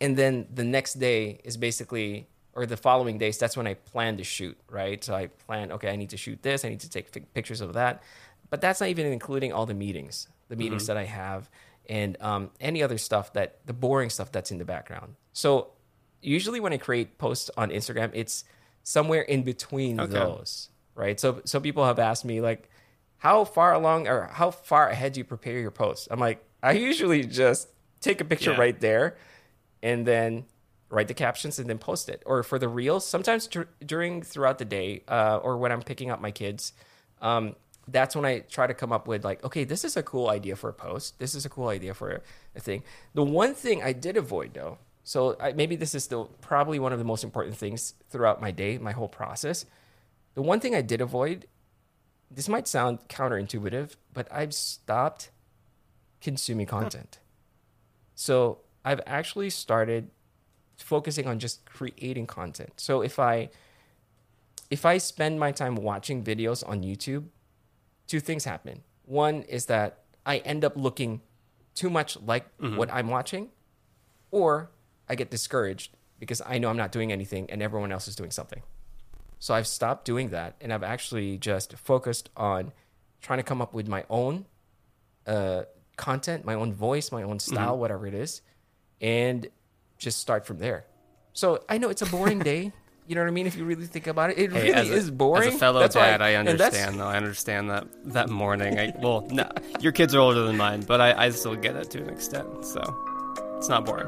and 0.00 0.16
then 0.16 0.46
the 0.52 0.64
next 0.64 0.94
day 0.94 1.40
is 1.44 1.56
basically 1.56 2.26
or 2.54 2.64
the 2.64 2.76
following 2.76 3.18
days. 3.18 3.36
That's 3.38 3.56
when 3.56 3.66
I 3.66 3.74
plan 3.74 4.16
to 4.16 4.24
shoot. 4.24 4.56
Right, 4.70 5.04
so 5.04 5.14
I 5.14 5.26
plan. 5.26 5.70
Okay, 5.72 5.90
I 5.90 5.96
need 5.96 6.10
to 6.10 6.16
shoot 6.16 6.42
this. 6.42 6.64
I 6.64 6.70
need 6.70 6.80
to 6.80 6.90
take 6.90 7.08
f- 7.14 7.22
pictures 7.34 7.60
of 7.60 7.74
that, 7.74 8.02
but 8.48 8.60
that's 8.62 8.80
not 8.80 8.88
even 8.88 9.06
including 9.06 9.52
all 9.52 9.66
the 9.66 9.74
meetings, 9.74 10.28
the 10.48 10.56
meetings 10.56 10.84
mm-hmm. 10.84 10.94
that 10.94 10.96
I 10.96 11.04
have, 11.04 11.50
and 11.88 12.20
um, 12.20 12.50
any 12.60 12.82
other 12.82 12.98
stuff 12.98 13.32
that 13.32 13.64
the 13.66 13.72
boring 13.72 14.10
stuff 14.10 14.30
that's 14.30 14.50
in 14.50 14.58
the 14.58 14.64
background. 14.64 15.14
So 15.32 15.68
usually 16.20 16.60
when 16.60 16.72
I 16.72 16.76
create 16.76 17.18
posts 17.18 17.50
on 17.56 17.70
Instagram, 17.70 18.10
it's 18.14 18.44
somewhere 18.82 19.22
in 19.22 19.42
between 19.42 20.00
okay. 20.00 20.12
those. 20.12 20.70
Right. 20.94 21.18
So 21.18 21.42
so 21.44 21.60
people 21.60 21.84
have 21.84 21.98
asked 21.98 22.24
me 22.24 22.40
like 22.40 22.68
how 23.18 23.44
far 23.44 23.72
along 23.72 24.08
or 24.08 24.28
how 24.32 24.50
far 24.50 24.88
ahead 24.88 25.12
do 25.12 25.20
you 25.20 25.24
prepare 25.24 25.58
your 25.58 25.70
posts? 25.70 26.08
I'm 26.10 26.20
like, 26.20 26.44
I 26.62 26.72
usually 26.72 27.24
just 27.24 27.68
take 28.00 28.20
a 28.20 28.24
picture 28.24 28.52
yeah. 28.52 28.60
right 28.60 28.80
there 28.80 29.16
and 29.82 30.06
then 30.06 30.44
write 30.90 31.08
the 31.08 31.14
captions 31.14 31.58
and 31.58 31.68
then 31.68 31.78
post 31.78 32.08
it. 32.08 32.22
Or 32.26 32.42
for 32.42 32.58
the 32.58 32.68
reels, 32.68 33.06
sometimes 33.06 33.46
tr- 33.46 33.62
during 33.84 34.22
throughout 34.22 34.58
the 34.58 34.64
day 34.64 35.02
uh, 35.08 35.38
or 35.42 35.56
when 35.56 35.72
I'm 35.72 35.82
picking 35.82 36.10
up 36.10 36.20
my 36.20 36.30
kids, 36.30 36.72
um, 37.20 37.56
that's 37.90 38.14
when 38.14 38.24
I 38.24 38.40
try 38.40 38.66
to 38.66 38.74
come 38.74 38.92
up 38.92 39.08
with 39.08 39.24
like, 39.24 39.42
okay, 39.44 39.64
this 39.64 39.84
is 39.84 39.96
a 39.96 40.02
cool 40.02 40.28
idea 40.28 40.56
for 40.56 40.68
a 40.68 40.72
post. 40.72 41.18
This 41.18 41.34
is 41.34 41.44
a 41.44 41.48
cool 41.48 41.68
idea 41.68 41.94
for 41.94 42.22
a, 42.54 42.60
thing. 42.60 42.82
The 43.14 43.24
one 43.24 43.54
thing 43.54 43.82
I 43.82 43.92
did 43.92 44.16
avoid 44.16 44.54
though, 44.54 44.78
so 45.04 45.36
I, 45.40 45.52
maybe 45.52 45.76
this 45.76 45.94
is 45.94 46.04
still 46.04 46.26
probably 46.40 46.78
one 46.78 46.92
of 46.92 46.98
the 46.98 47.04
most 47.04 47.24
important 47.24 47.56
things 47.56 47.94
throughout 48.10 48.40
my 48.40 48.50
day, 48.50 48.78
my 48.78 48.92
whole 48.92 49.08
process. 49.08 49.64
The 50.34 50.42
one 50.42 50.60
thing 50.60 50.74
I 50.74 50.82
did 50.82 51.00
avoid 51.00 51.46
this 52.30 52.48
might 52.48 52.68
sound 52.68 52.98
counterintuitive, 53.08 53.96
but 54.12 54.28
I've 54.30 54.52
stopped 54.52 55.30
consuming 56.20 56.66
content. 56.66 57.18
So 58.14 58.58
I've 58.84 59.00
actually 59.06 59.50
started 59.50 60.10
focusing 60.76 61.26
on 61.26 61.38
just 61.38 61.64
creating 61.64 62.26
content. 62.26 62.72
So 62.76 63.00
if 63.02 63.18
I 63.18 63.50
if 64.70 64.84
I 64.84 64.98
spend 64.98 65.40
my 65.40 65.50
time 65.50 65.76
watching 65.76 66.22
videos 66.22 66.66
on 66.68 66.82
YouTube, 66.82 67.24
two 68.08 68.20
things 68.20 68.44
happen. 68.44 68.82
One 69.04 69.42
is 69.42 69.66
that 69.66 70.00
I 70.26 70.38
end 70.38 70.64
up 70.64 70.76
looking 70.76 71.20
too 71.74 71.88
much 71.88 72.20
like 72.20 72.44
mm-hmm. 72.58 72.76
what 72.76 72.92
I'm 72.92 73.08
watching, 73.08 73.50
or 74.32 74.70
I 75.08 75.14
get 75.14 75.30
discouraged 75.30 75.96
because 76.18 76.42
I 76.44 76.58
know 76.58 76.68
I'm 76.68 76.76
not 76.76 76.90
doing 76.90 77.12
anything 77.12 77.48
and 77.50 77.62
everyone 77.62 77.92
else 77.92 78.08
is 78.08 78.16
doing 78.16 78.32
something. 78.32 78.62
So 79.38 79.54
I've 79.54 79.68
stopped 79.68 80.04
doing 80.04 80.30
that 80.30 80.56
and 80.60 80.72
I've 80.72 80.82
actually 80.82 81.38
just 81.38 81.76
focused 81.76 82.28
on 82.36 82.72
trying 83.20 83.38
to 83.38 83.44
come 83.44 83.62
up 83.62 83.72
with 83.72 83.86
my 83.86 84.04
own 84.10 84.46
uh, 85.26 85.62
content, 85.96 86.44
my 86.44 86.54
own 86.54 86.72
voice, 86.72 87.12
my 87.12 87.22
own 87.22 87.38
style, 87.38 87.72
mm-hmm. 87.72 87.80
whatever 87.80 88.06
it 88.06 88.14
is, 88.14 88.42
and 89.00 89.48
just 89.98 90.18
start 90.18 90.46
from 90.46 90.58
there. 90.58 90.84
So 91.32 91.62
I 91.68 91.78
know 91.78 91.88
it's 91.88 92.02
a 92.02 92.06
boring 92.06 92.38
day. 92.52 92.72
You 93.08 93.14
know 93.14 93.22
what 93.22 93.28
I 93.28 93.30
mean? 93.30 93.46
If 93.46 93.56
you 93.56 93.64
really 93.64 93.86
think 93.86 94.06
about 94.06 94.30
it, 94.30 94.38
it 94.38 94.52
Hey, 94.52 94.70
really 94.70 94.90
a- 94.90 94.94
is 94.94 95.10
boring. 95.10 95.48
As 95.48 95.54
a 95.54 95.58
fellow 95.58 95.80
That's 95.80 95.94
dad, 95.94 96.20
I 96.20 96.32
that's- 96.32 96.48
understand 96.50 97.00
though. 97.00 97.06
I 97.06 97.16
understand 97.16 97.70
that 97.70 97.86
that 98.04 98.28
morning. 98.28 98.78
I, 98.78 98.92
well, 99.00 99.26
no, 99.30 99.48
your 99.80 99.92
kids 99.92 100.14
are 100.14 100.20
older 100.20 100.42
than 100.42 100.58
mine, 100.58 100.82
but 100.82 101.00
I, 101.00 101.24
I 101.24 101.30
still 101.30 101.56
get 101.56 101.74
it 101.74 101.90
to 101.92 102.02
an 102.02 102.10
extent. 102.10 102.66
So 102.66 102.82
it's 103.56 103.68
not 103.70 103.86
boring. 103.86 104.06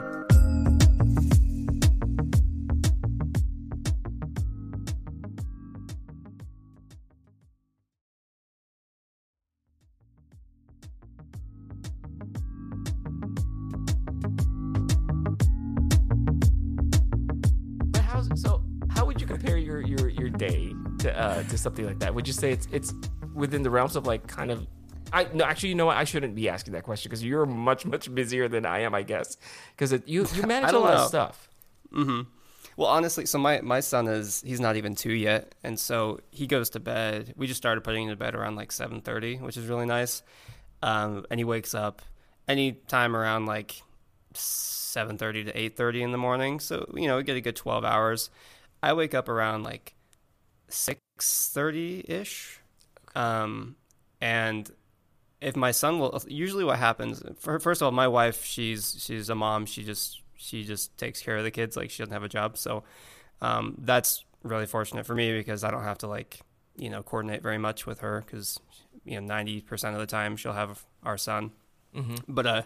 Something 21.60 21.86
like 21.86 21.98
that? 22.00 22.14
Would 22.14 22.26
you 22.26 22.32
say 22.32 22.52
it's 22.52 22.66
it's 22.72 22.94
within 23.34 23.62
the 23.62 23.70
realms 23.70 23.96
of 23.96 24.06
like 24.06 24.26
kind 24.26 24.50
of? 24.50 24.66
I 25.12 25.26
no, 25.32 25.44
actually, 25.44 25.70
you 25.70 25.74
know 25.74 25.86
what? 25.86 25.96
I 25.96 26.04
shouldn't 26.04 26.34
be 26.34 26.48
asking 26.48 26.72
that 26.74 26.84
question 26.84 27.08
because 27.08 27.24
you're 27.24 27.46
much 27.46 27.84
much 27.84 28.12
busier 28.14 28.48
than 28.48 28.64
I 28.66 28.80
am, 28.80 28.94
I 28.94 29.02
guess. 29.02 29.36
Because 29.76 29.92
you 30.06 30.26
you 30.34 30.42
manage 30.46 30.72
a 30.72 30.78
lot 30.78 30.94
know. 30.94 31.02
of 31.02 31.08
stuff. 31.08 31.48
Mm-hmm. 31.92 32.22
Well, 32.76 32.88
honestly, 32.88 33.26
so 33.26 33.38
my 33.38 33.60
my 33.60 33.80
son 33.80 34.06
is 34.08 34.42
he's 34.46 34.60
not 34.60 34.76
even 34.76 34.94
two 34.94 35.12
yet, 35.12 35.54
and 35.62 35.78
so 35.78 36.20
he 36.30 36.46
goes 36.46 36.70
to 36.70 36.80
bed. 36.80 37.34
We 37.36 37.46
just 37.46 37.58
started 37.58 37.82
putting 37.82 38.04
him 38.04 38.10
to 38.10 38.16
bed 38.16 38.34
around 38.34 38.56
like 38.56 38.72
seven 38.72 39.00
thirty, 39.00 39.36
which 39.36 39.56
is 39.56 39.66
really 39.66 39.86
nice. 39.86 40.22
Um, 40.82 41.26
and 41.30 41.38
he 41.38 41.44
wakes 41.44 41.74
up 41.74 42.00
any 42.48 42.72
time 42.72 43.14
around 43.14 43.46
like 43.46 43.82
seven 44.32 45.18
thirty 45.18 45.44
to 45.44 45.58
eight 45.58 45.76
thirty 45.76 46.02
in 46.02 46.12
the 46.12 46.18
morning. 46.18 46.60
So 46.60 46.90
you 46.94 47.06
know, 47.06 47.16
we 47.16 47.22
get 47.22 47.36
a 47.36 47.40
good 47.40 47.56
twelve 47.56 47.84
hours. 47.84 48.30
I 48.82 48.92
wake 48.92 49.14
up 49.14 49.28
around 49.28 49.62
like 49.64 49.94
six 50.68 51.00
thirty 51.22 52.04
ish, 52.08 52.60
um, 53.14 53.76
and 54.20 54.70
if 55.40 55.56
my 55.56 55.70
son 55.70 55.98
will 55.98 56.22
usually 56.28 56.64
what 56.64 56.78
happens 56.78 57.22
for 57.38 57.58
first 57.58 57.80
of 57.80 57.86
all 57.86 57.92
my 57.92 58.06
wife 58.08 58.44
she's 58.44 58.96
she's 59.00 59.28
a 59.30 59.34
mom. 59.34 59.66
She 59.66 59.84
just 59.84 60.20
she 60.36 60.64
just 60.64 60.96
takes 60.98 61.20
care 61.22 61.36
of 61.36 61.44
the 61.44 61.50
kids 61.50 61.76
like 61.76 61.90
she 61.90 62.02
doesn't 62.02 62.12
have 62.12 62.22
a 62.24 62.28
job. 62.28 62.56
So 62.58 62.84
um, 63.40 63.76
that's 63.78 64.24
really 64.42 64.66
fortunate 64.66 65.04
for 65.04 65.14
me 65.14 65.36
because 65.36 65.64
i 65.64 65.70
don't 65.70 65.82
have 65.82 65.98
to 65.98 66.06
like 66.06 66.40
you 66.76 66.88
know 66.88 67.02
coordinate 67.02 67.42
very 67.42 67.58
much 67.58 67.84
with 67.84 68.00
her 68.00 68.24
because 68.24 68.58
you 69.04 69.20
know 69.20 69.34
90% 69.34 69.92
of 69.92 69.98
the 69.98 70.06
time 70.06 70.36
she'll 70.36 70.54
have 70.54 70.82
our 71.02 71.18
son. 71.18 71.52
Mm-hmm. 71.94 72.16
but 72.28 72.46
uh 72.46 72.62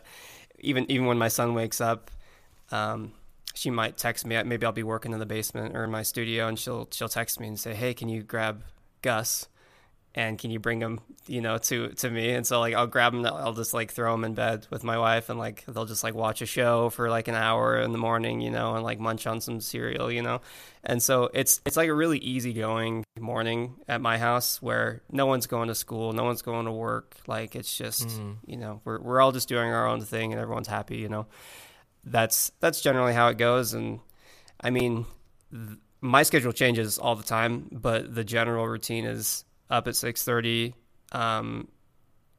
even 0.60 0.88
even 0.90 1.06
when 1.06 1.16
my 1.18 1.28
son 1.28 1.54
wakes 1.54 1.80
up 1.80 2.10
um 2.70 3.12
she 3.54 3.70
might 3.70 3.96
text 3.96 4.26
me. 4.26 4.42
Maybe 4.42 4.66
i'll 4.66 4.72
be 4.72 4.82
working 4.82 5.12
in 5.12 5.18
the 5.20 5.26
basement 5.26 5.74
or 5.76 5.84
in 5.84 5.90
my 5.90 6.02
studio 6.02 6.48
and 6.48 6.58
she'll 6.58 6.88
she'll 6.90 7.08
text 7.08 7.40
me 7.40 7.48
and 7.48 7.58
say 7.58 7.72
hey 7.74 7.94
can 7.94 8.08
you 8.08 8.22
grab 8.22 8.62
gus? 9.02 9.48
And 10.16 10.38
can 10.38 10.52
you 10.52 10.60
bring 10.60 10.80
him 10.80 11.00
you 11.26 11.40
know 11.40 11.58
to 11.58 11.88
to 11.88 12.08
me? 12.08 12.30
And 12.30 12.46
so 12.46 12.60
like 12.60 12.72
i'll 12.74 12.86
grab 12.86 13.14
him 13.14 13.26
i'll 13.26 13.52
just 13.52 13.74
like 13.74 13.90
throw 13.92 14.14
him 14.14 14.22
in 14.22 14.34
bed 14.34 14.64
with 14.70 14.84
my 14.84 14.96
wife 14.96 15.28
and 15.28 15.40
like 15.40 15.64
they'll 15.66 15.86
just 15.86 16.04
like 16.04 16.14
watch 16.14 16.40
a 16.40 16.46
show 16.46 16.88
for 16.90 17.10
like 17.10 17.26
an 17.26 17.34
hour 17.34 17.80
in 17.80 17.90
the 17.90 17.98
morning 17.98 18.40
you 18.40 18.50
know 18.52 18.74
and 18.76 18.84
like 18.84 19.00
munch 19.00 19.26
on 19.26 19.40
some 19.40 19.60
cereal 19.60 20.12
you 20.12 20.22
know? 20.22 20.40
And 20.84 21.02
so 21.02 21.30
it's 21.34 21.60
it's 21.66 21.76
like 21.76 21.88
a 21.88 21.94
really 21.94 22.18
easygoing 22.18 23.02
morning 23.18 23.74
at 23.88 24.00
my 24.00 24.18
house 24.18 24.62
where 24.62 25.02
no 25.10 25.26
one's 25.26 25.46
going 25.48 25.66
to 25.68 25.74
school 25.74 26.12
no 26.12 26.22
one's 26.24 26.42
going 26.42 26.66
to 26.66 26.72
work. 26.72 27.16
Like 27.26 27.56
it's 27.56 27.76
just 27.76 28.06
Mhm. 28.06 28.36
you 28.46 28.56
know 28.56 28.82
we're, 28.84 29.00
we're 29.00 29.20
all 29.20 29.32
just 29.32 29.48
doing 29.48 29.68
our 29.72 29.86
own 29.88 30.00
thing 30.02 30.32
and 30.32 30.40
everyone's 30.40 30.68
happy 30.68 30.98
you 30.98 31.08
know 31.08 31.26
that's 32.06 32.52
that's 32.60 32.80
generally 32.80 33.14
how 33.14 33.28
it 33.28 33.38
goes. 33.38 33.74
And 33.74 34.00
i 34.60 34.70
mean 34.70 35.06
th- 35.50 35.78
my 36.00 36.22
schedule 36.22 36.52
changes 36.52 36.98
all 36.98 37.16
the 37.16 37.22
time 37.24 37.68
but 37.72 38.14
the 38.14 38.22
general 38.24 38.66
routine 38.68 39.04
is 39.04 39.44
up 39.70 39.88
at 39.88 39.94
6.30 39.94 40.74
um, 41.12 41.68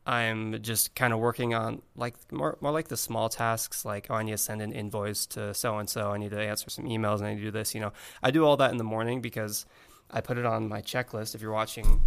i'm 0.05 0.61
just 0.61 0.93
kind 0.95 1.13
of 1.13 1.19
working 1.19 1.53
on 1.55 1.81
like 1.95 2.13
more, 2.31 2.57
more 2.61 2.71
like 2.71 2.87
the 2.89 2.97
small 2.97 3.27
tasks 3.27 3.83
like 3.83 4.07
oh 4.09 4.15
i 4.15 4.23
need 4.23 4.31
to 4.31 4.37
send 4.37 4.61
an 4.61 4.71
invoice 4.71 5.25
to 5.25 5.53
so 5.53 5.77
and 5.79 5.89
so 5.89 6.11
i 6.11 6.17
need 6.17 6.31
to 6.31 6.39
answer 6.39 6.69
some 6.69 6.85
emails. 6.85 7.17
And 7.17 7.27
i 7.27 7.33
need 7.33 7.39
to 7.39 7.45
do 7.45 7.51
this 7.51 7.73
you 7.73 7.81
know. 7.81 7.91
I 8.23 8.31
do 8.31 8.45
all 8.45 8.57
that 8.57 8.71
in 8.71 8.77
the 8.77 8.83
morning 8.83 9.19
because 9.21 9.65
i 10.11 10.21
put 10.21 10.37
it 10.37 10.45
on 10.45 10.69
my 10.69 10.81
checklist. 10.81 11.33
If 11.35 11.41
you're 11.41 11.51
watching 11.51 12.03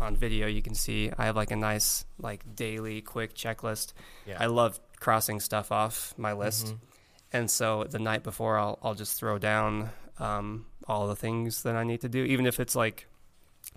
on 0.00 0.16
video 0.16 0.46
you 0.46 0.62
can 0.62 0.74
see 0.74 1.10
i 1.18 1.26
have 1.26 1.36
like 1.36 1.50
a 1.50 1.56
nice 1.56 2.04
like 2.18 2.40
daily 2.56 3.00
quick 3.02 3.34
checklist. 3.34 3.92
Yeah. 4.26 4.38
i 4.40 4.46
love 4.46 4.80
crossing 4.98 5.38
stuff 5.40 5.70
off 5.70 6.14
my 6.16 6.32
list. 6.32 6.66
Mhm. 6.68 6.78
And 7.32 7.50
so 7.50 7.84
the 7.84 7.98
night 7.98 8.22
before, 8.22 8.58
I'll 8.58 8.78
I'll 8.82 8.94
just 8.94 9.18
throw 9.18 9.38
down 9.38 9.90
um, 10.18 10.66
all 10.86 11.08
the 11.08 11.16
things 11.16 11.62
that 11.62 11.76
I 11.76 11.84
need 11.84 12.02
to 12.02 12.08
do, 12.08 12.24
even 12.24 12.46
if 12.46 12.60
it's 12.60 12.76
like 12.76 13.06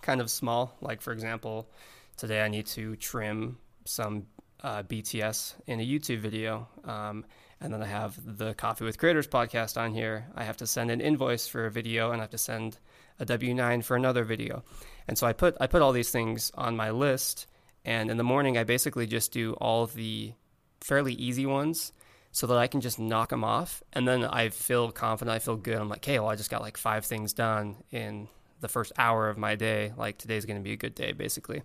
kind 0.02 0.22
of 0.22 0.30
small. 0.30 0.76
Like 0.82 1.02
for 1.02 1.14
example, 1.14 1.70
today 2.18 2.42
I 2.42 2.50
need 2.50 2.66
to 2.68 2.96
trim 2.98 3.58
some 3.86 4.26
uh, 4.62 4.84
BTS 4.84 5.56
in 5.68 5.80
a 5.80 5.86
YouTube 5.86 6.20
video, 6.20 6.68
um, 6.84 7.26
and 7.62 7.74
then 7.74 7.82
I 7.82 7.88
have 7.88 8.20
the 8.26 8.54
Coffee 8.56 8.84
with 8.84 8.98
Creators 8.98 9.28
podcast 9.28 9.80
on 9.80 9.94
here. 9.94 10.28
I 10.36 10.44
have 10.44 10.58
to 10.58 10.68
send 10.68 10.92
an 10.92 11.00
invoice 11.00 11.48
for 11.48 11.66
a 11.66 11.72
video, 11.72 12.12
and 12.12 12.20
I 12.20 12.24
have 12.24 12.32
to 12.32 12.38
send 12.38 12.78
a 13.20 13.26
W 13.26 13.54
nine 13.54 13.82
for 13.82 13.96
another 13.96 14.26
video. 14.26 14.64
And 15.08 15.18
so 15.18 15.28
I 15.28 15.34
put 15.34 15.56
I 15.62 15.68
put 15.68 15.82
all 15.82 15.94
these 15.94 16.12
things 16.12 16.52
on 16.56 16.76
my 16.76 16.92
list, 16.92 17.48
and 17.86 18.12
in 18.12 18.18
the 18.18 18.24
morning 18.24 18.58
I 18.58 18.66
basically 18.66 19.08
just 19.08 19.32
do 19.32 19.54
all 19.54 19.86
the 19.86 20.34
fairly 20.82 21.14
easy 21.14 21.46
ones 21.46 21.94
so 22.36 22.48
that 22.48 22.58
I 22.58 22.68
can 22.68 22.82
just 22.82 23.00
knock 23.00 23.30
them 23.30 23.46
off. 23.46 23.82
And 23.94 24.06
then 24.06 24.26
I 24.26 24.50
feel 24.50 24.92
confident, 24.92 25.34
I 25.34 25.40
feel 25.40 25.56
good. 25.56 25.78
I'm 25.78 25.88
like, 25.88 26.04
hey, 26.04 26.20
well, 26.20 26.28
I 26.28 26.36
just 26.36 26.50
got 26.50 26.62
like 26.62 26.76
five 26.76 27.06
things 27.06 27.32
done 27.32 27.78
in 27.92 28.28
the 28.60 28.68
first 28.68 28.92
hour 28.98 29.30
of 29.30 29.38
my 29.38 29.56
day. 29.56 29.94
Like 29.96 30.18
today's 30.18 30.46
going 30.46 30.60
to 30.60 30.62
be 30.64 30.74
a 30.74 30.76
good 30.76 30.96
day, 30.96 31.14
basically. 31.14 31.64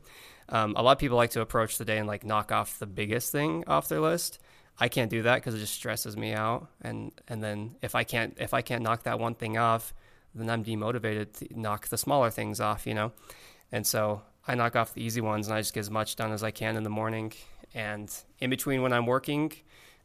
Um, 0.49 0.75
a 0.77 0.83
lot 0.85 0.93
of 0.93 0.99
people 0.99 1.17
like 1.17 1.31
to 1.31 1.41
approach 1.41 1.77
the 1.77 1.85
day 1.85 1.99
and 1.99 2.07
like 2.07 2.23
knock 2.23 2.53
off 2.53 2.79
the 2.79 2.87
biggest 2.87 3.33
thing 3.33 3.65
off 3.67 3.89
their 3.89 3.99
list. 3.99 4.39
I 4.79 4.87
can't 4.87 5.11
do 5.11 5.23
that 5.23 5.39
because 5.39 5.57
it 5.57 5.59
just 5.59 5.75
stresses 5.75 6.17
me 6.17 6.35
out. 6.35 6.69
And 6.83 7.11
and 7.27 7.43
then 7.43 7.75
if 7.83 7.97
I 7.97 8.05
can't 8.05 8.37
if 8.39 8.55
I 8.55 8.63
can't 8.63 8.85
knock 8.85 9.03
that 9.03 9.19
one 9.19 9.35
thing 9.35 9.59
off, 9.59 9.93
then 10.37 10.49
I'm 10.49 10.63
demotivated 10.63 11.33
to 11.39 11.61
knock 11.61 11.89
the 11.89 11.99
smaller 11.99 12.31
things 12.31 12.61
off. 12.61 12.87
You 12.87 12.95
know, 12.95 13.13
and 13.73 13.85
so 13.85 14.23
I 14.47 14.55
knock 14.55 14.77
off 14.77 14.95
the 14.95 15.03
easy 15.03 15.21
ones 15.21 15.49
and 15.49 15.57
I 15.57 15.63
just 15.63 15.75
get 15.75 15.81
as 15.81 15.91
much 15.91 16.15
done 16.15 16.31
as 16.31 16.45
I 16.45 16.53
can 16.53 16.77
in 16.77 16.85
the 16.85 16.91
morning. 16.91 17.33
And 17.75 18.09
in 18.39 18.51
between 18.51 18.83
when 18.83 18.93
I'm 18.93 19.07
working, 19.07 19.53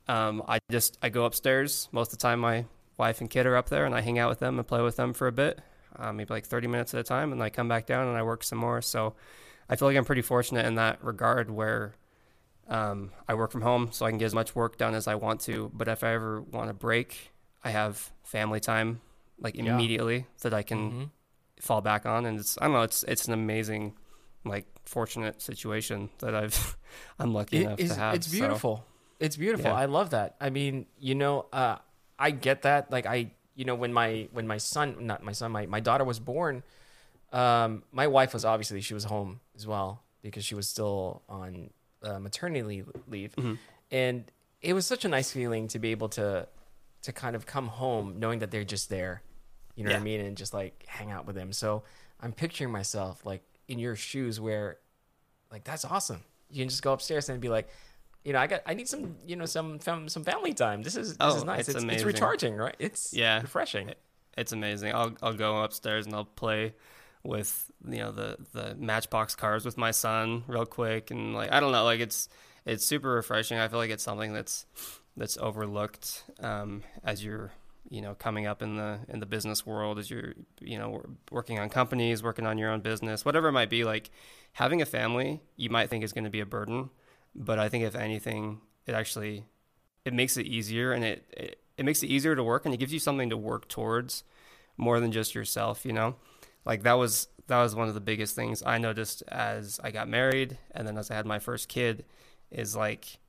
um, 0.08 0.44
I 0.48 0.60
just 0.72 0.98
I 1.02 1.10
go 1.10 1.26
upstairs. 1.26 1.90
Most 1.92 2.12
of 2.14 2.18
the 2.20 2.22
time, 2.22 2.40
my 2.40 2.66
wife 2.98 3.22
and 3.22 3.30
kid 3.30 3.46
are 3.46 3.56
up 3.56 3.70
there, 3.70 3.86
and 3.86 3.94
I 3.96 4.02
hang 4.02 4.20
out 4.20 4.30
with 4.30 4.40
them 4.40 4.58
and 4.60 4.68
play 4.68 4.82
with 4.82 4.96
them 4.96 5.14
for 5.14 5.28
a 5.28 5.32
bit, 5.32 5.60
uh, 5.98 6.14
maybe 6.14 6.34
like 6.34 6.46
30 6.46 6.68
minutes 6.68 6.94
at 6.94 7.00
a 7.00 7.04
time, 7.04 7.32
and 7.32 7.42
I 7.44 7.50
come 7.50 7.68
back 7.68 7.86
down 7.86 8.08
and 8.08 8.18
I 8.18 8.24
work 8.24 8.44
some 8.44 8.58
more. 8.60 8.82
So 8.82 9.16
I 9.70 9.76
feel 9.76 9.88
like 9.88 9.98
I'm 9.98 10.06
pretty 10.06 10.22
fortunate 10.22 10.66
in 10.66 10.76
that 10.76 11.04
regard, 11.04 11.50
where 11.50 11.96
um, 12.68 13.12
I 13.28 13.34
work 13.36 13.52
from 13.52 13.62
home, 13.62 13.90
so 13.92 14.06
I 14.06 14.10
can 14.10 14.18
get 14.18 14.26
as 14.26 14.34
much 14.36 14.56
work 14.56 14.78
done 14.78 14.96
as 14.96 15.08
I 15.08 15.16
want 15.16 15.42
to. 15.42 15.70
But 15.74 15.88
if 15.88 16.04
I 16.04 16.14
ever 16.14 16.42
want 16.42 16.70
a 16.70 16.74
break, 16.74 17.32
I 17.64 17.70
have 17.72 18.12
family 18.24 18.60
time 18.60 19.02
like 19.40 19.56
Yeah. 19.56 19.74
immediately 19.74 20.26
that 20.42 20.54
I 20.54 20.64
can 20.64 20.92
Mhm. 20.92 21.10
fall 21.62 21.82
back 21.82 22.06
on, 22.06 22.26
and 22.26 22.40
it's 22.40 22.58
I 22.62 22.66
don't 22.66 22.74
know, 22.74 22.82
it's 22.84 23.04
it's 23.04 23.28
an 23.28 23.34
amazing 23.34 23.96
like 24.46 24.66
fortunate 24.86 25.42
situation 25.42 26.10
that 26.20 26.34
I've 26.36 26.78
I'm 27.20 27.34
lucky 27.34 27.58
It 27.58 27.62
enough 27.64 27.80
is- 27.80 27.90
to 27.92 27.96
have. 28.00 28.16
it's 28.16 28.28
so- 28.28 28.32
beautiful. 28.40 28.86
It's 29.20 29.38
beautiful. 29.38 29.72
Yeah. 29.72 29.76
I 29.76 29.86
love 29.86 30.10
that. 30.12 30.36
I 30.42 30.50
mean, 30.50 30.86
you 31.00 31.16
know, 31.16 31.46
uh, 31.54 31.78
I 32.20 32.32
get 32.32 32.64
that. 32.64 32.92
Like 32.92 33.06
I, 33.06 33.32
you 33.56 33.66
know, 33.66 33.76
when 33.76 33.94
my 33.94 34.28
when 34.32 34.46
my 34.48 34.58
son, 34.58 34.96
not 35.08 35.24
my 35.24 35.32
son, 35.32 35.52
my 35.52 35.66
my 35.66 35.80
daughter 35.80 36.04
was 36.04 36.20
born, 36.20 36.64
um, 37.32 37.84
my 37.92 38.08
wife 38.08 38.34
was 38.34 38.46
obviously 38.46 38.82
she 38.82 38.94
was 38.94 39.06
home 39.06 39.40
as 39.56 39.66
well 39.68 40.02
because 40.22 40.44
she 40.46 40.56
was 40.56 40.68
still 40.68 41.22
on 41.30 41.70
uh, 42.04 42.20
maternity 42.20 42.84
leave, 43.08 43.34
Mhm. 43.36 43.58
and 43.92 44.32
it 44.62 44.74
was 44.74 44.86
such 44.86 45.06
a 45.06 45.08
nice 45.08 45.32
feeling 45.32 45.68
to 45.70 45.80
be 45.80 45.92
able 45.92 46.10
to 46.10 46.48
to 47.04 47.12
kind 47.14 47.36
of 47.36 47.46
come 47.46 47.68
home 47.68 48.20
knowing 48.20 48.40
that 48.40 48.50
they're 48.52 48.64
just 48.64 48.90
there, 48.90 49.22
you 49.76 49.84
know 49.84 49.92
what 49.92 50.00
I 50.00 50.04
mean, 50.04 50.22
and 50.22 50.36
just 50.36 50.54
like 50.54 50.84
hang 50.88 51.12
out 51.12 51.26
with 51.28 51.36
them. 51.36 51.54
So 51.54 51.84
I'm 52.20 52.34
picturing 52.34 52.72
myself 52.72 53.24
like 53.26 53.44
in 53.68 53.78
your 53.80 53.96
shoes 53.96 54.40
where, 54.40 54.78
like 55.52 55.64
that's 55.64 55.86
awesome. 55.86 56.24
You 56.50 56.64
can 56.64 56.70
just 56.70 56.82
go 56.82 56.94
upstairs 56.94 57.30
and 57.30 57.40
be 57.40 57.50
like, 57.50 57.70
you 58.26 58.34
know, 58.34 58.40
I 58.40 58.48
got 58.48 58.62
I 58.66 58.74
need 58.74 58.88
some 58.90 59.16
you 59.26 59.36
know 59.38 59.46
some 59.46 59.80
fam- 59.80 60.10
some 60.10 60.24
family 60.24 60.54
time. 60.54 60.82
This 60.84 60.96
is 60.98 61.10
this 61.12 61.18
Oh, 61.20 61.38
is 61.38 61.44
nice. 61.46 61.70
it's 61.70 61.82
It's, 61.82 61.94
it's, 61.94 62.04
recharging, 62.04 62.56
right? 62.56 62.76
It's 62.80 63.14
Yeah. 63.14 63.42
refreshing. 63.42 63.94
it's 64.38 64.52
amazing. 64.52 64.94
I'll 64.94 65.14
I'll 65.22 65.34
go 65.34 65.64
upstairs 65.64 66.06
and 66.08 66.14
I'll 66.16 66.26
play 66.26 66.74
with 67.24 67.72
you 67.88 68.00
know 68.00 68.12
the 68.12 68.38
the 68.54 68.76
Matchbox 68.76 69.36
cars 69.36 69.64
with 69.66 69.78
my 69.78 69.92
son 69.92 70.44
real 70.48 70.66
quick 70.66 71.10
and 71.12 71.34
like 71.34 71.52
I 71.52 71.60
don't 71.60 71.72
know 71.72 71.84
like 71.86 72.00
it's 72.02 72.28
it's 72.66 72.86
super 72.86 73.10
refreshing. 73.12 73.58
I 73.60 73.68
feel 73.68 73.80
like 73.80 73.92
it's 73.92 74.04
something 74.04 74.34
that's 74.34 74.66
that's 75.18 75.38
overlooked 75.38 76.24
um, 76.42 76.84
as 77.04 77.24
you're 77.24 77.52
you 77.90 78.02
know 78.02 78.16
coming 78.16 78.48
up 78.48 78.62
in 78.64 78.76
the 78.76 79.00
in 79.08 79.20
the 79.20 79.26
business 79.28 79.66
world 79.66 80.00
as 80.00 80.10
you're 80.10 80.34
you 80.60 80.78
know 80.80 81.04
working 81.32 81.60
on 81.60 81.70
companies, 81.70 82.24
working 82.24 82.46
on 82.48 82.58
your 82.58 82.72
own 82.72 82.82
business, 82.82 83.24
whatever 83.24 83.48
it 83.50 83.52
might 83.54 83.70
be. 83.70 83.84
Like 83.84 84.10
having 84.54 84.82
a 84.82 84.86
family, 84.86 85.42
you 85.56 85.70
might 85.70 85.90
think 85.90 86.04
is 86.04 86.12
going 86.14 86.24
to 86.24 86.30
be 86.32 86.40
a 86.40 86.46
burden, 86.46 86.90
but 87.36 87.60
I 87.60 87.70
think 87.70 87.84
if 87.84 87.96
anything, 87.96 88.62
it 88.86 88.94
actually 88.94 89.46
it 90.06 90.14
makes 90.14 90.38
it 90.38 90.46
easier 90.46 90.94
and 90.94 91.04
it, 91.04 91.26
it 91.32 91.60
it 91.78 91.84
makes 91.84 92.04
it 92.04 92.08
easier 92.08 92.36
to 92.36 92.44
work 92.44 92.66
and 92.66 92.74
it 92.74 92.78
gives 92.78 92.94
you 92.94 93.00
something 93.00 93.30
to 93.30 93.38
work 93.38 93.68
towards 93.68 94.24
more 94.78 95.00
than 95.00 95.12
just 95.12 95.36
yourself, 95.36 95.86
you 95.86 95.94
know? 95.94 96.16
Like 96.64 96.84
that 96.84 96.94
was 96.94 97.28
that 97.48 97.62
was 97.62 97.76
one 97.76 97.88
of 97.88 97.94
the 97.94 98.02
biggest 98.02 98.36
things 98.36 98.64
I 98.66 98.78
noticed 98.78 99.24
as 99.28 99.80
I 99.84 99.92
got 99.92 100.08
married 100.08 100.58
and 100.72 100.88
then 100.88 100.98
as 100.98 101.12
I 101.12 101.16
had 101.16 101.26
my 101.26 101.40
first 101.40 101.68
kid 101.68 102.06
is 102.50 102.76
like 102.76 103.20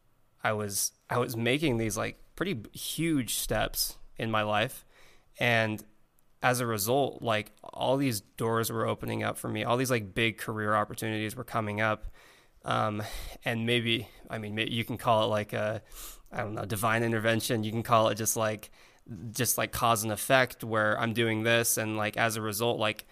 I 0.43 0.53
was 0.53 0.93
I 1.11 1.19
was 1.19 1.37
making 1.37 1.77
these 1.79 1.97
like 1.97 2.19
pretty 2.37 2.63
huge 2.73 3.35
steps 3.35 3.97
in 4.17 4.31
my 4.31 4.43
life. 4.43 4.85
And 5.39 5.83
as 6.43 6.61
a 6.61 6.67
result 6.67 7.23
like 7.23 7.51
all 7.65 7.97
these 7.97 8.21
doors 8.21 8.71
were 8.71 8.87
opening 8.87 9.23
up 9.23 9.37
for 9.37 9.49
me. 9.49 9.65
All 9.65 9.77
these 9.77 9.91
like 9.91 10.15
big 10.15 10.39
career 10.39 10.75
opportunities 10.75 11.35
were 11.35 11.45
coming 11.45 11.81
up 11.81 12.07
um, 12.67 13.03
and 13.45 13.64
maybe 13.64 14.09
I 14.29 14.39
mean 14.39 14.59
you 14.59 14.85
can 14.85 14.99
call 14.99 15.25
it 15.25 15.29
like 15.29 15.55
a 15.55 15.81
I 16.31 16.39
don't 16.43 16.55
know 16.55 16.67
divine 16.67 17.03
intervention. 17.03 17.64
You 17.64 17.71
can 17.73 17.85
call 17.85 18.09
it 18.09 18.17
just 18.17 18.37
like 18.37 18.71
just 19.31 19.57
like 19.57 19.71
cause 19.73 20.03
and 20.03 20.12
effect 20.12 20.64
where 20.64 21.01
I'm 21.01 21.14
doing 21.14 21.45
this 21.45 21.79
and 21.79 21.97
like 21.97 22.17
as 22.17 22.35
a 22.37 22.43
result 22.43 22.81
like 22.81 23.07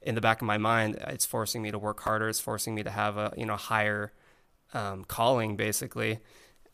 in 0.00 0.14
the 0.14 0.20
back 0.20 0.40
of 0.40 0.46
my 0.46 0.58
mind 0.58 0.96
it's 1.08 1.26
forcing 1.26 1.60
me 1.60 1.72
to 1.72 1.78
work 1.78 2.00
harder. 2.00 2.28
It's 2.28 2.40
forcing 2.40 2.74
me 2.74 2.84
to 2.84 2.90
have 2.90 3.18
a 3.18 3.34
you 3.36 3.44
know 3.44 3.56
higher 3.56 4.12
um, 4.72 5.04
calling 5.04 5.56
basically. 5.56 6.20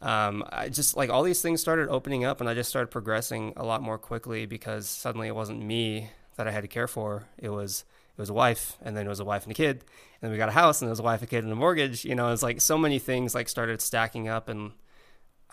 Um, 0.03 0.45
I 0.53 0.69
just 0.69 0.95
like 0.95 1.09
all 1.09 1.23
these 1.23 1.41
things 1.41 1.63
started 1.63 1.89
opening 1.89 2.27
up 2.27 2.43
and 2.43 2.51
I 2.51 2.55
just 2.55 2.69
started 2.69 2.89
progressing 2.89 3.55
a 3.57 3.65
lot 3.65 3.81
more 3.81 3.97
quickly 3.97 4.45
because 4.45 4.87
suddenly 4.87 5.27
it 5.27 5.35
wasn't 5.35 5.63
me 5.65 6.11
that 6.37 6.47
I 6.47 6.51
had 6.51 6.61
to 6.63 6.69
care 6.69 6.87
for. 6.87 7.25
It 7.39 7.49
was 7.49 7.87
it 8.17 8.23
was 8.23 8.31
a 8.31 8.35
wife 8.35 8.77
and 8.83 8.97
then 8.97 9.07
it 9.07 9.09
was 9.09 9.21
a 9.21 9.25
wife 9.25 9.43
and 9.43 9.53
a 9.53 9.55
kid 9.55 9.77
and 9.77 10.23
then 10.23 10.31
we 10.31 10.37
got 10.37 10.49
a 10.49 10.53
house 10.53 10.81
and 10.81 10.89
it 10.89 10.91
was 10.91 11.01
a 11.01 11.05
wife 11.05 11.23
a 11.23 11.27
kid 11.27 11.45
and 11.45 11.53
a 11.53 11.57
mortgage 11.57 12.05
you 12.05 12.15
know 12.15 12.33
it's 12.33 12.43
like 12.43 12.61
so 12.61 12.79
many 12.79 12.99
things 12.99 13.35
like 13.35 13.49
started 13.49 13.81
stacking 13.81 14.29
up 14.29 14.49
and 14.49 14.73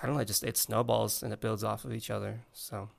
I 0.02 0.08
don't 0.08 0.18
know 0.18 0.24
just 0.24 0.44
it 0.44 0.58
snowballs 0.58 1.24
and 1.24 1.34
it 1.34 1.42
builds 1.42 1.64
off 1.64 1.86
of 1.86 1.94
each 1.94 2.10
other 2.10 2.42
so 2.54 2.90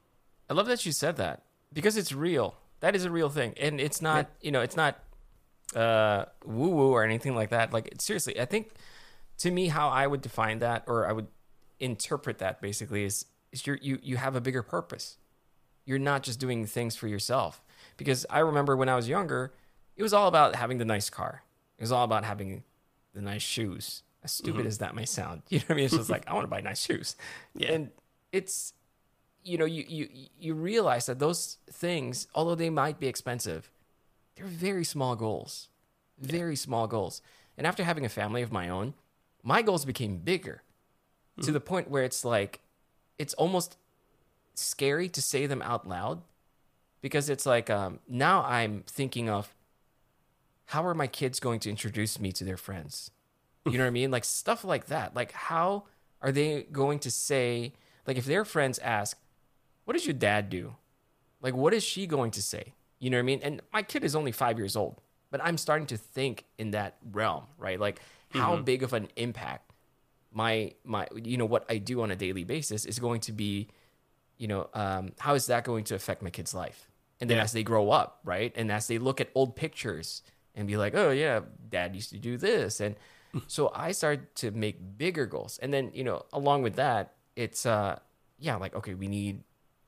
I 0.49 0.55
love 0.55 0.67
that 0.67 0.85
you 0.85 0.93
said 0.93 1.17
that 1.17 1.43
because 1.73 1.97
it's 1.97 2.13
real. 2.13 2.55
That 2.81 2.95
is 2.95 3.05
a 3.05 3.11
real 3.11 3.29
thing, 3.29 3.55
and 3.59 3.81
it's 3.81 4.03
not 4.03 4.31
yeah. 4.41 4.47
you 4.47 4.53
know 4.53 4.61
it's 4.61 4.77
not 4.77 4.99
uh, 5.75 6.27
woo 6.45 6.69
woo 6.69 6.91
or 6.91 7.05
anything 7.05 7.35
like 7.35 7.51
that. 7.51 7.73
Like 7.73 7.95
seriously, 7.99 8.39
I 8.41 8.45
think 8.45 8.71
to 9.39 9.51
me 9.51 9.69
how 9.69 9.89
I 9.89 10.07
would 10.07 10.21
define 10.21 10.59
that 10.59 10.85
or 10.87 11.09
I 11.09 11.13
would 11.13 11.29
interpret 11.81 12.39
that 12.39 12.61
basically 12.61 13.05
is 13.05 13.27
is 13.53 13.67
you 13.67 13.79
you 13.81 13.99
you 14.03 14.17
have 14.17 14.37
a 14.37 14.41
bigger 14.41 14.63
purpose. 14.63 15.17
You're 15.87 15.99
not 15.99 16.23
just 16.23 16.41
doing 16.41 16.67
things 16.67 16.97
for 16.97 17.09
yourself. 17.09 17.63
Because 17.97 18.27
I 18.29 18.41
remember 18.41 18.77
when 18.77 18.89
I 18.89 18.97
was 18.97 19.09
younger, 19.09 19.53
it 19.97 20.03
was 20.03 20.13
all 20.13 20.29
about 20.29 20.57
having 20.57 20.79
the 20.79 20.85
nice 20.85 21.11
car. 21.11 21.43
It 21.79 21.83
was 21.83 21.93
all 21.93 22.05
about 22.05 22.25
having 22.25 22.65
the 23.15 23.21
nice 23.21 23.43
shoes. 23.43 24.03
As 24.23 24.33
stupid 24.33 24.61
mm-hmm. 24.61 24.69
as 24.69 24.79
that 24.79 24.95
may 24.95 25.05
sound, 25.05 25.43
you 25.51 25.59
know 25.59 25.65
what 25.67 25.75
I 25.75 25.77
mean? 25.77 25.85
It's 25.85 25.97
just 25.97 26.09
like 26.09 26.25
I 26.27 26.33
want 26.33 26.45
to 26.45 26.49
buy 26.49 26.63
nice 26.63 26.83
shoes, 26.83 27.15
yeah. 27.55 27.73
and 27.73 27.91
it's 28.33 28.73
you 29.45 29.59
know, 29.59 29.67
you, 29.67 29.85
you, 29.87 30.09
you 30.41 30.55
realize 30.55 31.07
that 31.07 31.19
those 31.19 31.59
things, 31.71 32.27
although 32.35 32.55
they 32.55 32.71
might 32.71 32.99
be 32.99 33.07
expensive, 33.07 33.71
they're 34.35 34.47
very 34.47 34.85
small 34.85 35.15
goals, 35.15 35.69
very 36.19 36.53
yeah. 36.53 36.57
small 36.57 36.87
goals. 36.87 37.21
And 37.57 37.67
after 37.67 37.85
having 37.85 38.05
a 38.05 38.09
family 38.09 38.43
of 38.43 38.51
my 38.51 38.69
own, 38.69 38.95
my 39.43 39.61
goals 39.63 39.85
became 39.85 40.17
bigger 40.17 40.63
mm-hmm. 41.33 41.43
to 41.43 41.49
hmm. 41.49 41.53
the 41.53 41.61
point 41.61 41.91
where 41.91 42.03
it's 42.03 42.25
like, 42.25 42.61
it's 43.19 43.35
almost 43.35 43.77
scary 44.55 45.09
to 45.11 45.21
say 45.21 45.47
them 45.47 45.63
out 45.63 45.87
loud 45.87 46.23
because 47.05 47.29
it's 47.29 47.45
like, 47.45 47.69
um, 47.69 47.99
now 48.09 48.43
I'm 48.45 48.83
thinking 48.87 49.29
of 49.29 49.55
how 50.65 50.87
are 50.87 50.95
my 50.95 51.07
kids 51.07 51.39
going 51.39 51.61
to 51.61 51.69
introduce 51.69 52.19
me 52.19 52.33
to 52.33 52.45
their 52.45 52.57
friends? 52.57 53.11
You 53.67 53.73
know 53.73 53.85
what 53.85 53.89
I 53.89 53.91
mean? 53.91 54.11
Like 54.11 54.25
stuff 54.25 54.65
like 54.65 54.87
that. 54.87 55.15
Like, 55.15 55.33
how 55.33 55.85
are 56.23 56.33
they 56.33 56.63
going 56.73 56.99
to 57.01 57.11
say, 57.11 57.75
like, 58.07 58.17
if 58.17 58.25
their 58.25 58.47
friends 58.47 58.79
ask, 58.79 59.19
what 59.85 59.93
does 59.93 60.07
your 60.07 60.15
dad 60.15 60.49
do? 60.49 60.77
Like, 61.43 61.55
what 61.55 61.75
is 61.75 61.85
she 61.85 62.07
going 62.07 62.31
to 62.31 62.43
say? 62.43 62.73
You 63.01 63.11
know 63.11 63.19
what 63.19 63.25
I 63.25 63.27
mean? 63.27 63.41
And 63.43 63.61
my 63.71 63.83
kid 63.83 64.03
is 64.03 64.17
only 64.17 64.33
five 64.33 64.57
years 64.57 64.75
old, 64.75 65.03
but 65.31 65.45
I'm 65.45 65.59
starting 65.59 65.87
to 65.89 65.99
think 65.99 66.47
in 66.57 66.71
that 66.71 66.97
realm, 67.13 67.45
right? 67.59 67.79
Like, 67.79 68.01
how 68.31 68.55
mm-hmm. 68.55 68.65
big 68.65 68.83
of 68.83 68.95
an 68.95 69.09
impact 69.17 69.75
my 70.33 70.73
my 70.85 71.07
you 71.15 71.37
know 71.37 71.45
what 71.45 71.67
I 71.69 71.77
do 71.77 72.01
on 72.01 72.11
a 72.11 72.17
daily 72.17 72.45
basis 72.45 72.87
is 72.87 72.99
going 72.99 73.21
to 73.21 73.33
be, 73.33 73.69
you 74.39 74.49
know, 74.49 74.71
um, 74.73 75.13
how 75.19 75.35
is 75.35 75.49
that 75.49 75.65
going 75.65 75.85
to 75.85 75.95
affect 75.95 76.23
my 76.23 76.31
kid's 76.31 76.55
life? 76.55 76.89
And 77.25 77.31
then 77.31 77.39
yeah. 77.39 77.45
as 77.45 77.53
they 77.53 77.63
grow 77.63 77.91
up, 77.91 78.21
right, 78.23 78.53
and 78.55 78.71
as 78.71 78.87
they 78.87 78.99
look 78.99 79.19
at 79.19 79.31
old 79.35 79.57
pictures 79.57 80.21
and 80.55 80.69
be 80.69 80.77
like, 80.77 80.95
oh 80.95 81.11
yeah, 81.11 81.41
dad 81.71 81.95
used 81.95 82.11
to 82.11 82.19
do 82.19 82.37
this, 82.37 82.81
and 82.81 82.97
so 83.47 83.73
I 83.75 83.93
started 83.93 84.35
to 84.37 84.51
make 84.51 84.99
bigger 84.99 85.25
goals, 85.25 85.59
and 85.63 85.73
then 85.73 85.91
you 85.95 86.05
know, 86.05 86.27
along 86.35 86.63
with 86.63 86.77
that, 86.77 87.15
it's 87.35 87.65
uh, 87.65 87.99
yeah, 88.39 88.57
like 88.57 88.75
okay, 88.75 88.93
we 88.93 89.09
need 89.09 89.43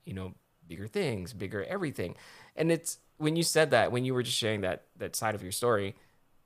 you 0.06 0.14
know, 0.14 0.32
bigger 0.66 0.86
things, 0.86 1.34
bigger 1.34 1.64
everything. 1.64 2.14
And 2.54 2.72
it's 2.72 2.98
when 3.18 3.36
you 3.36 3.42
said 3.42 3.72
that, 3.72 3.92
when 3.92 4.06
you 4.06 4.14
were 4.14 4.22
just 4.22 4.38
sharing 4.38 4.62
that 4.62 4.84
that 4.96 5.14
side 5.14 5.34
of 5.34 5.42
your 5.42 5.52
story, 5.52 5.94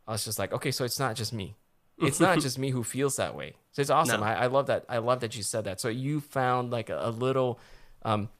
I 0.08 0.12
was 0.12 0.24
just 0.24 0.38
like, 0.38 0.52
okay, 0.52 0.72
so 0.72 0.84
it's 0.84 0.98
not 0.98 1.14
just 1.14 1.32
me. 1.32 1.54
It's 1.98 2.18
not 2.18 2.40
just 2.40 2.58
me 2.58 2.70
who 2.70 2.82
feels 2.82 3.16
that 3.16 3.36
way. 3.36 3.54
So 3.70 3.82
it's 3.82 3.90
awesome. 3.90 4.20
No. 4.20 4.26
I, 4.26 4.32
I, 4.32 4.46
love 4.46 4.66
that. 4.66 4.86
I 4.88 4.98
love 4.98 5.20
that 5.20 5.36
you 5.36 5.42
said 5.42 5.64
that. 5.64 5.80
So 5.80 5.88
you 5.88 6.20
found 6.20 6.70
like 6.72 6.88
a, 6.88 6.98
a 6.98 7.10
little, 7.10 7.60
um, 8.02 8.30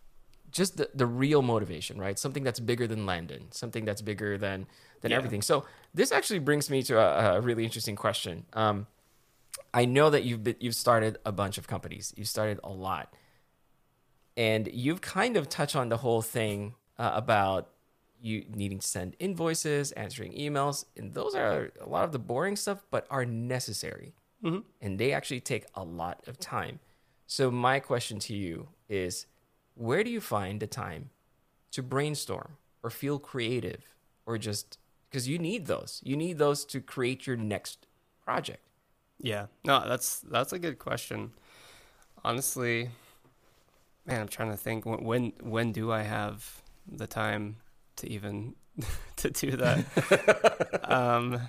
just 0.51 0.77
the, 0.77 0.91
the 0.95 1.07
real 1.07 1.43
motivation, 1.43 1.99
right? 1.99 2.19
Something 2.19 2.45
that's 2.45 2.61
bigger 2.61 2.87
than 2.87 3.07
Landon, 3.07 3.53
something 3.53 3.85
that's 3.85 4.03
bigger 4.03 4.39
than 4.39 4.67
than 5.01 5.11
yeah. 5.11 5.17
everything. 5.17 5.43
So 5.43 5.65
this 5.95 6.13
actually 6.13 6.41
brings 6.41 6.69
me 6.71 6.83
to 6.85 6.99
a, 6.99 7.37
a 7.37 7.41
really 7.41 7.65
interesting 7.65 7.97
question. 7.97 8.45
Um, 8.53 8.87
I 9.73 9.85
know 9.85 10.11
that 10.11 10.25
you've 10.25 10.45
been, 10.45 10.57
you've 10.61 10.75
started 10.75 11.19
a 11.25 11.33
bunch 11.33 11.59
of 11.59 11.67
companies. 11.67 12.13
You've 12.17 12.29
started 12.29 12.61
a 12.63 12.71
lot 12.71 13.15
and 14.37 14.69
you've 14.73 15.01
kind 15.01 15.37
of 15.37 15.49
touched 15.49 15.77
on 15.77 15.89
the 15.89 15.99
whole 15.99 16.23
thing 16.23 16.75
uh, 16.99 17.11
about 17.15 17.69
you 18.23 18.45
needing 18.55 18.79
to 18.79 18.87
send 18.87 19.17
invoices, 19.19 19.93
answering 19.93 20.33
emails, 20.33 20.85
and 20.97 21.15
those 21.15 21.35
are 21.35 21.71
a 21.81 21.89
lot 21.89 22.05
of 22.05 22.13
the 22.13 22.19
boring 22.19 22.57
stuff, 22.57 22.83
but 22.91 23.07
are 23.11 23.25
necessary, 23.25 24.15
mm-hmm. 24.45 24.61
and 24.81 24.99
they 24.99 25.13
actually 25.13 25.41
take 25.41 25.65
a 25.75 25.83
lot 25.83 26.23
of 26.27 26.39
time. 26.39 26.81
So 27.27 27.51
my 27.51 27.81
question 27.81 28.19
to 28.21 28.35
you 28.35 28.69
is, 28.89 29.27
where 29.81 30.05
do 30.05 30.11
you 30.11 30.21
find 30.21 30.61
the 30.61 30.67
time 30.67 31.11
to 31.73 31.83
brainstorm 31.83 32.57
or 32.83 32.91
feel 32.91 33.19
creative, 33.19 33.83
or 34.27 34.39
just 34.39 34.79
because 35.09 35.29
you 35.29 35.39
need 35.39 35.67
those, 35.67 36.01
you 36.05 36.17
need 36.17 36.39
those 36.39 36.65
to 36.67 36.81
create 36.81 37.27
your 37.27 37.37
next 37.37 37.87
project. 38.25 38.63
Yeah, 39.19 39.47
no, 39.65 39.87
that's 39.87 40.21
that's 40.21 40.53
a 40.53 40.59
good 40.59 40.79
question. 40.79 41.33
Honestly, 42.25 42.91
Man, 44.07 44.23
I'm 44.23 44.29
trying 44.29 44.51
to 44.51 44.57
think 44.57 44.85
when 44.87 45.33
when 45.41 45.73
do 45.73 45.93
I 45.93 46.03
have 46.03 46.63
the 46.91 47.07
time 47.07 47.57
to 47.97 48.11
even 48.11 48.55
to 49.17 49.31
do 49.31 49.53
that? 49.53 50.81
um, 50.91 51.41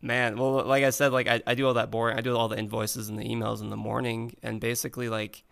man, 0.00 0.38
well, 0.38 0.64
like 0.64 0.84
I 0.84 0.90
said, 0.90 1.12
like 1.12 1.26
I, 1.26 1.42
I 1.46 1.54
do 1.54 1.66
all 1.66 1.74
that 1.74 1.90
boring. 1.90 2.16
I 2.16 2.20
do 2.20 2.36
all 2.36 2.48
the 2.48 2.58
invoices 2.58 3.08
and 3.08 3.18
the 3.18 3.24
emails 3.24 3.60
in 3.60 3.70
the 3.70 3.76
morning, 3.76 4.36
and 4.42 4.60
basically, 4.60 5.08
like 5.08 5.42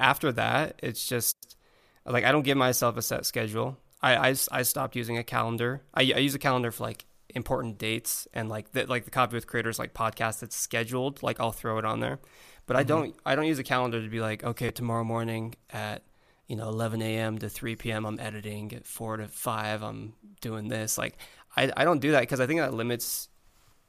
after 0.00 0.32
that, 0.32 0.80
it's 0.82 1.06
just 1.06 1.56
like 2.04 2.24
I 2.24 2.32
don't 2.32 2.42
give 2.42 2.56
myself 2.56 2.96
a 2.96 3.02
set 3.02 3.26
schedule. 3.26 3.78
I 4.02 4.30
I, 4.30 4.34
I 4.50 4.62
stopped 4.62 4.96
using 4.96 5.18
a 5.18 5.24
calendar. 5.24 5.82
I, 5.94 6.00
I 6.00 6.18
use 6.18 6.34
a 6.34 6.38
calendar 6.38 6.70
for 6.70 6.84
like 6.84 7.04
important 7.34 7.78
dates 7.78 8.26
and 8.34 8.48
like 8.48 8.72
the, 8.72 8.86
like 8.86 9.04
the 9.04 9.10
Coffee 9.10 9.36
with 9.36 9.46
Creators 9.46 9.78
like 9.78 9.94
podcast 9.94 10.40
that's 10.40 10.56
scheduled. 10.56 11.22
Like 11.22 11.38
I'll 11.38 11.52
throw 11.52 11.78
it 11.78 11.84
on 11.84 12.00
there. 12.00 12.18
But 12.66 12.76
I 12.76 12.80
mm-hmm. 12.80 12.88
don't 12.88 13.16
I 13.26 13.34
don't 13.34 13.46
use 13.46 13.58
a 13.58 13.64
calendar 13.64 14.02
to 14.02 14.08
be 14.08 14.20
like, 14.20 14.42
okay, 14.42 14.70
tomorrow 14.70 15.04
morning 15.04 15.54
at 15.70 16.02
you 16.48 16.56
know 16.56 16.68
11 16.68 17.02
a.m. 17.02 17.38
to 17.38 17.48
3 17.48 17.76
p.m. 17.76 18.04
I'm 18.06 18.18
editing. 18.18 18.72
At 18.72 18.86
four 18.86 19.16
to 19.16 19.28
five 19.28 19.82
I'm 19.82 20.14
doing 20.40 20.68
this. 20.68 20.98
Like 20.98 21.18
I 21.56 21.70
I 21.76 21.84
don't 21.84 22.00
do 22.00 22.12
that 22.12 22.20
because 22.20 22.40
I 22.40 22.46
think 22.46 22.60
that 22.60 22.74
limits 22.74 23.28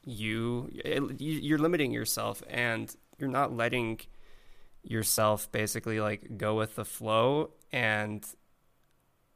you. 0.04 0.70
It, 0.72 1.20
you're 1.20 1.58
limiting 1.58 1.92
yourself 1.92 2.42
and 2.48 2.94
you're 3.18 3.30
not 3.30 3.56
letting 3.56 4.00
yourself 4.82 5.50
basically 5.52 6.00
like 6.00 6.36
go 6.36 6.54
with 6.54 6.76
the 6.76 6.84
flow 6.84 7.50
and 7.72 8.26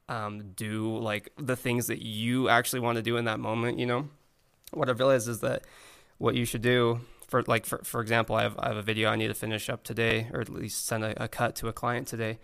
um, 0.09 0.51
do 0.55 0.97
like 0.97 1.31
the 1.37 1.55
things 1.55 1.87
that 1.87 2.03
you 2.03 2.49
actually 2.49 2.79
want 2.79 2.97
to 2.97 3.01
do 3.01 3.17
in 3.17 3.25
that 3.25 3.39
moment. 3.39 3.79
You 3.79 3.85
know, 3.85 4.09
what 4.71 4.89
I've 4.89 4.99
realized 4.99 5.27
is 5.27 5.39
that 5.41 5.63
what 6.17 6.35
you 6.35 6.45
should 6.45 6.61
do 6.61 7.01
for 7.27 7.43
like 7.43 7.65
for, 7.65 7.79
for 7.83 8.01
example 8.01 8.35
I 8.35 8.43
have, 8.43 8.55
I 8.57 8.67
have 8.69 8.77
a 8.77 8.81
video 8.81 9.09
I 9.09 9.15
need 9.15 9.27
to 9.27 9.33
finish 9.33 9.69
up 9.69 9.83
today 9.83 10.29
or 10.33 10.41
at 10.41 10.49
least 10.49 10.85
send 10.85 11.03
a, 11.03 11.23
a 11.23 11.27
cut 11.27 11.55
to 11.57 11.67
a 11.67 11.73
client 11.73 12.07
today 12.07 12.39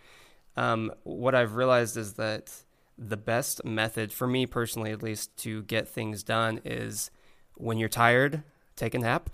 um, 0.55 0.91
what 1.03 1.33
I've 1.33 1.55
realized 1.55 1.97
is 1.97 2.13
that 2.13 2.51
the 2.97 3.17
best 3.17 3.65
method 3.65 4.11
for 4.11 4.27
me 4.27 4.45
personally 4.45 4.91
at 4.91 5.01
least 5.01 5.35
to 5.37 5.63
get 5.63 5.87
things 5.87 6.21
done 6.21 6.59
is 6.63 7.09
when 7.55 7.77
you're 7.77 7.89
tired 7.89 8.43
take 8.75 8.93
a 8.93 8.99
nap 8.99 9.29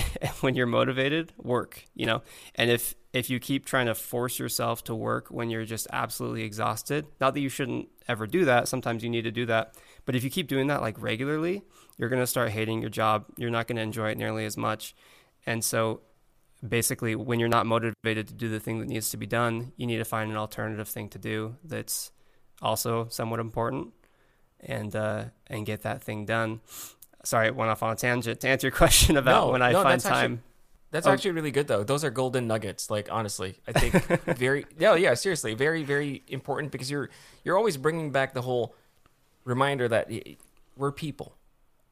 when 0.40 0.54
you're 0.54 0.66
motivated 0.66 1.32
work 1.36 1.84
you 1.94 2.06
know 2.06 2.22
and 2.54 2.70
if 2.70 2.94
if 3.12 3.30
you 3.30 3.40
keep 3.40 3.64
trying 3.64 3.86
to 3.86 3.94
force 3.94 4.38
yourself 4.38 4.84
to 4.84 4.94
work 4.94 5.28
when 5.28 5.50
you're 5.50 5.64
just 5.64 5.86
absolutely 5.92 6.42
exhausted 6.42 7.06
not 7.20 7.34
that 7.34 7.40
you 7.40 7.48
shouldn't 7.48 7.88
ever 8.06 8.26
do 8.26 8.44
that 8.44 8.68
sometimes 8.68 9.02
you 9.02 9.10
need 9.10 9.22
to 9.22 9.30
do 9.30 9.46
that 9.46 9.74
but 10.04 10.14
if 10.14 10.24
you 10.24 10.30
keep 10.30 10.48
doing 10.48 10.66
that 10.66 10.80
like 10.80 11.00
regularly 11.00 11.62
you're 11.98 12.08
going 12.08 12.22
to 12.22 12.26
start 12.26 12.50
hating 12.50 12.80
your 12.80 12.90
job. 12.90 13.26
You're 13.36 13.50
not 13.50 13.66
going 13.66 13.76
to 13.76 13.82
enjoy 13.82 14.10
it 14.10 14.18
nearly 14.18 14.46
as 14.46 14.56
much. 14.56 14.94
And 15.44 15.62
so 15.62 16.00
basically 16.66 17.14
when 17.14 17.40
you're 17.40 17.48
not 17.48 17.66
motivated 17.66 18.28
to 18.28 18.34
do 18.34 18.48
the 18.48 18.60
thing 18.60 18.78
that 18.78 18.88
needs 18.88 19.10
to 19.10 19.16
be 19.16 19.26
done, 19.26 19.72
you 19.76 19.86
need 19.86 19.98
to 19.98 20.04
find 20.04 20.30
an 20.30 20.36
alternative 20.36 20.88
thing 20.88 21.08
to 21.10 21.18
do 21.18 21.56
that's 21.64 22.12
also 22.62 23.08
somewhat 23.08 23.40
important, 23.40 23.92
and 24.60 24.94
uh, 24.96 25.26
and 25.46 25.66
get 25.66 25.82
that 25.82 26.02
thing 26.02 26.24
done. 26.24 26.60
Sorry, 27.28 27.48
I 27.48 27.50
went 27.50 27.70
off 27.70 27.82
on 27.82 27.92
a 27.92 27.96
tangent. 27.96 28.40
To 28.40 28.48
answer 28.48 28.68
your 28.68 28.76
question 28.84 29.16
about 29.16 29.46
No, 29.46 29.52
when 29.52 29.62
I 29.62 29.72
no, 29.72 29.82
find 29.82 29.92
that's 30.00 30.06
actually- 30.06 30.20
time, 30.20 30.42
That's 30.90 31.06
Oh. 31.06 31.12
actually 31.12 31.32
really 31.32 31.50
good 31.50 31.66
though. 31.68 31.84
Those 31.84 32.02
are 32.04 32.10
golden 32.10 32.46
nuggets. 32.46 32.90
Like 32.90 33.08
honestly, 33.12 33.58
I 33.68 33.72
think 33.78 33.92
very 34.38 34.64
no, 34.80 34.94
yeah, 34.94 35.12
seriously, 35.14 35.52
very 35.54 35.82
very 35.84 36.22
important 36.28 36.72
because 36.72 36.90
you're 36.90 37.10
you're 37.44 37.58
always 37.58 37.76
bringing 37.76 38.10
back 38.10 38.32
the 38.32 38.40
whole 38.42 38.74
reminder 39.44 39.86
that 39.88 40.10
we're 40.76 40.92
people, 40.92 41.36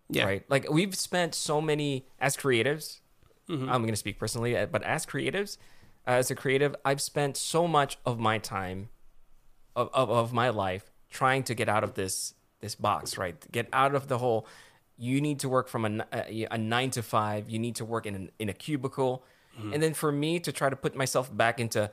yeah, 0.08 0.24
right? 0.24 0.44
Like 0.48 0.70
we've 0.70 0.94
spent 0.94 1.34
so 1.34 1.60
many 1.60 2.06
as 2.18 2.36
creatives. 2.36 3.00
Mhm. 3.50 3.68
I'm 3.70 3.82
going 3.82 3.92
to 3.92 3.96
speak 3.96 4.18
personally, 4.18 4.56
uh, 4.56 4.64
but 4.66 4.82
as 4.82 5.04
creatives, 5.06 5.58
uh, 6.06 6.12
as 6.12 6.30
a 6.30 6.34
creative, 6.34 6.74
I've 6.84 7.00
spent 7.02 7.36
so 7.36 7.68
much 7.68 7.96
of 8.06 8.18
my 8.18 8.38
time, 8.38 8.88
of, 9.76 9.88
of, 9.92 10.10
of 10.10 10.32
my 10.32 10.48
life, 10.48 10.90
trying 11.10 11.42
to 11.44 11.54
get 11.54 11.68
out 11.68 11.84
of 11.84 11.92
this 11.94 12.32
this 12.60 12.74
box, 12.74 13.18
right? 13.18 13.36
Get 13.52 13.68
out 13.74 13.94
of 13.94 14.08
the 14.08 14.16
whole. 14.18 14.46
You 14.98 15.20
need 15.20 15.40
to 15.40 15.48
work 15.48 15.68
from 15.68 16.02
a, 16.12 16.46
a 16.50 16.58
nine 16.58 16.90
to 16.90 17.02
five. 17.02 17.50
You 17.50 17.58
need 17.58 17.76
to 17.76 17.84
work 17.84 18.06
in 18.06 18.14
an, 18.14 18.30
in 18.38 18.48
a 18.48 18.54
cubicle, 18.54 19.24
and 19.72 19.82
then 19.82 19.94
for 19.94 20.12
me 20.12 20.38
to 20.40 20.52
try 20.52 20.68
to 20.68 20.76
put 20.76 20.94
myself 20.94 21.34
back 21.34 21.60
into, 21.60 21.90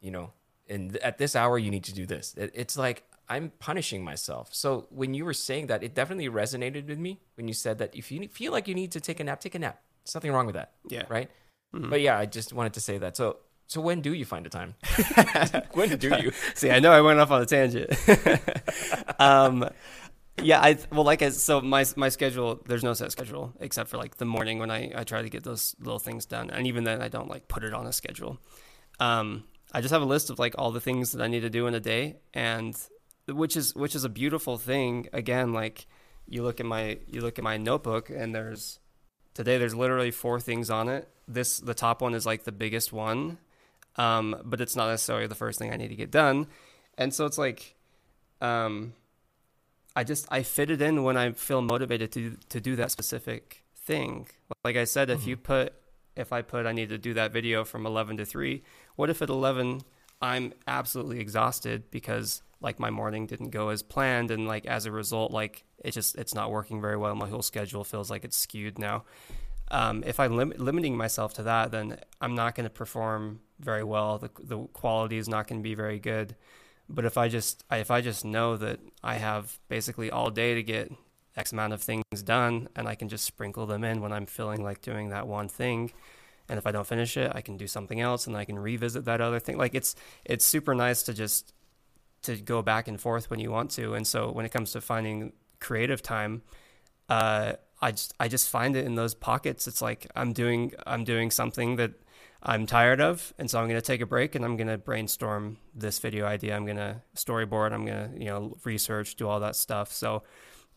you 0.00 0.10
know, 0.10 0.32
and 0.68 0.96
at 0.98 1.16
this 1.18 1.34
hour 1.34 1.58
you 1.58 1.70
need 1.70 1.84
to 1.84 1.94
do 1.94 2.06
this. 2.06 2.34
It, 2.36 2.50
it's 2.54 2.76
like 2.76 3.04
I'm 3.28 3.50
punishing 3.58 4.04
myself. 4.04 4.50
So 4.52 4.86
when 4.90 5.14
you 5.14 5.24
were 5.24 5.34
saying 5.34 5.68
that, 5.68 5.82
it 5.82 5.94
definitely 5.94 6.28
resonated 6.28 6.86
with 6.86 6.98
me 6.98 7.20
when 7.34 7.48
you 7.48 7.54
said 7.54 7.78
that 7.78 7.94
if 7.94 8.12
you 8.12 8.28
feel 8.28 8.52
like 8.52 8.68
you 8.68 8.74
need 8.74 8.92
to 8.92 9.00
take 9.00 9.20
a 9.20 9.24
nap, 9.24 9.40
take 9.40 9.54
a 9.54 9.58
nap. 9.58 9.80
There's 10.04 10.14
nothing 10.14 10.32
wrong 10.32 10.46
with 10.46 10.54
that 10.54 10.72
yeah. 10.88 11.04
right? 11.08 11.30
But 11.72 12.00
yeah, 12.00 12.18
I 12.18 12.26
just 12.26 12.52
wanted 12.52 12.72
to 12.74 12.80
say 12.80 12.96
that. 12.98 13.16
So, 13.16 13.38
so 13.66 13.80
when 13.80 14.00
do 14.00 14.14
you 14.14 14.24
find 14.24 14.46
the 14.46 14.50
time? 14.50 14.74
when 15.72 15.96
do 15.98 16.08
you? 16.22 16.32
See, 16.54 16.70
I 16.70 16.78
know 16.78 16.90
I 16.92 17.00
went 17.00 17.18
off 17.18 17.30
on 17.30 17.42
a 17.42 17.46
tangent. 17.46 17.90
um, 19.18 19.68
yeah, 20.42 20.60
I 20.60 20.78
well, 20.92 21.04
like 21.04 21.22
I 21.22 21.30
so 21.30 21.60
my 21.60 21.84
my 21.96 22.08
schedule. 22.08 22.60
There's 22.66 22.84
no 22.84 22.92
set 22.92 23.12
schedule 23.12 23.52
except 23.60 23.88
for 23.88 23.96
like 23.96 24.16
the 24.16 24.24
morning 24.24 24.58
when 24.58 24.70
I 24.70 24.92
I 24.94 25.04
try 25.04 25.22
to 25.22 25.28
get 25.28 25.44
those 25.44 25.74
little 25.80 25.98
things 25.98 26.26
done, 26.26 26.50
and 26.50 26.66
even 26.66 26.84
then 26.84 27.00
I 27.00 27.08
don't 27.08 27.28
like 27.28 27.48
put 27.48 27.64
it 27.64 27.72
on 27.72 27.86
a 27.86 27.92
schedule. 27.92 28.38
Um, 29.00 29.44
I 29.72 29.80
just 29.80 29.92
have 29.92 30.02
a 30.02 30.06
list 30.06 30.30
of 30.30 30.38
like 30.38 30.54
all 30.58 30.70
the 30.70 30.80
things 30.80 31.12
that 31.12 31.22
I 31.22 31.26
need 31.26 31.40
to 31.40 31.50
do 31.50 31.66
in 31.66 31.74
a 31.74 31.80
day, 31.80 32.16
and 32.34 32.76
which 33.28 33.56
is 33.56 33.74
which 33.74 33.94
is 33.94 34.04
a 34.04 34.08
beautiful 34.08 34.58
thing. 34.58 35.08
Again, 35.12 35.52
like 35.52 35.86
you 36.28 36.42
look 36.42 36.60
at 36.60 36.66
my 36.66 36.98
you 37.06 37.20
look 37.22 37.38
at 37.38 37.44
my 37.44 37.56
notebook, 37.56 38.10
and 38.10 38.34
there's 38.34 38.78
today 39.34 39.58
there's 39.58 39.74
literally 39.74 40.10
four 40.10 40.38
things 40.40 40.70
on 40.70 40.88
it. 40.88 41.08
This 41.26 41.58
the 41.58 41.74
top 41.74 42.02
one 42.02 42.14
is 42.14 42.26
like 42.26 42.44
the 42.44 42.52
biggest 42.52 42.92
one, 42.92 43.38
um, 43.96 44.40
but 44.44 44.60
it's 44.60 44.76
not 44.76 44.88
necessarily 44.88 45.26
the 45.26 45.34
first 45.34 45.58
thing 45.58 45.72
I 45.72 45.76
need 45.76 45.88
to 45.88 45.96
get 45.96 46.10
done. 46.10 46.46
And 46.98 47.12
so 47.12 47.26
it's 47.26 47.36
like, 47.38 47.74
um, 48.40 48.94
I 49.96 50.04
just 50.04 50.26
I 50.30 50.42
fit 50.42 50.70
it 50.70 50.80
in 50.80 51.02
when 51.02 51.16
I 51.16 51.32
feel 51.32 51.62
motivated 51.62 52.12
to 52.12 52.36
to 52.50 52.60
do 52.60 52.76
that 52.76 52.90
specific 52.90 53.64
thing. 53.76 54.28
Like 54.64 54.76
I 54.76 54.84
said, 54.84 55.10
if 55.10 55.26
you 55.26 55.36
put 55.36 55.72
if 56.14 56.32
I 56.32 56.42
put 56.42 56.66
I 56.66 56.72
need 56.72 56.90
to 56.90 56.98
do 56.98 57.14
that 57.14 57.32
video 57.32 57.64
from 57.64 57.86
eleven 57.86 58.16
to 58.18 58.24
three, 58.24 58.62
what 58.94 59.10
if 59.10 59.22
at 59.22 59.30
eleven 59.30 59.80
I'm 60.22 60.52
absolutely 60.66 61.18
exhausted 61.20 61.90
because 61.90 62.42
like 62.60 62.78
my 62.78 62.90
morning 62.90 63.26
didn't 63.26 63.50
go 63.50 63.70
as 63.70 63.82
planned 63.82 64.30
and 64.30 64.46
like 64.46 64.66
as 64.66 64.86
a 64.86 64.92
result 64.92 65.32
like 65.32 65.64
it 65.84 65.90
just 65.90 66.16
it's 66.16 66.34
not 66.34 66.50
working 66.50 66.80
very 66.80 66.96
well. 66.96 67.14
My 67.14 67.28
whole 67.28 67.42
schedule 67.42 67.82
feels 67.82 68.10
like 68.10 68.24
it's 68.24 68.36
skewed 68.36 68.78
now 68.78 69.04
um, 69.70 70.04
if 70.06 70.20
I'm 70.20 70.36
lim- 70.36 70.54
limiting 70.56 70.96
myself 70.96 71.34
to 71.34 71.42
that, 71.44 71.70
then 71.70 71.98
I'm 72.20 72.34
not 72.34 72.54
going 72.54 72.64
to 72.64 72.70
perform 72.70 73.40
very 73.58 73.82
well. 73.82 74.18
The 74.18 74.30
the 74.38 74.58
quality 74.68 75.18
is 75.18 75.28
not 75.28 75.48
going 75.48 75.60
to 75.60 75.62
be 75.62 75.74
very 75.74 75.98
good. 75.98 76.36
But 76.88 77.04
if 77.04 77.18
I 77.18 77.28
just 77.28 77.64
if 77.70 77.90
I 77.90 78.00
just 78.00 78.24
know 78.24 78.56
that 78.56 78.80
I 79.02 79.14
have 79.16 79.58
basically 79.68 80.10
all 80.10 80.30
day 80.30 80.54
to 80.54 80.62
get 80.62 80.92
X 81.36 81.52
amount 81.52 81.72
of 81.72 81.82
things 81.82 82.04
done, 82.24 82.68
and 82.76 82.88
I 82.88 82.94
can 82.94 83.08
just 83.08 83.24
sprinkle 83.24 83.66
them 83.66 83.84
in 83.84 84.00
when 84.00 84.12
I'm 84.12 84.26
feeling 84.26 84.62
like 84.62 84.82
doing 84.82 85.10
that 85.10 85.26
one 85.26 85.48
thing, 85.48 85.92
and 86.48 86.58
if 86.58 86.66
I 86.66 86.72
don't 86.72 86.86
finish 86.86 87.16
it, 87.16 87.32
I 87.34 87.40
can 87.40 87.56
do 87.56 87.66
something 87.66 88.00
else, 88.00 88.26
and 88.26 88.36
I 88.36 88.44
can 88.44 88.58
revisit 88.58 89.04
that 89.06 89.20
other 89.20 89.40
thing. 89.40 89.58
Like 89.58 89.74
it's 89.74 89.96
it's 90.24 90.46
super 90.46 90.74
nice 90.74 91.02
to 91.04 91.14
just 91.14 91.52
to 92.22 92.36
go 92.36 92.62
back 92.62 92.88
and 92.88 93.00
forth 93.00 93.30
when 93.30 93.40
you 93.40 93.50
want 93.50 93.70
to. 93.72 93.94
And 93.94 94.06
so 94.06 94.30
when 94.30 94.44
it 94.44 94.50
comes 94.50 94.72
to 94.72 94.80
finding 94.80 95.32
creative 95.60 96.02
time, 96.02 96.42
uh, 97.08 97.54
I 97.80 97.90
just 97.92 98.14
I 98.18 98.28
just 98.28 98.48
find 98.48 98.76
it 98.76 98.84
in 98.84 98.94
those 98.94 99.14
pockets. 99.14 99.66
It's 99.66 99.82
like 99.82 100.06
I'm 100.14 100.32
doing 100.32 100.72
I'm 100.86 101.04
doing 101.04 101.30
something 101.30 101.76
that 101.76 101.92
I'm 102.48 102.64
tired 102.64 103.00
of, 103.00 103.34
and 103.38 103.50
so 103.50 103.58
I'm 103.58 103.66
going 103.66 103.78
to 103.80 103.84
take 103.84 104.00
a 104.00 104.06
break 104.06 104.36
and 104.36 104.44
I'm 104.44 104.56
going 104.56 104.68
to 104.68 104.78
brainstorm 104.78 105.56
this 105.74 105.98
video 105.98 106.26
idea. 106.26 106.54
I'm 106.54 106.64
going 106.64 106.76
to 106.76 107.02
storyboard. 107.16 107.72
I'm 107.72 107.84
going 107.84 108.12
to 108.12 108.18
you 108.18 108.26
know 108.26 108.56
research, 108.62 109.16
do 109.16 109.26
all 109.28 109.40
that 109.40 109.56
stuff. 109.56 109.92
So 109.92 110.22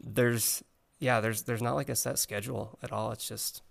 there's 0.01 0.63
yeah 0.99 1.21
there's 1.21 1.43
there's 1.43 1.61
not 1.61 1.75
like 1.75 1.89
a 1.89 1.95
set 1.95 2.17
schedule 2.17 2.79
at 2.81 2.91
all. 2.91 3.11
It's 3.11 3.27
just 3.27 3.61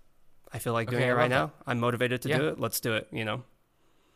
I 0.53 0.59
feel 0.59 0.71
like 0.71 0.89
doing 0.89 1.03
Okay, 1.03 1.09
I 1.09 1.13
it 1.13 1.17
right 1.17 1.31
love 1.31 1.49
now. 1.49 1.63
I'm 1.67 1.79
motivated 1.81 2.21
to 2.21 2.29
Yeah. 2.29 2.37
do 2.37 2.47
it. 2.47 2.59
Let's 2.59 2.79
do 2.79 2.93
it. 2.93 3.09
You 3.11 3.25
know. 3.25 3.43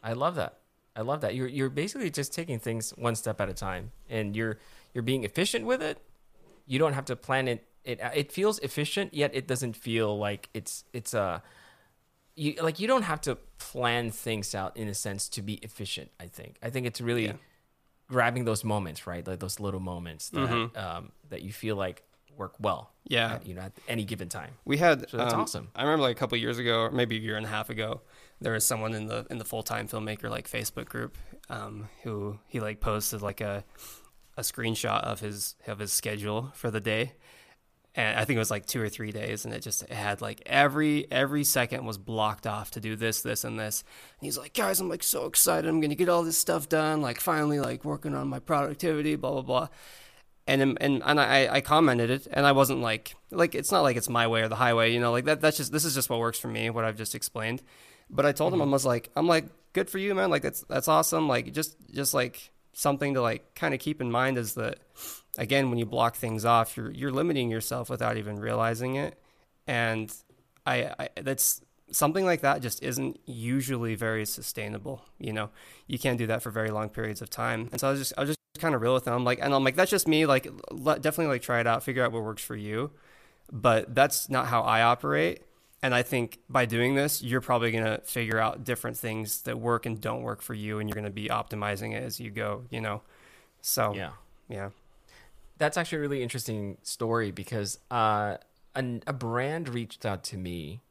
I 0.02 0.14
love 0.14 0.36
that. 0.36 0.60
I 0.96 1.02
love 1.02 1.20
that. 1.22 1.36
You're 1.36 1.48
you're 1.50 1.70
basically 1.70 2.10
just 2.10 2.34
taking 2.34 2.60
things 2.60 2.92
one 2.92 3.16
step 3.16 3.42
at 3.42 3.50
a 3.50 3.54
time, 3.54 3.92
and 4.10 4.34
you're 4.34 4.60
you're 4.94 5.04
being 5.04 5.26
efficient 5.26 5.66
with 5.66 5.82
it. 5.82 5.98
You 6.66 6.80
don't 6.80 6.94
have 6.94 7.06
to 7.06 7.18
plan 7.18 7.50
it. 7.50 7.68
It 7.84 8.00
it 8.16 8.32
feels 8.32 8.60
efficient, 8.60 9.14
yet 9.14 9.32
it 9.34 9.46
doesn't 9.46 9.76
feel 9.76 10.18
like 10.18 10.48
it's 10.54 10.86
it's 10.94 11.14
a. 11.14 11.44
You 12.36 12.56
like 12.62 12.80
you 12.80 12.88
don't 12.88 13.04
have 13.04 13.22
to 13.22 13.36
plan 13.60 14.10
things 14.12 14.56
out 14.56 14.76
in 14.76 14.88
a 14.88 14.94
sense 14.94 15.30
to 15.30 15.42
be 15.42 15.56
efficient. 15.56 16.12
I 16.20 16.28
think. 16.28 16.58
I 16.64 16.70
think 16.70 16.88
it's 16.88 17.00
really 17.02 17.26
Yeah. 17.26 17.34
grabbing 18.08 18.46
those 18.46 18.64
moments, 18.64 19.06
right? 19.08 19.26
Like 19.26 19.40
those 19.40 19.60
little 19.60 19.80
moments 19.80 20.30
that 20.30 20.50
Mhm. 20.50 20.78
um, 20.78 21.12
that 21.30 21.42
you 21.42 21.54
feel 21.54 21.76
like 21.76 22.04
work 22.36 22.56
well. 22.60 22.92
Yeah. 23.08 23.34
At, 23.36 23.46
you 23.46 23.54
know, 23.54 23.62
at 23.62 23.74
any 23.88 24.06
given 24.06 24.28
time. 24.30 24.56
We 24.66 24.78
had 24.78 25.08
So 25.10 25.18
that's 25.18 25.34
um, 25.36 25.42
awesome. 25.42 25.70
I 25.76 25.84
remember 25.84 26.02
like 26.04 26.16
a 26.18 26.20
couple 26.20 26.36
years 26.40 26.58
ago, 26.58 26.80
or 26.82 26.92
maybe 26.92 27.16
a 27.18 27.20
year 27.20 27.38
and 27.38 27.46
a 27.46 27.50
half 27.50 27.70
ago, 27.70 28.02
there 28.42 28.54
was 28.54 28.66
someone 28.66 28.96
in 28.96 29.06
the 29.08 29.28
in 29.30 29.38
the 29.38 29.46
full 29.46 29.62
time 29.64 29.88
filmmaker 29.88 30.30
like 30.32 30.50
Facebook 30.50 30.86
group 30.86 31.16
um, 31.50 31.90
who 32.04 32.40
he 32.48 32.60
like 32.60 32.80
posted 32.80 33.22
like 33.22 33.40
a 33.42 33.64
a 34.36 34.42
screenshot 34.42 35.02
of 35.04 35.20
his 35.20 35.56
of 35.68 35.78
his 35.78 35.94
schedule 35.94 36.52
for 36.56 36.72
the 36.72 36.80
day, 36.82 37.14
and 37.96 38.20
I 38.20 38.26
think 38.26 38.38
it 38.38 38.40
was 38.40 38.52
like 38.52 38.66
two 38.66 38.82
or 38.82 38.90
three 38.90 39.12
days, 39.12 39.46
and 39.46 39.54
it 39.54 39.62
just 39.62 39.84
it 39.84 39.92
had 39.92 40.22
like 40.22 40.42
every 40.46 41.10
every 41.12 41.44
second 41.44 41.86
was 41.86 41.98
blocked 41.98 42.48
off 42.48 42.72
to 42.72 42.80
do 42.80 42.96
this, 42.96 43.22
this, 43.22 43.44
and 43.44 43.60
this. 43.60 43.84
And 44.20 44.26
he's 44.26 44.38
like, 44.38 44.54
guys, 44.54 44.80
I'm 44.80 44.90
like 44.90 45.04
so 45.04 45.26
excited, 45.26 45.68
I'm 45.68 45.82
gonna 45.82 45.96
get 45.96 46.10
all 46.10 46.24
this 46.24 46.38
stuff 46.38 46.70
done, 46.70 47.02
like 47.02 47.20
finally 47.20 47.60
like 47.60 47.86
working 47.86 48.16
on 48.16 48.28
my 48.28 48.40
productivity, 48.40 49.16
blah 49.16 49.32
blah 49.32 49.42
blah 49.42 49.68
and 50.48 50.62
and 50.62 51.02
and 51.04 51.20
I, 51.20 51.48
I 51.48 51.62
commented 51.62 52.10
it, 52.10 52.28
and 52.32 52.46
I 52.46 52.52
wasn't 52.52 52.82
like 52.82 53.16
like 53.32 53.56
it's 53.56 53.72
not 53.72 53.82
like 53.82 53.96
it's 53.96 54.10
my 54.10 54.28
way 54.28 54.42
or 54.42 54.50
the 54.50 54.56
highway, 54.56 54.92
you 54.94 55.00
know, 55.00 55.12
like 55.12 55.26
that. 55.26 55.42
That's 55.42 55.58
just 55.58 55.72
this 55.72 55.86
is 55.86 55.94
just 55.94 56.10
what 56.10 56.20
works 56.20 56.40
for 56.40 56.50
me, 56.50 56.70
what 56.70 56.84
I've 56.84 56.98
just 56.98 57.16
explained. 57.16 57.64
But 58.10 58.26
I 58.26 58.32
told 58.32 58.54
him 58.54 58.60
mm-hmm. 58.60 58.70
I 58.70 58.74
was 58.74 58.86
like, 58.86 59.10
I'm 59.16 59.28
like, 59.28 59.46
good 59.72 59.90
for 59.90 59.98
you, 59.98 60.14
man. 60.14 60.30
Like 60.30 60.42
that's 60.42 60.62
that's 60.68 60.88
awesome. 60.88 61.28
Like 61.28 61.54
just 61.54 61.78
just 61.92 62.14
like 62.14 62.52
something 62.74 63.14
to 63.14 63.22
like 63.22 63.56
kind 63.56 63.74
of 63.74 63.80
keep 63.80 64.02
in 64.02 64.12
mind 64.12 64.38
is 64.38 64.56
that 64.56 64.80
again, 65.38 65.70
when 65.70 65.80
you 65.80 65.86
block 65.86 66.16
things 66.16 66.46
off, 66.46 66.76
you're 66.78 66.92
you're 66.92 67.12
limiting 67.12 67.50
yourself 67.50 67.90
without 67.90 68.18
even 68.18 68.40
realizing 68.40 68.96
it, 68.96 69.18
and 69.68 70.14
I, 70.66 70.94
I 71.00 71.10
that's 71.22 71.62
something 71.92 72.26
like 72.26 72.42
that 72.42 72.62
just 72.62 72.84
isn't 72.84 73.20
usually 73.26 73.96
very 73.96 74.26
sustainable. 74.26 75.04
You 75.20 75.34
know, 75.34 75.50
you 75.88 76.00
can't 76.00 76.18
do 76.18 76.28
that 76.28 76.42
for 76.42 76.52
very 76.52 76.70
long 76.70 76.90
periods 76.90 77.22
of 77.22 77.30
time. 77.30 77.70
And 77.72 77.80
so 77.80 77.88
I 77.88 77.92
was 77.92 78.00
just 78.00 78.14
I 78.18 78.22
was 78.22 78.30
just 78.30 78.40
kind 78.60 78.76
of 78.76 78.82
real 78.82 78.94
with 78.94 79.06
them. 79.06 79.14
I'm 79.14 79.24
like, 79.24 79.40
and 79.42 79.54
I'm 79.54 79.64
like, 79.64 79.76
that's 79.76 79.92
just 79.92 80.08
me. 80.08 80.26
Like, 80.26 80.44
definitely 80.74 81.28
like 81.28 81.42
try 81.42 81.60
it 81.60 81.68
out, 81.68 81.84
figure 81.84 82.04
out 82.04 82.12
what 82.12 82.24
works 82.24 82.44
for 82.44 82.56
you. 82.56 82.92
But 83.52 83.94
that's 83.94 84.30
not 84.30 84.48
how 84.48 84.62
I 84.62 84.82
operate. 84.82 85.44
And 85.84 85.94
I 85.94 86.02
think 86.02 86.40
by 86.50 86.66
doing 86.66 86.96
this, 86.96 87.22
you're 87.22 87.42
probably 87.42 87.72
going 87.72 87.84
to 87.84 88.00
figure 88.06 88.40
out 88.40 88.64
different 88.64 88.98
things 88.98 89.42
that 89.44 89.60
work 89.60 89.86
and 89.86 90.00
don't 90.00 90.24
work 90.24 90.42
for 90.42 90.54
you. 90.54 90.80
And 90.80 90.88
you're 90.90 90.96
going 90.96 91.04
to 91.04 91.12
be 91.12 91.28
optimizing 91.28 91.94
it 91.94 92.02
as 92.02 92.20
you 92.20 92.32
go, 92.32 92.64
you 92.70 92.80
know? 92.82 93.02
So, 93.62 93.94
Yeah. 93.94 94.12
yeah. 94.48 94.70
that's 95.58 95.78
actually 95.78 95.98
a 96.00 96.02
really 96.02 96.24
interesting 96.24 96.78
story 96.84 97.32
because 97.32 97.80
uh, 97.92 98.38
an, 98.74 99.04
a 99.06 99.14
brand 99.14 99.70
reached 99.70 100.06
out 100.06 100.24
to 100.26 100.38
me 100.38 100.82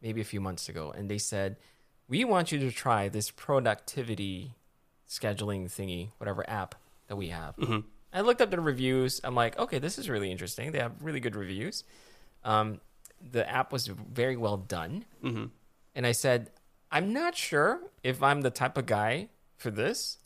maybe 0.00 0.20
a 0.20 0.24
few 0.24 0.40
months 0.40 0.68
ago 0.68 0.92
and 0.96 1.10
they 1.10 1.18
said, 1.18 1.56
We 2.08 2.24
want 2.24 2.52
you 2.52 2.58
to 2.60 2.70
try 2.70 3.08
this 3.08 3.30
productivity 3.32 4.54
scheduling 5.08 5.66
thingy, 5.66 6.10
whatever 6.18 6.48
app 6.48 6.76
that 7.08 7.16
we 7.16 7.28
have. 7.28 7.56
hmm 7.56 7.80
I 8.12 8.20
looked 8.22 8.40
up 8.40 8.50
the 8.50 8.60
reviews. 8.60 9.20
I'm 9.24 9.34
like, 9.34 9.58
okay, 9.58 9.78
this 9.78 9.98
is 9.98 10.08
really 10.08 10.30
interesting. 10.30 10.72
They 10.72 10.78
have 10.78 10.92
really 11.02 11.20
good 11.20 11.36
reviews. 11.36 11.84
Um, 12.44 12.80
the 13.20 13.48
app 13.48 13.72
was 13.72 13.86
very 13.88 14.36
well 14.36 14.56
done. 14.56 15.04
hmm 15.22 15.46
And 15.94 16.06
I 16.06 16.12
said, 16.12 16.50
I'm 16.90 17.12
not 17.12 17.34
sure 17.34 17.80
if 18.02 18.22
I'm 18.22 18.42
the 18.42 18.50
type 18.50 18.76
of 18.78 18.86
guy 18.86 19.28
for 19.56 19.70
this, 19.70 20.18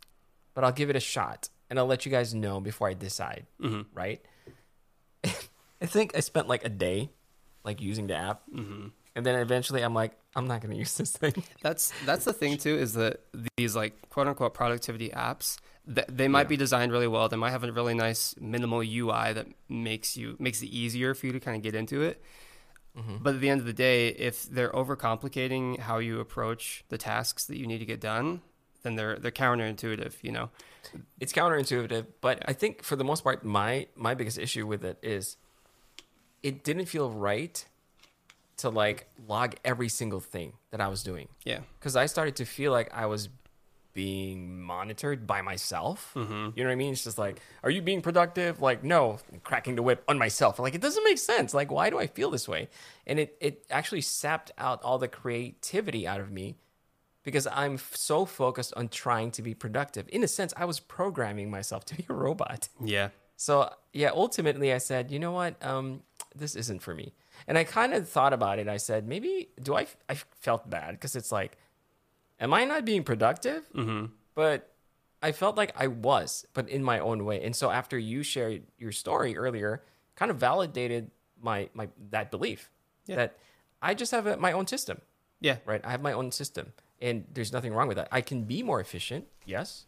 but 0.54 0.64
I'll 0.64 0.72
give 0.72 0.90
it 0.90 0.96
a 0.96 1.00
shot 1.00 1.48
and 1.68 1.78
I'll 1.78 1.86
let 1.86 2.04
you 2.04 2.10
guys 2.12 2.34
know 2.34 2.60
before 2.60 2.88
I 2.88 2.94
decide 2.94 3.46
hmm 3.60 3.82
right? 3.94 4.20
I 5.82 5.86
think 5.86 6.16
I 6.16 6.20
spent 6.20 6.48
like 6.48 6.64
a 6.64 6.68
day 6.68 7.10
like 7.64 7.80
using 7.80 8.06
the 8.06 8.14
app. 8.16 8.42
hmm 8.52 8.88
And 9.16 9.24
then 9.26 9.34
eventually 9.40 9.82
I'm 9.82 9.94
like, 9.94 10.12
I'm 10.36 10.46
not 10.46 10.60
going 10.60 10.70
to 10.76 10.78
use 10.78 10.96
this 10.96 11.12
thing. 11.12 11.42
That's 11.62 11.92
that's 12.04 12.24
the 12.24 12.32
thing 12.32 12.58
too 12.58 12.76
is 12.76 12.94
that 12.94 13.20
these 13.56 13.74
like 13.76 14.08
quote 14.10 14.26
unquote 14.28 14.54
productivity 14.54 15.10
apps 15.10 15.58
th- 15.92 16.06
they 16.08 16.28
might 16.28 16.42
Yeah. 16.42 16.54
be 16.54 16.56
designed 16.56 16.92
really 16.92 17.08
well. 17.08 17.28
They 17.28 17.36
might 17.36 17.50
have 17.50 17.64
a 17.64 17.72
really 17.72 17.94
nice 17.94 18.34
minimal 18.40 18.80
UI 18.82 19.32
that 19.32 19.46
makes 19.68 20.16
you 20.16 20.36
makes 20.38 20.62
it 20.62 20.66
easier 20.68 21.14
for 21.14 21.26
you 21.26 21.32
to 21.32 21.40
kind 21.40 21.56
of 21.56 21.62
get 21.62 21.74
into 21.74 22.02
it. 22.02 22.22
Mm-hmm. 22.98 23.16
But 23.22 23.34
at 23.36 23.40
the 23.40 23.48
end 23.50 23.60
of 23.60 23.66
the 23.66 23.72
day, 23.72 24.08
if 24.08 24.42
they're 24.44 24.70
overcomplicating 24.72 25.78
how 25.78 25.98
you 25.98 26.18
approach 26.20 26.84
the 26.88 26.98
tasks 26.98 27.44
that 27.46 27.56
you 27.56 27.66
need 27.66 27.78
to 27.78 27.84
get 27.86 28.00
done, 28.00 28.40
then 28.82 28.96
they're 28.96 29.16
they're 29.16 29.30
counterintuitive. 29.30 30.14
You 30.22 30.32
know. 30.32 30.50
it's 31.20 31.32
counterintuitive 31.34 32.06
but 32.22 32.42
i 32.48 32.54
think 32.54 32.82
for 32.82 32.96
the 32.96 33.04
most 33.04 33.22
part 33.22 33.44
my 33.44 33.86
my 33.94 34.14
biggest 34.14 34.38
issue 34.38 34.66
with 34.66 34.82
it 34.82 34.96
is 35.02 35.36
it 36.42 36.64
didn't 36.64 36.86
feel 36.86 37.10
right 37.10 37.64
to 38.56 38.70
like 38.70 39.06
log 39.28 39.54
every 39.62 39.90
single 39.90 40.20
thing 40.20 40.54
that 40.70 40.80
i 40.80 40.88
was 40.88 41.02
doing 41.02 41.28
Yeah. 41.44 41.60
because 41.78 41.96
i 41.96 42.06
started 42.06 42.34
to 42.36 42.46
feel 42.46 42.72
like 42.72 42.88
i 42.94 43.04
was 43.04 43.28
being 44.00 44.38
monitored 44.74 45.20
by 45.32 45.40
myself 45.52 45.98
Mm-hmm. 46.20 46.46
you 46.54 46.60
know 46.62 46.68
what 46.70 46.78
i 46.78 46.82
mean 46.84 46.92
it's 46.94 47.04
just 47.08 47.18
like 47.26 47.36
are 47.64 47.72
you 47.76 47.82
being 47.90 48.02
productive 48.08 48.52
like 48.68 48.80
no 48.96 49.02
cracking 49.48 49.74
the 49.78 49.82
whip 49.88 50.00
on 50.10 50.16
myself 50.26 50.52
like 50.58 50.74
it 50.78 50.82
doesn't 50.86 51.04
make 51.10 51.18
sense 51.32 51.50
like 51.60 51.70
why 51.76 51.86
do 51.92 51.96
i 52.04 52.06
feel 52.16 52.30
this 52.36 52.46
way 52.54 52.62
and 53.08 53.16
it 53.22 53.30
it 53.48 53.54
actually 53.78 54.00
sapped 54.20 54.50
out 54.66 54.78
all 54.86 54.98
the 55.04 55.08
creativity 55.20 56.02
out 56.12 56.20
of 56.24 56.30
me 56.38 56.46
because 57.22 57.46
I'm 57.62 57.76
so 57.76 58.24
focused 58.24 58.72
on 58.80 58.88
trying 58.88 59.30
to 59.32 59.42
be 59.48 59.52
productive. 59.64 60.04
In 60.16 60.22
a 60.24 60.26
sense, 60.38 60.54
I 60.56 60.64
was 60.64 60.80
programming 60.80 61.48
myself 61.50 61.84
to 61.88 61.94
be 61.94 62.06
a 62.08 62.14
robot. 62.14 62.62
Yeah. 62.82 63.08
So 63.36 63.52
yeah, 63.92 64.10
ultimately, 64.24 64.72
I 64.72 64.78
said, 64.78 65.10
you 65.10 65.18
know 65.18 65.32
what, 65.40 65.52
um, 65.72 65.86
this 66.42 66.52
isn't 66.62 66.80
for 66.86 66.94
me. 66.94 67.12
And 67.46 67.58
I 67.58 67.64
kind 67.64 67.92
of 67.92 68.08
thought 68.08 68.32
about 68.32 68.58
it. 68.58 68.68
I 68.68 68.78
said, 68.78 69.06
maybe 69.06 69.32
do 69.66 69.76
I? 69.80 69.84
I 70.08 70.14
felt 70.46 70.62
bad 70.70 70.90
because 70.92 71.14
it's 71.14 71.30
like, 71.40 71.52
am 72.40 72.52
I 72.54 72.64
not 72.64 72.84
being 72.84 73.02
productive? 73.04 73.70
Mm-hmm. 73.74 74.06
But 74.34 74.72
I 75.22 75.32
felt 75.32 75.56
like 75.56 75.72
I 75.76 75.86
was, 75.88 76.46
but 76.54 76.68
in 76.68 76.82
my 76.82 76.98
own 76.98 77.24
way. 77.24 77.44
And 77.44 77.54
so 77.54 77.70
after 77.70 77.98
you 77.98 78.22
shared 78.22 78.62
your 78.78 78.92
story 78.92 79.36
earlier, 79.36 79.82
kind 80.16 80.30
of 80.30 80.38
validated 80.38 81.10
my 81.42 81.68
my 81.74 81.88
that 82.10 82.30
belief 82.30 82.70
Yeah. 83.06 83.16
that 83.16 83.38
I 83.82 83.94
just 83.94 84.12
have 84.12 84.26
a, 84.26 84.36
my 84.36 84.52
own 84.52 84.66
system 84.66 85.00
Yeah. 85.40 85.56
right? 85.66 85.80
I 85.84 85.90
have 85.90 86.02
my 86.02 86.12
own 86.12 86.32
system, 86.32 86.72
and 87.00 87.24
there's 87.32 87.52
nothing 87.52 87.72
wrong 87.74 87.88
with 87.88 87.96
that. 87.96 88.08
I 88.12 88.20
can 88.20 88.44
be 88.44 88.62
more 88.62 88.80
efficient, 88.80 89.24
yes, 89.46 89.86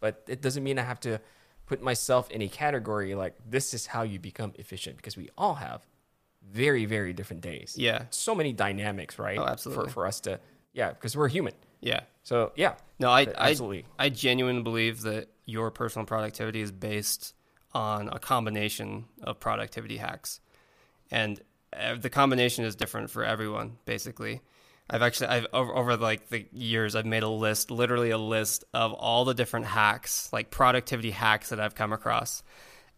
but 0.00 0.24
it 0.28 0.40
doesn't 0.42 0.62
mean 0.64 0.78
I 0.78 0.82
have 0.82 1.00
to 1.00 1.20
put 1.66 1.82
myself 1.82 2.30
in 2.30 2.40
a 2.42 2.48
category 2.48 3.14
like 3.14 3.34
this 3.48 3.74
is 3.74 3.86
how 3.86 4.02
you 4.02 4.18
become 4.18 4.52
efficient 4.56 4.96
because 4.96 5.16
we 5.16 5.28
all 5.36 5.54
have 5.54 5.86
very, 6.50 6.84
very 6.86 7.12
different 7.12 7.42
days. 7.42 7.74
Yeah. 7.76 8.04
So 8.10 8.34
many 8.34 8.52
dynamics, 8.52 9.18
right? 9.18 9.38
Oh, 9.38 9.44
absolutely. 9.44 9.84
For, 9.86 9.92
for 9.92 10.06
us 10.06 10.20
to, 10.20 10.40
yeah, 10.72 10.90
because 10.90 11.14
we're 11.16 11.28
human. 11.28 11.52
Yeah. 11.80 12.00
So, 12.22 12.52
yeah. 12.56 12.74
No, 12.98 13.10
I, 13.10 13.24
Th- 13.24 13.36
I. 13.38 13.54
I 13.98 14.08
genuinely 14.08 14.62
believe 14.62 15.02
that 15.02 15.28
your 15.46 15.70
personal 15.70 16.04
productivity 16.04 16.60
is 16.60 16.72
based 16.72 17.34
on 17.72 18.08
a 18.08 18.18
combination 18.18 19.04
of 19.22 19.38
productivity 19.40 19.98
hacks, 19.98 20.40
and 21.10 21.40
uh, 21.72 21.96
the 21.96 22.10
combination 22.10 22.64
is 22.64 22.74
different 22.74 23.10
for 23.10 23.24
everyone. 23.24 23.78
Basically, 23.84 24.40
I've 24.90 25.02
actually 25.02 25.28
I've 25.28 25.46
over, 25.52 25.74
over 25.74 25.96
like 25.96 26.28
the 26.28 26.46
years 26.52 26.96
I've 26.96 27.06
made 27.06 27.22
a 27.22 27.28
list, 27.28 27.70
literally 27.70 28.10
a 28.10 28.18
list 28.18 28.64
of 28.74 28.92
all 28.94 29.24
the 29.24 29.34
different 29.34 29.66
hacks, 29.66 30.32
like 30.32 30.50
productivity 30.50 31.10
hacks 31.10 31.50
that 31.50 31.60
I've 31.60 31.74
come 31.74 31.92
across, 31.92 32.42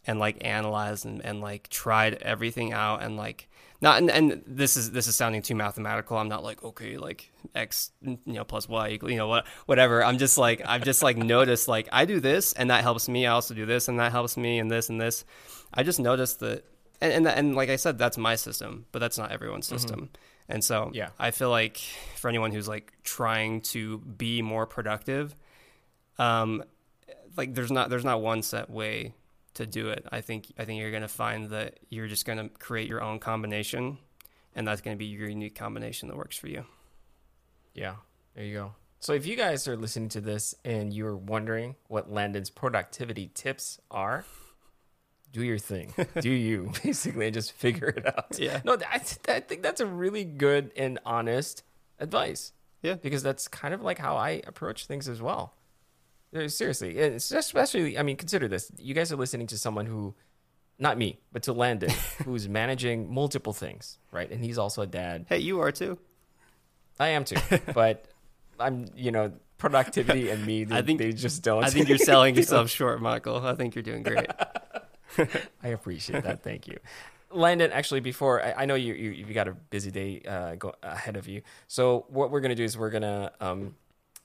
and 0.06 0.18
like 0.18 0.38
analyzed 0.44 1.04
and, 1.04 1.24
and 1.24 1.40
like 1.40 1.68
tried 1.68 2.14
everything 2.14 2.72
out 2.72 3.02
and 3.02 3.16
like 3.16 3.48
not 3.82 3.98
and, 3.98 4.10
and 4.10 4.42
this 4.46 4.76
is 4.76 4.90
this 4.90 5.06
is 5.06 5.16
sounding 5.16 5.42
too 5.42 5.54
mathematical. 5.54 6.16
I'm 6.18 6.28
not 6.28 6.42
like 6.44 6.62
okay 6.62 6.96
like 6.96 7.32
x 7.54 7.90
you 8.02 8.18
know 8.26 8.44
plus 8.44 8.68
y 8.68 8.90
equal 8.90 9.10
you 9.10 9.16
know 9.16 9.26
what 9.28 9.46
whatever. 9.66 10.04
I'm 10.04 10.18
just 10.18 10.36
like 10.38 10.60
i've 10.66 10.84
just 10.84 11.02
like 11.02 11.16
noticed 11.16 11.66
like 11.68 11.88
i 11.92 12.04
do 12.04 12.20
this 12.20 12.52
and 12.52 12.70
that 12.70 12.82
helps 12.82 13.08
me. 13.08 13.26
I 13.26 13.32
also 13.32 13.54
do 13.54 13.66
this 13.66 13.88
and 13.88 13.98
that 13.98 14.12
helps 14.12 14.36
me 14.36 14.58
and 14.58 14.70
this 14.70 14.88
and 14.90 15.00
this. 15.00 15.24
I 15.72 15.82
just 15.82 15.98
noticed 16.00 16.40
that 16.40 16.64
and 17.00 17.12
and, 17.12 17.26
and 17.26 17.54
like 17.56 17.70
i 17.70 17.76
said 17.76 17.96
that's 17.98 18.18
my 18.18 18.36
system 18.36 18.84
but 18.92 18.98
that's 18.98 19.16
not 19.18 19.32
everyone's 19.32 19.66
system. 19.66 20.10
And 20.48 20.62
so 20.64 20.90
Yeah. 20.92 21.10
i 21.18 21.30
feel 21.30 21.48
like 21.50 21.78
for 22.16 22.28
anyone 22.28 22.50
who's 22.52 22.68
like 22.68 22.92
trying 23.04 23.60
to 23.72 23.98
be 23.98 24.42
more 24.42 24.66
productive 24.66 25.34
um 26.18 26.62
like 27.36 27.54
there's 27.54 27.70
not 27.70 27.88
there's 27.88 28.04
not 28.04 28.20
one 28.20 28.42
set 28.42 28.68
way 28.68 29.14
to 29.54 29.66
do 29.66 29.88
it. 29.88 30.06
I 30.10 30.20
think 30.20 30.52
I 30.58 30.64
think 30.64 30.80
you're 30.80 30.90
going 30.90 31.02
to 31.02 31.08
find 31.08 31.50
that 31.50 31.80
you're 31.88 32.06
just 32.06 32.24
going 32.24 32.38
to 32.38 32.48
create 32.48 32.88
your 32.88 33.02
own 33.02 33.18
combination 33.18 33.98
and 34.54 34.66
that's 34.66 34.80
going 34.80 34.96
to 34.96 34.98
be 34.98 35.06
your 35.06 35.28
unique 35.28 35.54
combination 35.54 36.08
that 36.08 36.16
works 36.16 36.36
for 36.36 36.48
you. 36.48 36.64
Yeah, 37.74 37.96
there 38.34 38.44
you 38.44 38.54
go. 38.54 38.74
So 38.98 39.14
if 39.14 39.26
you 39.26 39.36
guys 39.36 39.66
are 39.66 39.76
listening 39.76 40.10
to 40.10 40.20
this 40.20 40.54
and 40.64 40.92
you're 40.92 41.16
wondering 41.16 41.76
what 41.88 42.12
Landon's 42.12 42.50
productivity 42.50 43.30
tips 43.32 43.78
are, 43.90 44.24
do 45.32 45.42
your 45.42 45.58
thing. 45.58 45.94
do 46.20 46.30
you 46.30 46.72
basically 46.82 47.26
and 47.26 47.34
just 47.34 47.52
figure 47.52 47.88
it 47.88 48.06
out. 48.06 48.38
Yeah. 48.38 48.60
No, 48.64 48.76
I, 48.90 49.00
I 49.28 49.40
think 49.40 49.62
that's 49.62 49.80
a 49.80 49.86
really 49.86 50.24
good 50.24 50.72
and 50.76 50.98
honest 51.06 51.62
advice. 51.98 52.52
Yeah. 52.82 52.94
Because 52.94 53.22
that's 53.22 53.48
kind 53.48 53.72
of 53.72 53.80
like 53.80 53.98
how 53.98 54.16
I 54.16 54.42
approach 54.46 54.86
things 54.86 55.08
as 55.08 55.22
well. 55.22 55.54
Uh, 56.34 56.48
Seriously, 56.48 56.96
it's 56.98 57.32
especially. 57.32 57.98
I 57.98 58.02
mean, 58.02 58.16
consider 58.16 58.46
this: 58.48 58.70
you 58.78 58.94
guys 58.94 59.12
are 59.12 59.16
listening 59.16 59.46
to 59.48 59.58
someone 59.58 59.86
who, 59.86 60.14
not 60.78 60.96
me, 60.96 61.18
but 61.32 61.42
to 61.44 61.52
Landon, 61.52 61.90
who's 62.24 62.48
managing 62.48 63.12
multiple 63.12 63.52
things, 63.52 63.98
right? 64.12 64.30
And 64.30 64.44
he's 64.44 64.58
also 64.58 64.82
a 64.82 64.86
dad. 64.86 65.26
Hey, 65.28 65.38
you 65.38 65.60
are 65.60 65.72
too. 65.72 65.98
I 66.98 67.08
am 67.08 67.24
too, 67.24 67.36
but 67.74 68.04
I'm, 68.60 68.86
you 68.94 69.10
know, 69.10 69.32
productivity 69.58 70.28
and 70.28 70.44
me, 70.46 70.64
they, 70.64 70.76
I 70.76 70.82
think- 70.82 70.98
they 70.98 71.12
just 71.12 71.42
don't. 71.42 71.64
I 71.64 71.70
think 71.70 71.88
you're 71.88 71.98
selling 71.98 72.34
yourself 72.36 72.70
short, 72.70 73.00
Michael. 73.00 73.44
I 73.44 73.54
think 73.54 73.74
you're 73.74 73.82
doing 73.82 74.02
great. 74.02 74.26
I 75.62 75.68
appreciate 75.68 76.22
that. 76.24 76.42
Thank 76.42 76.68
you. 76.68 76.78
Landon, 77.32 77.70
actually, 77.72 78.00
before 78.00 78.42
I, 78.42 78.52
I 78.62 78.64
know 78.66 78.74
you, 78.74 78.92
you 78.94 79.10
you 79.10 79.34
got 79.34 79.48
a 79.48 79.52
busy 79.52 79.90
day 79.90 80.20
uh, 80.28 80.54
go 80.56 80.74
ahead 80.82 81.16
of 81.16 81.26
you. 81.28 81.42
So 81.68 82.06
what 82.08 82.30
we're 82.30 82.40
gonna 82.40 82.54
do 82.54 82.64
is 82.64 82.76
we're 82.76 82.90
gonna 82.90 83.32
um, 83.40 83.74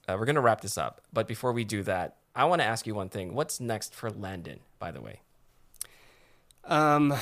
uh, 0.07 0.15
we're 0.19 0.25
gonna 0.25 0.41
wrap 0.41 0.61
this 0.61 0.77
up. 0.77 1.01
But 1.13 1.27
before 1.27 1.51
we 1.51 1.63
do 1.63 1.83
that, 1.83 2.17
I 2.35 2.45
want 2.45 2.61
to 2.61 2.65
ask 2.65 2.85
you 2.85 2.95
one 2.95 3.09
thing. 3.09 3.33
What's 3.33 3.59
next 3.59 3.95
for 3.95 4.09
Landon? 4.09 4.59
By 4.79 4.91
the 4.91 5.01
way. 5.01 5.21
Um, 6.65 7.13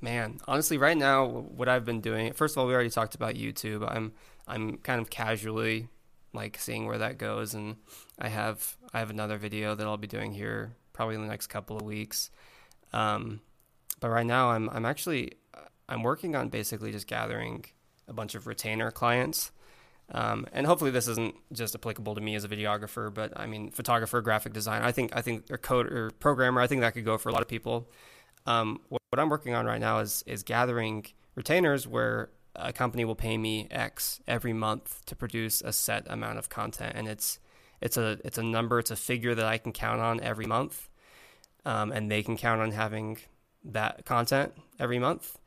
man, 0.00 0.38
honestly, 0.46 0.78
right 0.78 0.96
now, 0.96 1.26
what 1.26 1.68
I've 1.68 1.84
been 1.84 2.00
doing. 2.00 2.32
First 2.32 2.54
of 2.54 2.58
all, 2.58 2.66
we 2.66 2.74
already 2.74 2.90
talked 2.90 3.14
about 3.14 3.34
YouTube. 3.34 3.86
I'm 3.88 4.12
I'm 4.46 4.78
kind 4.78 5.00
of 5.00 5.10
casually 5.10 5.88
like 6.32 6.58
seeing 6.58 6.86
where 6.86 6.98
that 6.98 7.18
goes, 7.18 7.54
and 7.54 7.76
I 8.18 8.28
have 8.28 8.76
I 8.92 9.00
have 9.00 9.10
another 9.10 9.38
video 9.38 9.74
that 9.74 9.86
I'll 9.86 9.96
be 9.96 10.06
doing 10.06 10.32
here 10.32 10.74
probably 10.92 11.14
in 11.14 11.22
the 11.22 11.28
next 11.28 11.48
couple 11.48 11.76
of 11.76 11.82
weeks. 11.82 12.30
Um, 12.92 13.40
but 14.00 14.10
right 14.10 14.26
now, 14.26 14.50
I'm 14.50 14.68
I'm 14.70 14.86
actually 14.86 15.32
I'm 15.88 16.02
working 16.02 16.36
on 16.36 16.48
basically 16.48 16.92
just 16.92 17.06
gathering 17.06 17.64
a 18.06 18.12
bunch 18.12 18.34
of 18.34 18.46
retainer 18.46 18.90
clients. 18.90 19.50
Um, 20.10 20.46
and 20.52 20.66
hopefully 20.66 20.90
this 20.90 21.06
isn't 21.06 21.34
just 21.52 21.74
applicable 21.74 22.14
to 22.14 22.20
me 22.20 22.34
as 22.34 22.44
a 22.44 22.48
videographer, 22.48 23.12
but 23.12 23.32
I 23.36 23.46
mean 23.46 23.70
photographer, 23.70 24.20
graphic 24.22 24.52
designer. 24.52 24.84
I 24.84 24.92
think 24.92 25.14
I 25.14 25.20
think 25.20 25.50
or 25.50 25.58
code 25.58 25.92
or 25.92 26.10
programmer. 26.12 26.60
I 26.60 26.66
think 26.66 26.80
that 26.80 26.94
could 26.94 27.04
go 27.04 27.18
for 27.18 27.28
a 27.28 27.32
lot 27.32 27.42
of 27.42 27.48
people. 27.48 27.90
Um, 28.46 28.80
what, 28.88 29.02
what 29.10 29.20
I'm 29.20 29.28
working 29.28 29.54
on 29.54 29.66
right 29.66 29.80
now 29.80 29.98
is 29.98 30.24
is 30.26 30.42
gathering 30.42 31.04
retainers 31.34 31.86
where 31.86 32.30
a 32.56 32.72
company 32.72 33.04
will 33.04 33.14
pay 33.14 33.36
me 33.36 33.68
X 33.70 34.20
every 34.26 34.52
month 34.52 35.04
to 35.06 35.14
produce 35.14 35.60
a 35.60 35.72
set 35.72 36.06
amount 36.08 36.38
of 36.38 36.48
content, 36.48 36.94
and 36.96 37.06
it's 37.06 37.38
it's 37.80 37.96
a 37.96 38.18
it's 38.24 38.38
a 38.38 38.42
number, 38.42 38.78
it's 38.78 38.90
a 38.90 38.96
figure 38.96 39.34
that 39.34 39.44
I 39.44 39.58
can 39.58 39.72
count 39.72 40.00
on 40.00 40.20
every 40.20 40.46
month, 40.46 40.88
um, 41.64 41.92
and 41.92 42.10
they 42.10 42.22
can 42.22 42.36
count 42.36 42.60
on 42.60 42.72
having 42.72 43.18
that 43.64 44.04
content 44.06 44.54
every 44.78 44.98
month. 44.98 45.38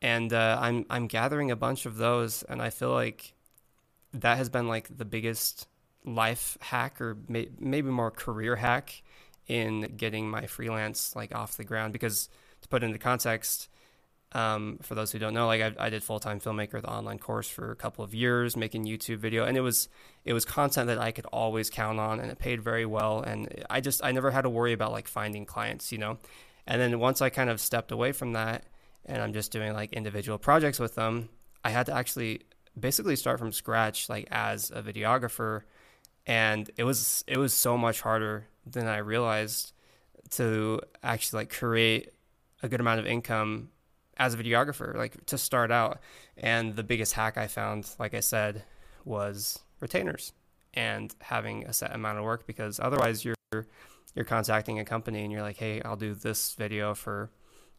And 0.00 0.32
uh, 0.32 0.58
I'm 0.60 0.86
I'm 0.88 1.08
gathering 1.08 1.50
a 1.50 1.56
bunch 1.56 1.86
of 1.86 1.96
those, 1.96 2.44
and 2.44 2.62
I 2.62 2.70
feel 2.70 2.92
like 2.92 3.34
that 4.14 4.38
has 4.38 4.48
been 4.48 4.68
like 4.68 4.96
the 4.96 5.04
biggest 5.04 5.68
life 6.04 6.56
hack, 6.60 7.00
or 7.00 7.16
may, 7.28 7.48
maybe 7.58 7.90
more 7.90 8.10
career 8.10 8.56
hack, 8.56 9.02
in 9.46 9.94
getting 9.96 10.28
my 10.28 10.46
freelance 10.46 11.14
like 11.14 11.34
off 11.34 11.56
the 11.56 11.64
ground. 11.64 11.92
Because 11.92 12.28
to 12.62 12.68
put 12.68 12.82
into 12.82 12.98
context, 12.98 13.68
um, 14.32 14.78
for 14.82 14.94
those 14.94 15.12
who 15.12 15.18
don't 15.18 15.34
know, 15.34 15.46
like 15.46 15.62
I, 15.62 15.86
I 15.86 15.90
did 15.90 16.02
full 16.02 16.18
time 16.18 16.40
filmmaker, 16.40 16.80
the 16.82 16.90
online 16.90 17.18
course 17.18 17.48
for 17.48 17.70
a 17.70 17.76
couple 17.76 18.04
of 18.04 18.14
years, 18.14 18.56
making 18.56 18.84
YouTube 18.84 19.18
video, 19.18 19.44
and 19.44 19.56
it 19.56 19.60
was 19.60 19.88
it 20.24 20.32
was 20.32 20.44
content 20.44 20.88
that 20.88 20.98
I 20.98 21.12
could 21.12 21.26
always 21.26 21.70
count 21.70 21.98
on, 22.00 22.20
and 22.20 22.30
it 22.30 22.38
paid 22.38 22.62
very 22.62 22.86
well. 22.86 23.20
And 23.20 23.64
I 23.70 23.80
just 23.80 24.04
I 24.04 24.12
never 24.12 24.30
had 24.30 24.42
to 24.42 24.50
worry 24.50 24.72
about 24.72 24.92
like 24.92 25.08
finding 25.08 25.46
clients, 25.46 25.92
you 25.92 25.98
know. 25.98 26.18
And 26.66 26.80
then 26.80 26.98
once 26.98 27.22
I 27.22 27.30
kind 27.30 27.48
of 27.48 27.60
stepped 27.60 27.92
away 27.92 28.12
from 28.12 28.32
that, 28.32 28.64
and 29.04 29.22
I'm 29.22 29.32
just 29.32 29.52
doing 29.52 29.72
like 29.72 29.92
individual 29.92 30.38
projects 30.38 30.80
with 30.80 30.96
them, 30.96 31.28
I 31.64 31.70
had 31.70 31.86
to 31.86 31.94
actually 31.94 32.42
basically 32.78 33.16
start 33.16 33.38
from 33.38 33.52
scratch, 33.52 34.08
like 34.08 34.28
as 34.30 34.70
a 34.70 34.82
videographer, 34.82 35.62
and 36.26 36.70
it 36.76 36.84
was 36.84 37.24
it 37.26 37.38
was 37.38 37.52
so 37.52 37.76
much 37.78 38.00
harder 38.00 38.48
than 38.66 38.86
I 38.86 38.98
realized 38.98 39.72
to 40.30 40.80
actually 41.02 41.40
like 41.40 41.50
create 41.52 42.12
a 42.62 42.68
good 42.68 42.80
amount 42.80 43.00
of 43.00 43.06
income 43.06 43.70
as 44.16 44.34
a 44.34 44.36
videographer, 44.36 44.94
like 44.96 45.24
to 45.26 45.38
start 45.38 45.70
out. 45.70 46.00
And 46.36 46.74
the 46.74 46.82
biggest 46.82 47.12
hack 47.12 47.36
I 47.36 47.46
found, 47.46 47.88
like 47.98 48.14
I 48.14 48.20
said, 48.20 48.64
was 49.04 49.60
retainers 49.80 50.32
and 50.74 51.14
having 51.20 51.64
a 51.64 51.72
set 51.72 51.94
amount 51.94 52.18
of 52.18 52.24
work 52.24 52.46
because 52.46 52.80
otherwise 52.80 53.24
you're 53.24 53.36
you're 54.14 54.24
contacting 54.24 54.78
a 54.78 54.84
company 54.84 55.22
and 55.22 55.30
you're 55.30 55.42
like, 55.42 55.58
hey, 55.58 55.82
I'll 55.82 55.96
do 55.96 56.14
this 56.14 56.54
video 56.54 56.94
for, 56.94 57.30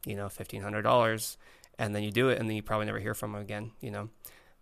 you 0.05 0.15
know, 0.15 0.29
fifteen 0.29 0.61
hundred 0.61 0.83
dollars, 0.83 1.37
and 1.77 1.93
then 1.95 2.03
you 2.03 2.11
do 2.11 2.29
it, 2.29 2.39
and 2.39 2.47
then 2.47 2.55
you 2.55 2.63
probably 2.63 2.85
never 2.85 2.99
hear 2.99 3.13
from 3.13 3.33
them 3.33 3.41
again, 3.41 3.71
you 3.81 3.91
know. 3.91 4.09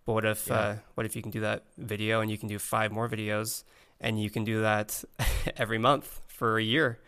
But 0.06 0.12
what 0.14 0.24
if 0.24 0.46
Yeah. 0.46 0.58
uh, 0.58 0.76
what 0.94 1.04
if 1.04 1.14
you 1.16 1.22
can 1.22 1.30
do 1.30 1.40
that 1.40 1.64
video 1.76 2.20
and 2.20 2.30
you 2.30 2.38
can 2.38 2.48
do 2.48 2.58
five 2.58 2.92
more 2.92 3.08
videos 3.08 3.64
and 4.00 4.20
you 4.22 4.30
can 4.30 4.44
do 4.44 4.62
that 4.62 5.04
every 5.56 5.78
month 5.78 6.22
for 6.28 6.58
a 6.58 6.62
year? 6.62 6.98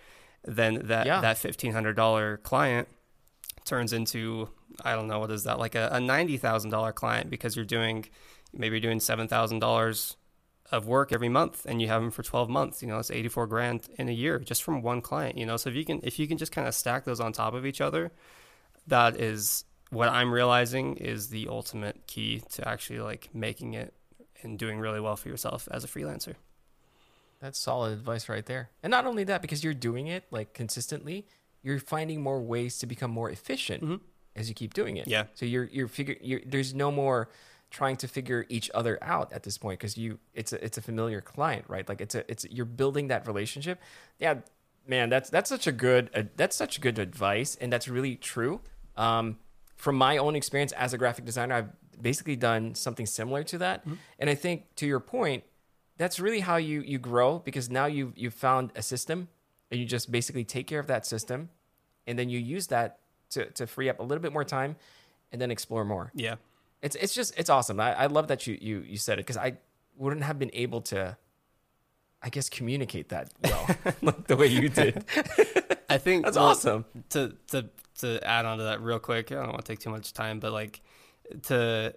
Then 0.44 0.86
that 0.88 1.06
Yeah. 1.06 1.20
that 1.22 1.38
fifteen 1.38 1.72
hundred 1.72 1.94
dollar 1.96 2.36
client 2.38 2.88
turns 3.64 3.92
into 3.92 4.48
I 4.84 4.94
don't 4.94 5.06
know 5.08 5.18
what 5.20 5.30
is 5.30 5.44
that 5.44 5.58
like 5.58 5.74
a, 5.74 5.88
a 5.92 6.00
ninety 6.00 6.36
thousand 6.36 6.70
dollar 6.70 6.92
client 6.92 7.30
because 7.30 7.54
you're 7.56 7.64
doing 7.64 8.06
maybe 8.52 8.76
you're 8.76 8.80
doing 8.88 9.00
seven 9.00 9.28
thousand 9.28 9.58
dollars 9.60 10.16
of 10.70 10.86
work 10.86 11.12
every 11.12 11.28
month 11.30 11.64
and 11.66 11.80
you 11.80 11.88
have 11.88 12.02
them 12.02 12.10
for 12.10 12.22
12 12.22 12.50
months 12.50 12.82
you 12.82 12.88
know 12.88 12.98
it's 12.98 13.10
84 13.10 13.46
grand 13.46 13.88
in 13.98 14.06
a 14.06 14.12
year 14.12 14.38
just 14.38 14.62
from 14.62 14.82
one 14.82 15.00
client 15.00 15.38
you 15.38 15.46
know 15.46 15.56
so 15.56 15.70
if 15.70 15.74
you 15.76 15.82
can 15.82 15.98
if 16.02 16.18
you 16.18 16.28
can 16.28 16.36
just 16.36 16.52
kind 16.52 16.68
of 16.68 16.74
stack 16.74 17.04
those 17.06 17.20
on 17.20 17.32
top 17.32 17.54
of 17.54 17.64
each 17.64 17.80
other 17.80 18.12
that 18.86 19.16
is 19.18 19.64
what 19.90 20.08
i'm 20.08 20.32
realizing 20.32 20.96
is 20.96 21.28
the 21.28 21.48
ultimate 21.48 22.06
key 22.06 22.42
to 22.50 22.66
actually 22.68 23.00
like 23.00 23.28
making 23.32 23.74
it 23.74 23.94
and 24.42 24.58
doing 24.58 24.78
really 24.78 25.00
well 25.00 25.16
for 25.16 25.28
yourself 25.28 25.68
as 25.70 25.84
a 25.84 25.88
freelancer 25.88 26.34
That's 27.40 27.58
solid 27.58 27.92
advice 27.92 28.28
right 28.28 28.44
there. 28.44 28.70
And 28.82 28.90
not 28.90 29.06
only 29.06 29.24
that, 29.24 29.42
because 29.42 29.62
you're 29.62 29.74
doing 29.74 30.08
it 30.08 30.24
like 30.30 30.54
consistently, 30.54 31.26
you're 31.62 31.78
finding 31.78 32.20
more 32.20 32.40
ways 32.40 32.78
to 32.78 32.86
become 32.86 33.10
more 33.10 33.30
efficient 33.30 34.02
as 34.34 34.48
you 34.48 34.54
keep 34.54 34.74
doing 34.74 34.96
it. 34.96 35.06
Yeah. 35.06 35.24
So 35.34 35.46
you're 35.46 35.64
you're 35.64 35.88
figure 35.88 36.16
you're, 36.20 36.40
there's 36.44 36.74
no 36.74 36.90
more 36.90 37.28
trying 37.70 37.96
to 37.96 38.08
figure 38.08 38.46
each 38.48 38.70
other 38.74 38.98
out 39.02 39.32
at 39.32 39.42
this 39.42 39.58
point 39.58 39.78
because 39.78 39.96
you 39.96 40.18
it's 40.34 40.52
a 40.52 40.64
it's 40.64 40.78
a 40.78 40.82
familiar 40.82 41.20
client, 41.20 41.64
right? 41.68 41.88
Like 41.88 42.00
it's 42.00 42.14
a 42.14 42.28
it's 42.30 42.44
you're 42.50 42.64
building 42.64 43.08
that 43.08 43.26
relationship. 43.26 43.80
Yeah, 44.18 44.36
man, 44.86 45.08
that's 45.08 45.30
that's 45.30 45.48
such 45.48 45.66
a 45.66 45.72
good 45.72 46.10
uh, 46.14 46.22
that's 46.36 46.56
such 46.56 46.80
good 46.80 46.98
advice, 46.98 47.56
and 47.60 47.72
that's 47.72 47.88
really 47.88 48.16
true. 48.16 48.60
Um, 48.96 49.38
from 49.78 49.96
my 49.96 50.18
own 50.18 50.36
experience 50.36 50.72
as 50.72 50.92
a 50.92 50.98
graphic 50.98 51.24
designer, 51.24 51.54
I've 51.54 52.02
basically 52.02 52.36
done 52.36 52.74
something 52.74 53.06
similar 53.06 53.42
to 53.44 53.58
that, 53.58 53.80
mm-hmm. 53.80 53.94
and 54.18 54.28
I 54.28 54.34
think 54.34 54.74
to 54.76 54.86
your 54.86 55.00
point, 55.00 55.44
that's 55.96 56.20
really 56.20 56.40
how 56.40 56.56
you 56.56 56.82
you 56.82 56.98
grow 56.98 57.38
because 57.38 57.70
now 57.70 57.86
you 57.86 58.12
you've 58.16 58.34
found 58.34 58.72
a 58.76 58.82
system 58.82 59.28
and 59.70 59.80
you 59.80 59.86
just 59.86 60.10
basically 60.10 60.44
take 60.44 60.66
care 60.66 60.78
of 60.80 60.86
that 60.86 61.04
system 61.06 61.50
and 62.06 62.18
then 62.18 62.30
you 62.30 62.38
use 62.38 62.68
that 62.68 63.00
to, 63.30 63.44
to 63.52 63.66
free 63.66 63.88
up 63.88 64.00
a 64.00 64.02
little 64.02 64.22
bit 64.22 64.32
more 64.32 64.44
time 64.44 64.76
and 65.30 65.40
then 65.40 65.50
explore 65.50 65.84
more. 65.84 66.10
Yeah. 66.14 66.36
It's 66.80 66.96
it's 66.96 67.14
just 67.14 67.38
it's 67.38 67.50
awesome. 67.50 67.80
I, 67.80 67.92
I 67.94 68.06
love 68.06 68.28
that 68.28 68.46
you 68.46 68.56
you 68.60 68.84
you 68.86 68.96
said 68.96 69.18
it 69.18 69.26
because 69.26 69.36
i 69.36 69.58
wouldn't 69.96 70.22
have 70.22 70.38
been 70.38 70.50
able 70.52 70.80
to 70.80 71.16
i 72.22 72.28
guess 72.28 72.48
communicate 72.48 73.08
that 73.08 73.32
well 73.42 73.68
like 74.02 74.26
the 74.28 74.36
way 74.36 74.46
you 74.46 74.68
did. 74.68 75.04
I 75.90 75.98
think 75.98 76.24
that's 76.24 76.36
well, 76.36 76.46
awesome. 76.46 76.84
to 77.10 77.34
to 77.48 77.68
to 77.98 78.24
add 78.26 78.46
on 78.46 78.58
to 78.58 78.64
that 78.64 78.80
real 78.80 78.98
quick 78.98 79.32
i 79.32 79.36
don't 79.36 79.48
want 79.48 79.64
to 79.64 79.72
take 79.72 79.78
too 79.78 79.90
much 79.90 80.12
time 80.12 80.40
but 80.40 80.52
like 80.52 80.80
to 81.42 81.94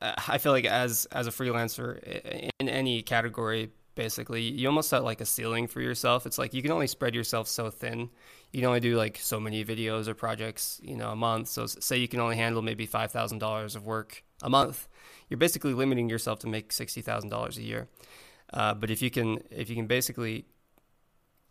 i 0.00 0.38
feel 0.38 0.52
like 0.52 0.64
as 0.64 1.06
as 1.12 1.26
a 1.26 1.30
freelancer 1.30 1.98
in 2.58 2.68
any 2.68 3.02
category 3.02 3.70
basically 3.96 4.42
you 4.42 4.66
almost 4.66 4.88
set 4.88 5.04
like 5.04 5.20
a 5.20 5.26
ceiling 5.26 5.66
for 5.66 5.80
yourself. 5.82 6.24
It's 6.24 6.38
like 6.38 6.54
you 6.54 6.62
can 6.62 6.70
only 6.70 6.86
spread 6.86 7.14
yourself 7.14 7.48
so 7.48 7.68
thin. 7.68 8.08
You 8.50 8.60
can 8.60 8.68
only 8.68 8.80
do 8.80 8.96
like 8.96 9.18
so 9.18 9.38
many 9.38 9.62
videos 9.62 10.08
or 10.08 10.14
projects 10.14 10.80
you 10.82 10.96
know 10.96 11.10
a 11.10 11.16
month. 11.16 11.48
So 11.48 11.66
say 11.66 11.98
you 11.98 12.08
can 12.08 12.20
only 12.20 12.36
handle 12.36 12.62
maybe 12.62 12.86
$5000 12.86 13.76
of 13.76 13.84
work 13.84 14.22
a 14.42 14.48
month 14.48 14.88
you're 15.30 15.38
basically 15.38 15.72
limiting 15.72 16.10
yourself 16.10 16.40
to 16.40 16.48
make 16.48 16.70
$60000 16.70 17.56
a 17.56 17.62
year. 17.62 17.88
Uh, 18.52 18.74
but 18.74 18.90
if 18.90 19.00
you 19.00 19.10
can 19.10 19.38
if 19.50 19.70
you 19.70 19.76
can 19.76 19.86
basically 19.86 20.44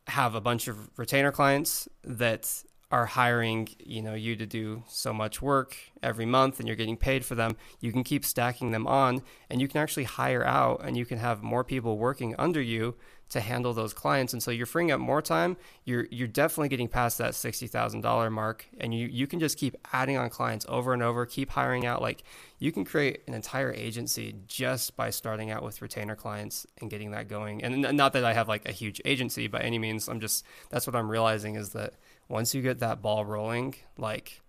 have 0.07 0.36
a 0.36 0.41
bunch 0.41 0.67
of 0.67 0.89
retainer 0.97 1.32
clients 1.32 1.88
that 2.03 2.63
are 2.92 3.06
hiring 3.06 3.70
you 3.80 4.02
know 4.02 4.14
you 4.14 4.36
to 4.36 4.46
do 4.46 4.84
so 4.88 5.14
much 5.14 5.42
work 5.42 5.78
every 6.02 6.26
month 6.26 6.60
and 6.60 6.68
you're 6.68 6.76
getting 6.76 6.98
paid 6.98 7.24
for 7.24 7.36
them 7.36 7.56
you 7.80 7.92
can 7.92 8.04
keep 8.04 8.26
stacking 8.26 8.72
them 8.72 8.88
on 8.88 9.22
and 9.50 9.62
you 9.62 9.68
can 9.68 9.80
actually 9.80 10.06
hire 10.06 10.44
out 10.44 10.82
and 10.84 10.98
you 10.98 11.06
can 11.06 11.20
have 11.20 11.44
more 11.44 11.64
people 11.64 11.98
working 11.98 12.36
under 12.40 12.62
you 12.62 12.96
to 13.30 13.40
handle 13.40 13.74
those 13.74 13.94
clients. 13.94 14.34
And 14.34 14.42
so 14.42 14.52
you're 14.52 14.66
freeing 14.66 14.92
up 14.92 15.00
more 15.00 15.22
time. 15.22 15.56
You're 15.86 16.08
you're 16.12 16.28
definitely 16.28 16.70
getting 16.70 16.88
past 16.88 17.20
that 17.20 17.34
$60,000 17.34 18.32
mark 18.32 18.66
and 18.80 18.94
you 18.94 19.08
you 19.08 19.28
can 19.28 19.40
just 19.40 19.58
keep 19.58 19.76
adding 19.94 20.18
on 20.18 20.30
clients 20.30 20.66
over 20.68 20.94
and 20.94 21.04
over 21.04 21.26
keep 21.26 21.52
hiring 21.52 21.86
out. 21.86 22.02
Like 22.02 22.24
you 22.58 22.72
can 22.72 22.86
create 22.86 23.22
an 23.28 23.34
entire 23.34 23.72
agency 23.72 24.36
just 24.48 24.96
by 24.96 25.12
starting 25.12 25.52
out 25.52 25.64
with 25.64 25.82
retainer 25.82 26.16
clients 26.16 26.66
and 26.82 26.90
getting 26.90 27.12
that 27.12 27.28
going. 27.28 27.64
And 27.64 27.96
not 27.96 28.14
that 28.14 28.26
I 28.26 28.34
have 28.34 28.48
like 28.48 28.68
a 28.68 28.72
huge 28.72 29.00
agency 29.06 29.48
by 29.48 29.60
any 29.60 29.78
means. 29.78 30.10
I'm 30.10 30.20
just 30.20 30.44
that's 30.70 30.88
what 30.88 30.96
I'm 30.96 31.10
realizing 31.10 31.56
is 31.56 31.70
that 31.70 31.94
once 32.30 32.55
you 32.55 32.61
get 32.61 32.80
that 32.80 33.01
ball 33.01 33.25
rolling 33.25 33.75
like 33.97 34.41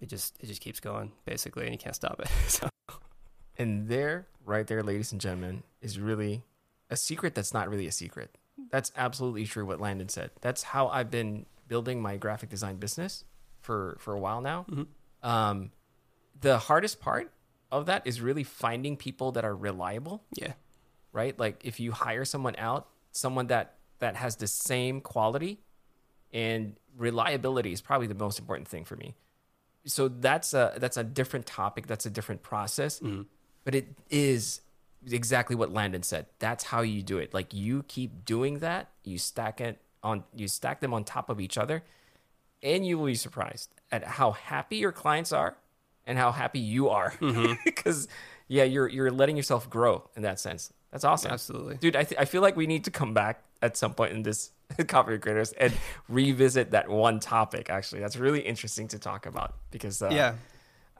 it 0.00 0.08
just 0.08 0.36
it 0.40 0.46
just 0.46 0.60
keeps 0.60 0.80
going 0.80 1.12
basically 1.24 1.64
and 1.64 1.72
you 1.72 1.78
can't 1.78 1.94
stop 1.94 2.20
it. 2.20 2.28
So 2.48 2.68
and 3.56 3.88
there 3.88 4.26
right 4.44 4.66
there 4.66 4.82
ladies 4.82 5.10
and 5.12 5.20
gentlemen 5.20 5.62
is 5.80 5.98
really 5.98 6.44
a 6.90 6.96
secret 6.96 7.34
that's 7.34 7.54
not 7.54 7.68
really 7.68 7.86
a 7.86 7.92
secret. 7.92 8.36
That's 8.70 8.92
absolutely 8.96 9.46
true 9.46 9.64
what 9.64 9.80
landon 9.80 10.08
said. 10.08 10.30
That's 10.40 10.62
how 10.62 10.88
i've 10.88 11.10
been 11.10 11.46
building 11.68 12.00
my 12.02 12.16
graphic 12.16 12.50
design 12.50 12.76
business 12.76 13.24
for 13.60 13.96
for 14.00 14.14
a 14.14 14.20
while 14.20 14.40
now. 14.40 14.66
Um, 15.22 15.70
the 16.40 16.58
hardest 16.58 17.00
part 17.00 17.32
of 17.70 17.86
that 17.86 18.06
is 18.06 18.20
really 18.20 18.44
finding 18.44 18.96
people 18.96 19.32
that 19.32 19.44
are 19.44 19.54
reliable. 19.54 20.22
Yeah. 20.34 20.52
Right? 21.12 21.38
Like 21.38 21.62
if 21.64 21.80
you 21.80 21.92
hire 21.92 22.24
someone 22.24 22.54
out 22.58 22.88
someone 23.12 23.48
that 23.48 23.74
that 23.98 24.16
has 24.16 24.36
the 24.36 24.46
same 24.46 25.00
quality 25.00 25.60
and 26.32 26.76
reliability 26.96 27.72
is 27.72 27.80
probably 27.80 28.06
the 28.06 28.14
most 28.14 28.38
important 28.38 28.68
thing 28.68 28.84
for 28.84 28.96
me. 28.96 29.14
So 29.86 30.08
that's 30.08 30.52
a 30.52 30.74
that's 30.78 30.96
a 30.96 31.04
different 31.04 31.46
topic 31.46 31.86
that's 31.86 32.04
a 32.04 32.10
different 32.10 32.42
process 32.42 33.00
mm-hmm. 33.00 33.22
but 33.64 33.74
it 33.74 33.88
is 34.10 34.60
exactly 35.10 35.56
what 35.56 35.72
landon 35.72 36.02
said. 36.02 36.26
That's 36.38 36.64
how 36.64 36.82
you 36.82 37.02
do 37.02 37.18
it. 37.18 37.32
Like 37.32 37.54
you 37.54 37.84
keep 37.84 38.24
doing 38.24 38.58
that 38.58 38.88
you 39.04 39.18
stack 39.18 39.60
it 39.60 39.78
on 40.02 40.24
you 40.34 40.48
stack 40.48 40.80
them 40.80 40.92
on 40.92 41.04
top 41.04 41.30
of 41.30 41.40
each 41.40 41.56
other 41.56 41.82
and 42.62 42.84
you 42.84 42.98
will 42.98 43.06
be 43.06 43.14
surprised 43.14 43.70
at 43.90 44.04
how 44.04 44.32
happy 44.32 44.76
your 44.76 44.92
clients 44.92 45.32
are 45.32 45.56
and 46.06 46.18
how 46.18 46.32
happy 46.32 46.58
you 46.58 46.88
are. 46.88 47.12
Mm-hmm. 47.20 47.54
Because 47.64 48.08
yeah 48.48 48.64
you're 48.64 48.88
you're 48.88 49.10
letting 49.10 49.36
yourself 49.36 49.70
grow 49.70 50.08
in 50.16 50.22
that 50.22 50.38
sense. 50.40 50.72
That's 50.90 51.04
awesome. 51.04 51.30
Absolutely. 51.30 51.76
Dude 51.76 51.96
I, 51.96 52.04
th- 52.04 52.20
I 52.20 52.24
feel 52.24 52.42
like 52.42 52.56
we 52.56 52.66
need 52.66 52.84
to 52.84 52.90
come 52.90 53.14
back 53.14 53.42
at 53.62 53.76
some 53.76 53.94
point 53.94 54.12
in 54.12 54.22
this 54.22 54.50
Coffee 54.88 55.18
Creators 55.18 55.52
and 55.52 55.72
revisit 56.08 56.72
that 56.72 56.88
one 56.88 57.20
topic 57.20 57.70
actually. 57.70 58.00
That's 58.00 58.16
really 58.16 58.40
interesting 58.40 58.88
to 58.88 58.98
talk 58.98 59.26
about 59.26 59.54
because 59.70 60.02
uh, 60.02 60.10
yeah. 60.10 60.34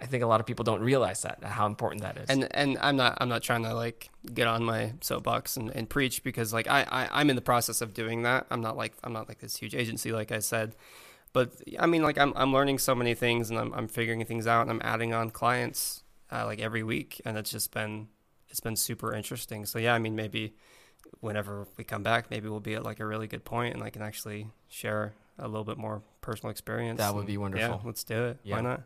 I 0.00 0.06
think 0.06 0.22
a 0.22 0.26
lot 0.26 0.40
of 0.40 0.46
people 0.46 0.64
don't 0.64 0.80
realize 0.80 1.22
that 1.22 1.42
how 1.42 1.66
important 1.66 2.02
that 2.02 2.16
is. 2.18 2.30
And 2.30 2.48
and 2.54 2.78
I'm 2.80 2.96
not 2.96 3.18
I'm 3.20 3.28
not 3.28 3.42
trying 3.42 3.64
to 3.64 3.74
like 3.74 4.10
get 4.32 4.46
on 4.46 4.64
my 4.64 4.92
soapbox 5.00 5.56
and, 5.56 5.70
and 5.70 5.88
preach 5.88 6.22
because 6.22 6.52
like 6.52 6.68
I, 6.68 6.82
I 6.82 7.20
I'm 7.20 7.30
in 7.30 7.36
the 7.36 7.42
process 7.42 7.80
of 7.80 7.94
doing 7.94 8.22
that. 8.22 8.46
I'm 8.50 8.60
not 8.60 8.76
like 8.76 8.94
I'm 9.02 9.12
not 9.12 9.28
like 9.28 9.40
this 9.40 9.56
huge 9.56 9.74
agency 9.74 10.12
like 10.12 10.30
I 10.32 10.38
said, 10.38 10.76
but 11.32 11.52
I 11.78 11.86
mean 11.86 12.02
like 12.02 12.16
I'm 12.16 12.32
I'm 12.36 12.52
learning 12.52 12.78
so 12.78 12.94
many 12.94 13.14
things 13.14 13.50
and 13.50 13.58
I'm 13.58 13.72
I'm 13.74 13.88
figuring 13.88 14.24
things 14.24 14.46
out 14.46 14.62
and 14.62 14.70
I'm 14.70 14.80
adding 14.84 15.12
on 15.12 15.30
clients 15.30 16.04
uh, 16.30 16.44
like 16.46 16.60
every 16.60 16.82
week. 16.82 17.20
And 17.24 17.36
it's 17.36 17.50
just 17.50 17.72
been 17.72 18.08
it's 18.48 18.60
been 18.60 18.76
super 18.76 19.12
interesting. 19.12 19.66
So 19.66 19.78
yeah, 19.78 19.94
I 19.94 19.98
mean 19.98 20.14
maybe 20.14 20.54
whenever 21.20 21.66
we 21.76 21.84
come 21.84 22.02
back, 22.02 22.30
maybe 22.30 22.48
we'll 22.48 22.60
be 22.60 22.74
at 22.74 22.84
like 22.84 23.00
a 23.00 23.06
really 23.06 23.26
good 23.26 23.44
point 23.44 23.74
and 23.74 23.82
I 23.82 23.90
can 23.90 24.02
actually 24.02 24.48
share 24.68 25.12
a 25.38 25.46
little 25.46 25.64
bit 25.64 25.78
more 25.78 26.02
personal 26.20 26.50
experience. 26.50 26.98
That 26.98 27.14
would 27.14 27.20
and, 27.20 27.26
be 27.26 27.36
wonderful. 27.36 27.76
Yeah, 27.76 27.86
let's 27.86 28.04
do 28.04 28.26
it. 28.26 28.38
Yeah. 28.42 28.56
Why 28.56 28.62
not? 28.62 28.82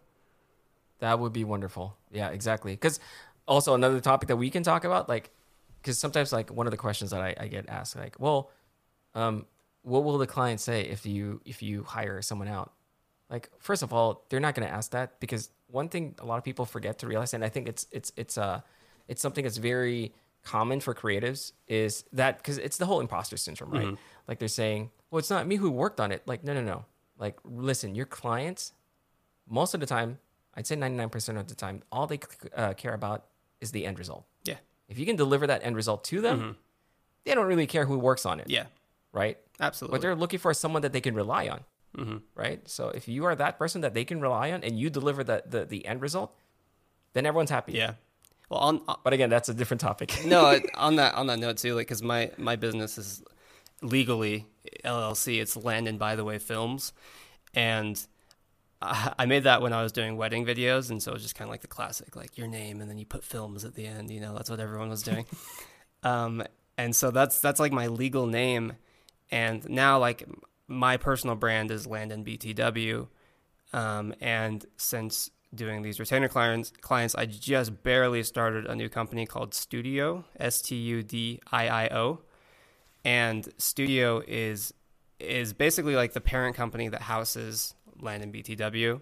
That 1.00 1.18
would 1.18 1.32
be 1.32 1.44
wonderful. 1.44 1.96
Yeah, 2.10 2.28
exactly. 2.28 2.72
Because 2.72 3.00
also 3.48 3.74
another 3.74 4.00
topic 4.00 4.28
that 4.28 4.36
we 4.36 4.50
can 4.50 4.62
talk 4.62 4.84
about, 4.84 5.08
like, 5.08 5.30
because 5.80 5.98
sometimes 5.98 6.32
like 6.32 6.50
one 6.50 6.66
of 6.66 6.70
the 6.70 6.76
questions 6.76 7.10
that 7.10 7.20
I, 7.20 7.34
I 7.38 7.48
get 7.48 7.68
asked, 7.68 7.96
like, 7.96 8.16
well, 8.20 8.50
um, 9.14 9.46
what 9.82 10.04
will 10.04 10.18
the 10.18 10.28
client 10.28 10.60
say 10.60 10.82
if 10.82 11.04
you 11.04 11.40
if 11.44 11.60
you 11.60 11.82
hire 11.82 12.22
someone 12.22 12.48
out? 12.48 12.72
Like, 13.28 13.50
first 13.58 13.82
of 13.82 13.92
all, 13.92 14.24
they're 14.28 14.40
not 14.40 14.54
going 14.54 14.68
to 14.68 14.72
ask 14.72 14.92
that 14.92 15.18
because 15.18 15.50
one 15.66 15.88
thing 15.88 16.14
a 16.18 16.24
lot 16.24 16.38
of 16.38 16.44
people 16.44 16.66
forget 16.66 16.98
to 17.00 17.06
realize, 17.06 17.34
and 17.34 17.44
I 17.44 17.48
think 17.48 17.68
it's 17.68 17.86
it's 17.90 18.12
it's 18.16 18.38
uh 18.38 18.60
it's 19.08 19.20
something 19.20 19.42
that's 19.42 19.56
very 19.56 20.12
common 20.44 20.80
for 20.80 20.94
creatives 20.94 21.52
is 21.68 22.04
that 22.12 22.38
because 22.38 22.58
it's 22.58 22.76
the 22.78 22.86
whole 22.86 23.00
imposter 23.00 23.36
syndrome, 23.36 23.70
right? 23.70 23.96
Like 24.28 24.38
they're 24.38 24.48
saying, 24.48 24.90
well, 25.10 25.18
it's 25.18 25.30
not 25.30 25.46
me 25.46 25.56
who 25.56 25.70
worked 25.70 26.00
on 26.00 26.10
it. 26.12 26.22
Like, 26.26 26.42
no, 26.44 26.52
no, 26.54 26.62
no. 26.62 26.84
Like, 27.18 27.38
listen, 27.44 27.94
your 27.94 28.06
clients 28.06 28.72
most 29.48 29.74
of 29.74 29.80
the 29.80 29.86
time, 29.86 30.18
I'd 30.54 30.66
say 30.66 30.76
99% 30.76 31.38
of 31.38 31.48
the 31.48 31.54
time, 31.54 31.82
all 31.92 32.06
they 32.06 32.18
uh, 32.56 32.74
care 32.74 32.94
about 32.94 33.26
is 33.60 33.70
the 33.72 33.86
end 33.86 33.98
result. 33.98 34.24
Yeah. 34.44 34.56
If 34.88 34.98
you 34.98 35.06
can 35.06 35.16
deliver 35.16 35.46
that 35.46 35.64
end 35.64 35.76
result 35.76 36.04
to 36.04 36.20
them, 36.20 36.56
they 37.24 37.34
don't 37.34 37.46
really 37.46 37.66
care 37.66 37.84
who 37.86 37.98
works 37.98 38.26
on 38.26 38.40
it, 38.40 38.48
Yeah. 38.50 38.66
right? 39.12 39.38
Absolutely. 39.60 39.94
What 39.94 40.02
they're 40.02 40.16
looking 40.16 40.38
for 40.38 40.50
is 40.50 40.58
someone 40.58 40.82
that 40.82 40.92
they 40.92 41.00
can 41.00 41.14
rely 41.14 41.48
on, 41.48 41.60
Mm-hmm. 41.96 42.16
right? 42.34 42.66
So 42.68 42.88
if 42.88 43.06
you 43.06 43.24
are 43.26 43.34
that 43.36 43.58
person 43.58 43.82
that 43.82 43.92
they 43.94 44.04
can 44.04 44.20
rely 44.20 44.50
on 44.52 44.64
and 44.64 44.78
you 44.78 44.88
deliver 44.90 45.22
the, 45.22 45.42
the, 45.46 45.64
the 45.66 45.84
end 45.86 46.00
result, 46.00 46.34
then 47.12 47.26
everyone's 47.26 47.50
happy. 47.50 47.72
Yeah. 47.72 47.94
Well, 48.52 48.60
on 48.60 48.82
But 49.02 49.14
again, 49.14 49.30
that's 49.30 49.48
a 49.48 49.54
different 49.54 49.80
topic. 49.80 50.14
no, 50.26 50.60
on 50.74 50.96
that 50.96 51.14
on 51.14 51.26
that 51.28 51.38
note 51.38 51.56
too, 51.56 51.74
like 51.74 51.86
because 51.86 52.02
my 52.02 52.30
my 52.36 52.54
business 52.54 52.98
is 52.98 53.22
legally 53.80 54.46
LLC. 54.84 55.40
It's 55.40 55.56
Landon 55.56 55.96
by 55.96 56.16
the 56.16 56.24
way 56.24 56.38
Films, 56.38 56.92
and 57.54 57.98
I 58.82 59.14
I 59.20 59.24
made 59.24 59.44
that 59.44 59.62
when 59.62 59.72
I 59.72 59.82
was 59.82 59.90
doing 59.90 60.18
wedding 60.18 60.44
videos, 60.44 60.90
and 60.90 61.02
so 61.02 61.12
it 61.12 61.14
was 61.14 61.22
just 61.22 61.34
kind 61.34 61.48
of 61.48 61.50
like 61.50 61.62
the 61.62 61.66
classic, 61.66 62.14
like 62.14 62.36
your 62.36 62.46
name, 62.46 62.82
and 62.82 62.90
then 62.90 62.98
you 62.98 63.06
put 63.06 63.24
films 63.24 63.64
at 63.64 63.74
the 63.74 63.86
end. 63.86 64.10
You 64.10 64.20
know, 64.20 64.34
that's 64.34 64.50
what 64.50 64.60
everyone 64.60 64.90
was 64.90 65.02
doing. 65.02 65.24
um, 66.02 66.42
and 66.76 66.94
so 66.94 67.10
that's 67.10 67.40
that's 67.40 67.58
like 67.58 67.72
my 67.72 67.86
legal 67.86 68.26
name, 68.26 68.74
and 69.30 69.66
now 69.70 69.98
like 69.98 70.28
my 70.68 70.98
personal 70.98 71.36
brand 71.36 71.70
is 71.70 71.86
Landon 71.86 72.22
BTW, 72.22 73.08
um, 73.72 74.14
and 74.20 74.66
since 74.76 75.30
doing 75.54 75.82
these 75.82 76.00
retainer 76.00 76.28
clients, 76.28 76.72
clients, 76.80 77.14
I 77.14 77.26
just 77.26 77.82
barely 77.82 78.22
started 78.22 78.66
a 78.66 78.74
new 78.74 78.88
company 78.88 79.26
called 79.26 79.52
Studiio, 79.52 80.24
S 80.38 80.62
T 80.62 80.76
U 80.76 81.02
D 81.02 81.40
I 81.50 81.68
I 81.68 81.88
O, 81.88 82.20
and 83.04 83.44
Studiio 83.58 84.22
is 84.26 84.72
is 85.18 85.52
basically 85.52 85.94
like 85.94 86.12
the 86.12 86.20
parent 86.20 86.56
company 86.56 86.88
that 86.88 87.02
houses 87.02 87.74
Landon 88.00 88.32
BTW, 88.32 89.00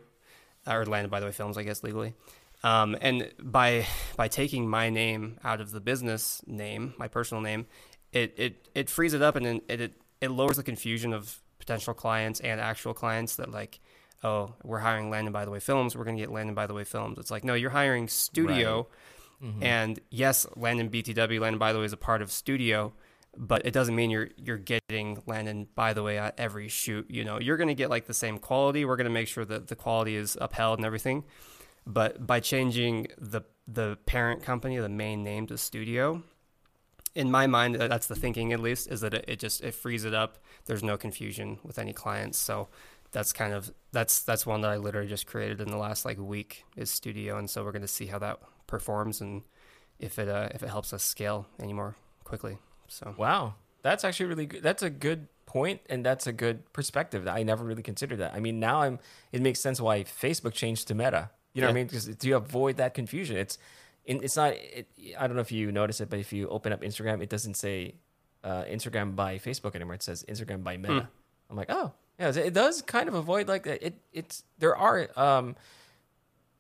or 0.67 0.87
Land 0.87 1.11
by 1.11 1.21
the 1.21 1.27
way 1.27 1.33
Films, 1.33 1.57
I 1.57 1.63
guess 1.63 1.83
legally. 1.83 2.15
Um, 2.63 2.97
and 3.01 3.31
by 3.43 3.87
by 4.17 4.29
taking 4.29 4.69
my 4.69 4.91
name 4.91 5.39
out 5.43 5.61
of 5.61 5.71
the 5.71 5.81
business 5.81 6.43
name, 6.47 6.95
my 6.99 7.09
personal 7.09 7.43
name, 7.43 7.67
it 8.13 8.35
it, 8.37 8.69
it 8.75 8.91
frees 8.91 9.15
it 9.15 9.23
up 9.23 9.37
and 9.37 9.47
it, 9.47 9.65
it 9.69 9.93
it 10.21 10.31
lowers 10.31 10.57
the 10.57 10.63
confusion 10.63 11.13
of 11.13 11.41
potential 11.59 11.95
clients 11.95 12.41
and 12.41 12.61
actual 12.61 12.93
clients 12.93 13.37
that 13.37 13.51
like, 13.51 13.79
oh, 14.23 14.55
we're 14.63 14.79
hiring 14.79 15.11
Landon 15.11 15.33
by 15.33 15.45
the 15.45 15.51
way 15.51 15.61
Films, 15.61 15.97
we're 15.97 16.05
gonna 16.05 16.19
get 16.19 16.31
Landon 16.31 16.55
by 16.55 16.67
the 16.67 16.75
way 16.75 16.85
Films. 16.85 17.19
It's 17.19 17.31
like 17.31 17.45
no, 17.45 17.55
you're 17.55 17.71
hiring 17.71 18.07
Studiio, 18.07 18.87
mm-hmm. 19.43 19.63
and 19.63 19.99
yes, 20.11 20.47
Landon 20.57 20.91
BTW, 20.91 21.41
Landon 21.41 21.59
by 21.59 21.73
the 21.73 21.79
way 21.79 21.85
is 21.85 21.93
a 21.93 21.99
part 21.99 22.23
of 22.23 22.29
Studiio, 22.29 22.93
but 23.37 23.65
it 23.65 23.73
doesn't 23.73 23.95
mean 23.95 24.11
you're 24.11 24.29
you're 24.37 24.59
getting 24.59 25.23
Landon 25.27 25.69
by 25.75 25.93
the 25.93 26.03
way 26.03 26.19
at 26.19 26.39
every 26.39 26.69
shoot. 26.69 27.11
You 27.11 27.25
know, 27.25 27.41
you're 27.41 27.57
gonna 27.57 27.75
get 27.75 27.91
like 27.91 28.07
the 28.07 28.15
same 28.15 28.39
quality. 28.39 28.85
We're 28.85 28.97
gonna 28.97 29.11
make 29.11 29.29
sure 29.29 29.45
that 29.45 29.69
the 29.69 29.77
quality 29.77 30.17
is 30.17 30.37
upheld 30.41 30.79
and 30.79 30.87
everything. 30.87 31.25
But 31.87 32.27
by 32.27 32.41
changing 32.41 33.09
the 33.19 33.43
the 33.67 33.99
parent 34.07 34.43
company, 34.43 34.79
the 34.79 34.89
main 34.89 35.23
name 35.23 35.47
to 35.47 35.55
Studiio, 35.55 36.23
in 37.15 37.31
my 37.31 37.47
mind, 37.47 37.77
that's 37.77 38.07
the 38.07 38.17
thinking 38.17 38.53
at 38.53 38.61
least, 38.61 38.91
is 38.91 39.01
that 39.01 39.15
it, 39.15 39.25
it 39.27 39.39
just 39.39 39.63
it 39.63 39.75
frees 39.75 40.05
it 40.05 40.15
up. 40.15 40.39
There's 40.67 40.83
no 40.83 40.97
confusion 40.97 41.59
with 41.63 41.79
any 41.79 41.93
clients. 41.93 42.39
So 42.39 42.69
that's 43.13 43.33
kind 43.33 43.53
of 43.53 43.73
that's 43.93 44.23
that's 44.23 44.47
one 44.47 44.61
that 44.63 44.71
I 44.71 44.77
literally 44.77 45.09
just 45.09 45.27
created 45.27 45.61
in 45.61 45.71
the 45.71 45.77
last 45.77 46.05
like 46.05 46.19
week 46.19 46.65
is 46.77 46.91
Studiio, 46.91 47.39
and 47.39 47.49
so 47.49 47.65
we're 47.65 47.73
going 47.73 47.83
to 47.83 47.89
see 47.89 48.07
how 48.07 48.19
that 48.21 48.39
performs 48.67 49.21
and 49.21 49.43
if 49.99 50.19
it 50.19 50.29
uh, 50.29 50.49
if 50.55 50.63
it 50.63 50.69
helps 50.69 50.93
us 50.93 51.03
scale 51.03 51.47
any 51.61 51.73
more 51.73 51.97
quickly. 52.25 52.59
So 52.89 53.15
Wow, 53.19 53.55
that's 53.83 54.05
actually 54.05 54.27
really 54.27 54.47
good. 54.47 54.63
That's 54.63 54.83
a 54.83 54.91
good 54.91 55.29
point, 55.47 55.81
and 55.91 56.07
that's 56.07 56.27
a 56.27 56.33
good 56.33 56.73
perspective. 56.73 57.27
I 57.27 57.43
never 57.43 57.65
really 57.65 57.83
considered 57.83 58.19
that. 58.19 58.35
I 58.35 58.41
mean, 58.41 58.61
now 58.61 58.83
I'm. 58.83 58.99
It 59.33 59.43
makes 59.43 59.61
sense 59.61 59.81
why 59.81 60.05
Facebook 60.05 60.53
changed 60.53 60.89
to 60.89 60.95
Meta. 60.95 61.31
You 61.53 61.63
know 61.63 61.67
what 61.67 61.73
I 61.73 61.75
mean? 61.75 61.87
Because 61.87 62.07
to 62.15 62.33
avoid 62.33 62.77
that 62.77 62.95
confusion, 62.95 63.37
it's. 63.37 63.59
It's 64.05 64.37
not. 64.37 64.55
It, 64.55 64.89
I 65.19 65.27
don't 65.27 65.37
know 65.37 65.43
if 65.43 65.53
you 65.53 65.71
notice 65.73 66.01
it, 66.01 66.09
but 66.09 66.19
if 66.19 66.33
you 66.33 66.49
open 66.49 66.73
up 66.73 66.81
Instagram, 66.83 67.23
it 67.23 67.29
doesn't 67.29 67.55
say 67.55 67.95
uh, 68.43 68.63
Instagram 68.65 69.15
by 69.15 69.39
Facebook 69.39 69.75
anymore. 69.75 69.95
It 69.95 70.03
says 70.03 70.25
Instagram 70.29 70.63
by 70.65 70.77
Meta. 70.77 71.09
I'm 71.51 71.57
like, 71.57 71.71
oh, 71.71 71.93
yeah. 72.21 72.31
It 72.37 72.53
does 72.55 72.83
kind 72.83 73.09
of 73.09 73.15
avoid 73.15 73.49
like 73.49 73.65
that. 73.65 73.85
It. 73.85 73.95
It's 74.13 74.45
there 74.59 74.77
are 74.77 75.09
um, 75.17 75.57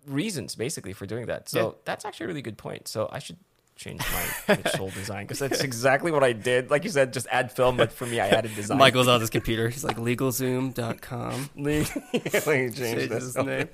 reasons 0.06 0.54
basically 0.54 0.92
for 0.92 1.06
doing 1.06 1.26
that. 1.26 1.48
So 1.48 1.58
Yeah. 1.66 1.72
that's 1.84 2.04
actually 2.04 2.24
a 2.24 2.28
really 2.28 2.42
good 2.42 2.58
point. 2.58 2.88
So 2.88 3.08
I 3.12 3.18
should 3.18 3.36
change 3.76 4.00
my 4.12 4.56
Mitch 4.56 4.68
Soul 4.72 4.90
design 4.90 5.24
because 5.26 5.38
that's 5.38 5.60
exactly 5.62 6.10
what 6.10 6.22
I 6.24 6.32
did. 6.32 6.70
Like 6.70 6.84
you 6.84 6.90
said, 6.90 7.12
just 7.12 7.26
add 7.30 7.50
film, 7.52 7.76
but 7.76 7.92
for 7.92 8.06
me, 8.06 8.20
I 8.20 8.28
added 8.28 8.54
design. 8.54 8.78
Michael's 8.78 9.08
on 9.08 9.20
his 9.20 9.30
computer. 9.30 9.68
He's 9.68 9.84
like 9.84 9.96
legalzoom.com. 9.96 11.50
Let 11.56 11.64
me 11.64 11.84
change 11.84 12.76
Changes 12.76 13.08
this. 13.08 13.24
his 13.24 13.36
name. 13.36 13.68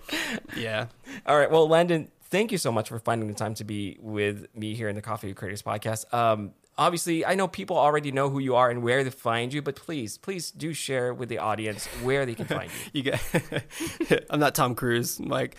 Yeah. 0.56 0.86
All 1.26 1.36
right. 1.38 1.50
Well, 1.50 1.68
Landon, 1.68 2.08
thank 2.30 2.52
you 2.52 2.58
so 2.58 2.70
much 2.70 2.88
for 2.88 2.98
finding 2.98 3.28
the 3.28 3.34
time 3.34 3.54
to 3.54 3.64
be 3.64 3.98
with 4.00 4.46
me 4.54 4.74
here 4.74 4.88
in 4.88 4.94
the 4.96 5.02
Coffee 5.02 5.32
Creators 5.34 5.62
podcast. 5.62 6.12
Um, 6.14 6.52
obviously, 6.78 7.24
I 7.24 7.34
know 7.34 7.48
people 7.48 7.76
already 7.78 8.12
know 8.12 8.28
who 8.30 8.38
you 8.38 8.54
are 8.56 8.70
and 8.70 8.82
where 8.82 9.02
to 9.04 9.10
find 9.10 9.52
you, 9.52 9.62
but 9.62 9.76
please, 9.76 10.18
please 10.18 10.50
do 10.50 10.72
share 10.72 11.12
with 11.14 11.28
the 11.28 11.38
audience 11.38 11.86
where 12.02 12.26
they 12.26 12.34
can 12.34 12.46
find 12.46 12.70
you. 12.70 12.76
You 12.92 13.02
get 13.02 14.26
I'm 14.30 14.40
not 14.40 14.54
Tom 14.54 14.74
Cruise, 14.74 15.18
Mike. 15.20 15.56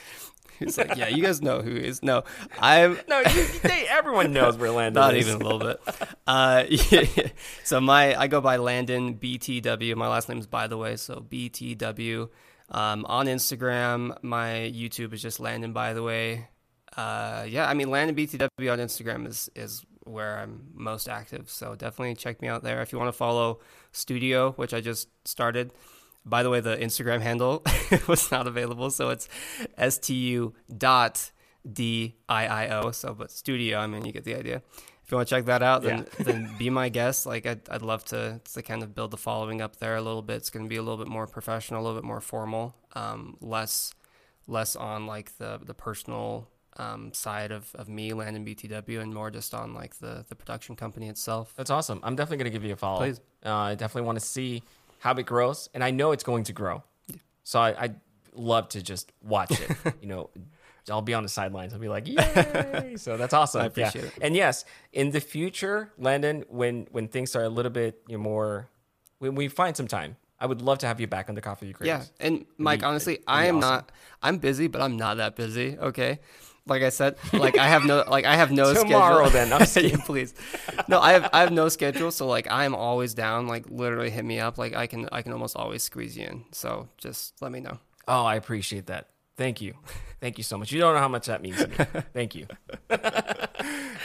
He's 0.59 0.75
like, 0.77 0.95
yeah, 0.97 1.07
you 1.07 1.21
guys 1.21 1.39
know 1.39 1.61
who 1.61 1.75
he 1.75 1.85
is. 1.85 2.01
No, 2.01 2.23
I'm 2.59 2.97
No, 3.07 3.19
you, 3.19 3.45
they, 3.61 3.85
everyone 3.87 4.33
knows 4.33 4.57
where 4.57 4.71
Landon 4.71 4.99
not 5.01 5.15
is. 5.15 5.27
even 5.27 5.39
a 5.39 5.43
little 5.43 5.59
bit. 5.59 5.79
Uh, 6.25 6.63
yeah, 6.67 7.05
so 7.63 7.79
my 7.79 8.19
I 8.19 8.25
go 8.27 8.41
by 8.41 8.57
Landon 8.57 9.15
BTW. 9.19 9.95
My 9.95 10.07
last 10.07 10.29
name 10.29 10.39
is 10.39 10.47
by 10.47 10.65
the 10.67 10.77
way, 10.77 10.95
so 10.95 11.23
BTW. 11.29 12.29
Um, 12.69 13.05
on 13.05 13.27
Instagram, 13.27 14.17
my 14.23 14.71
YouTube 14.73 15.13
is 15.13 15.21
just 15.21 15.39
Landon 15.39 15.73
by 15.73 15.93
the 15.93 16.01
way. 16.01 16.47
Uh, 16.95 17.45
yeah, 17.47 17.69
I 17.69 17.75
mean 17.75 17.91
Landon 17.91 18.15
BTW 18.15 18.71
on 18.73 18.79
Instagram 18.79 19.27
is 19.27 19.51
is 19.55 19.85
where 20.07 20.39
I'm 20.39 20.69
most 20.73 21.07
active. 21.07 21.49
So 21.49 21.75
definitely 21.75 22.15
check 22.15 22.41
me 22.41 22.47
out 22.47 22.63
there 22.63 22.81
if 22.81 22.91
you 22.91 22.99
want 22.99 23.09
to 23.09 23.17
follow 23.17 23.59
Studiio, 23.93 24.55
which 24.57 24.73
I 24.73 24.81
just 24.81 25.09
started. 25.25 25.71
By 26.25 26.43
the 26.43 26.49
way, 26.49 26.59
the 26.59 26.75
Instagram 26.75 27.21
handle 27.21 27.63
was 28.07 28.31
not 28.31 28.47
available, 28.47 28.91
so 28.91 29.09
it's 29.09 29.29
stu 29.89 30.53
dot 30.75 31.31
d 31.71 32.15
i 32.27 32.47
i 32.47 32.67
o. 32.67 32.91
So, 32.91 33.13
but 33.13 33.31
studio. 33.31 33.79
I 33.79 33.87
mean, 33.87 34.05
you 34.05 34.11
get 34.11 34.25
the 34.25 34.35
idea. 34.35 34.61
If 35.03 35.11
you 35.11 35.17
want 35.17 35.29
to 35.29 35.35
check 35.35 35.45
that 35.45 35.63
out, 35.63 35.83
then 35.83 36.05
then 36.19 36.53
be 36.57 36.69
my 36.69 36.89
guest. 36.89 37.25
Like, 37.25 37.45
I'd, 37.45 37.61
I'd 37.69 37.81
love 37.81 38.03
to 38.05 38.41
to 38.53 38.61
kind 38.61 38.83
of 38.83 38.93
build 38.93 39.11
the 39.11 39.17
following 39.17 39.61
up 39.61 39.77
there 39.77 39.95
a 39.95 40.01
little 40.01 40.21
bit. 40.21 40.35
It's 40.35 40.49
going 40.49 40.65
to 40.65 40.69
be 40.69 40.75
a 40.75 40.81
little 40.81 40.97
bit 40.97 41.07
more 41.07 41.27
professional, 41.27 41.81
a 41.81 41.83
little 41.83 41.97
bit 41.97 42.05
more 42.05 42.19
formal, 42.19 42.75
um, 42.93 43.37
less 43.39 43.93
less 44.47 44.75
on 44.75 45.07
like 45.07 45.37
the 45.37 45.59
the 45.63 45.73
personal 45.73 46.49
um, 46.77 47.13
side 47.13 47.51
of, 47.51 47.73
of 47.75 47.89
me, 47.89 48.13
Landon 48.13 48.45
BTW, 48.45 49.01
and 49.01 49.13
more 49.13 49.29
just 49.31 49.53
on 49.53 49.73
like 49.73 49.95
the 49.95 50.25
the 50.29 50.35
production 50.35 50.75
company 50.75 51.09
itself. 51.09 51.53
That's 51.55 51.69
awesome. 51.69 51.99
I'm 52.03 52.15
definitely 52.15 52.37
going 52.37 52.51
to 52.51 52.57
give 52.57 52.63
you 52.63 52.73
a 52.73 52.77
follow. 52.77 52.99
Please. 52.99 53.19
Uh, 53.45 53.53
I 53.53 53.75
definitely 53.75 54.05
want 54.07 54.19
to 54.19 54.25
see 54.25 54.63
how 54.99 55.13
it 55.13 55.25
grows, 55.25 55.69
and 55.73 55.83
I 55.83 55.91
know 55.91 56.11
it's 56.11 56.23
going 56.23 56.43
to 56.45 56.53
grow. 56.53 56.83
So 57.43 57.59
I, 57.59 57.75
I'd 57.83 57.95
love 58.33 58.69
to 58.69 58.81
just 58.81 59.11
watch 59.23 59.51
it. 59.51 59.77
you 60.01 60.07
know, 60.07 60.29
I'll 60.89 61.01
be 61.01 61.13
on 61.13 61.23
the 61.23 61.29
sidelines. 61.29 61.73
I'll 61.73 61.79
be 61.79 61.89
like, 61.89 62.07
yay! 62.07 62.95
so 62.97 63.17
that's 63.17 63.33
awesome. 63.33 63.61
I 63.61 63.65
appreciate 63.65 64.03
yeah. 64.03 64.07
it. 64.07 64.19
And 64.21 64.35
yes, 64.35 64.65
in 64.93 65.11
the 65.11 65.19
future, 65.19 65.91
Landon, 65.97 66.45
when 66.49 66.87
when 66.91 67.07
things 67.07 67.35
are 67.35 67.43
a 67.43 67.49
little 67.49 67.71
bit 67.71 68.01
you 68.07 68.17
know, 68.17 68.23
more, 68.23 68.69
when 69.19 69.35
we 69.35 69.47
find 69.47 69.75
some 69.75 69.87
time, 69.87 70.17
I 70.39 70.45
would 70.45 70.61
love 70.61 70.77
to 70.79 70.87
have 70.87 70.99
you 70.99 71.07
back 71.07 71.29
on 71.29 71.35
the 71.35 71.41
Coffee 71.41 71.73
Yeah, 71.81 72.03
and 72.19 72.45
Mike, 72.57 72.81
be- 72.81 72.85
honestly, 72.85 73.19
I 73.27 73.47
am 73.47 73.57
awesome. 73.57 73.69
not. 73.69 73.91
I'm 74.21 74.37
busy, 74.37 74.67
but 74.67 74.81
I'm 74.81 74.95
not 74.95 75.17
that 75.17 75.35
busy. 75.35 75.77
Okay, 75.77 76.19
like 76.67 76.83
I 76.83 76.89
said, 76.89 77.15
like 77.33 77.57
I 77.57 77.67
have 77.67 77.85
no, 77.85 78.03
like 78.09 78.25
I 78.25 78.35
have 78.35 78.51
no 78.51 78.73
Tomorrow, 78.73 79.27
schedule. 79.27 79.29
then. 79.31 79.53
I'm 79.53 79.67
Yeah, 79.91 79.97
please. 80.05 80.33
No, 80.87 80.99
I 80.99 81.13
have 81.13 81.29
I 81.33 81.41
have 81.41 81.51
no 81.51 81.69
schedule, 81.69 82.11
so 82.11 82.27
like 82.27 82.47
I'm 82.51 82.75
always 82.75 83.13
down. 83.13 83.47
Like 83.47 83.65
literally, 83.69 84.09
hit 84.09 84.25
me 84.25 84.39
up. 84.39 84.57
Like 84.57 84.75
I 84.75 84.87
can 84.87 85.07
I 85.11 85.21
can 85.21 85.31
almost 85.33 85.55
always 85.55 85.83
squeeze 85.83 86.17
you 86.17 86.25
in. 86.25 86.45
So 86.51 86.89
just 86.97 87.41
let 87.41 87.51
me 87.51 87.59
know. 87.59 87.79
Oh, 88.07 88.23
I 88.25 88.35
appreciate 88.35 88.87
that. 88.87 89.07
Thank 89.35 89.61
you. 89.61 89.73
Thank 90.19 90.37
you 90.39 90.43
so 90.43 90.57
much. 90.57 90.71
You 90.71 90.79
don't 90.79 90.93
know 90.95 90.99
how 90.99 91.07
much 91.07 91.27
that 91.27 91.41
means 91.43 91.57
to 91.57 91.67
me. 91.67 91.75
Thank 92.13 92.33
you. 92.35 92.47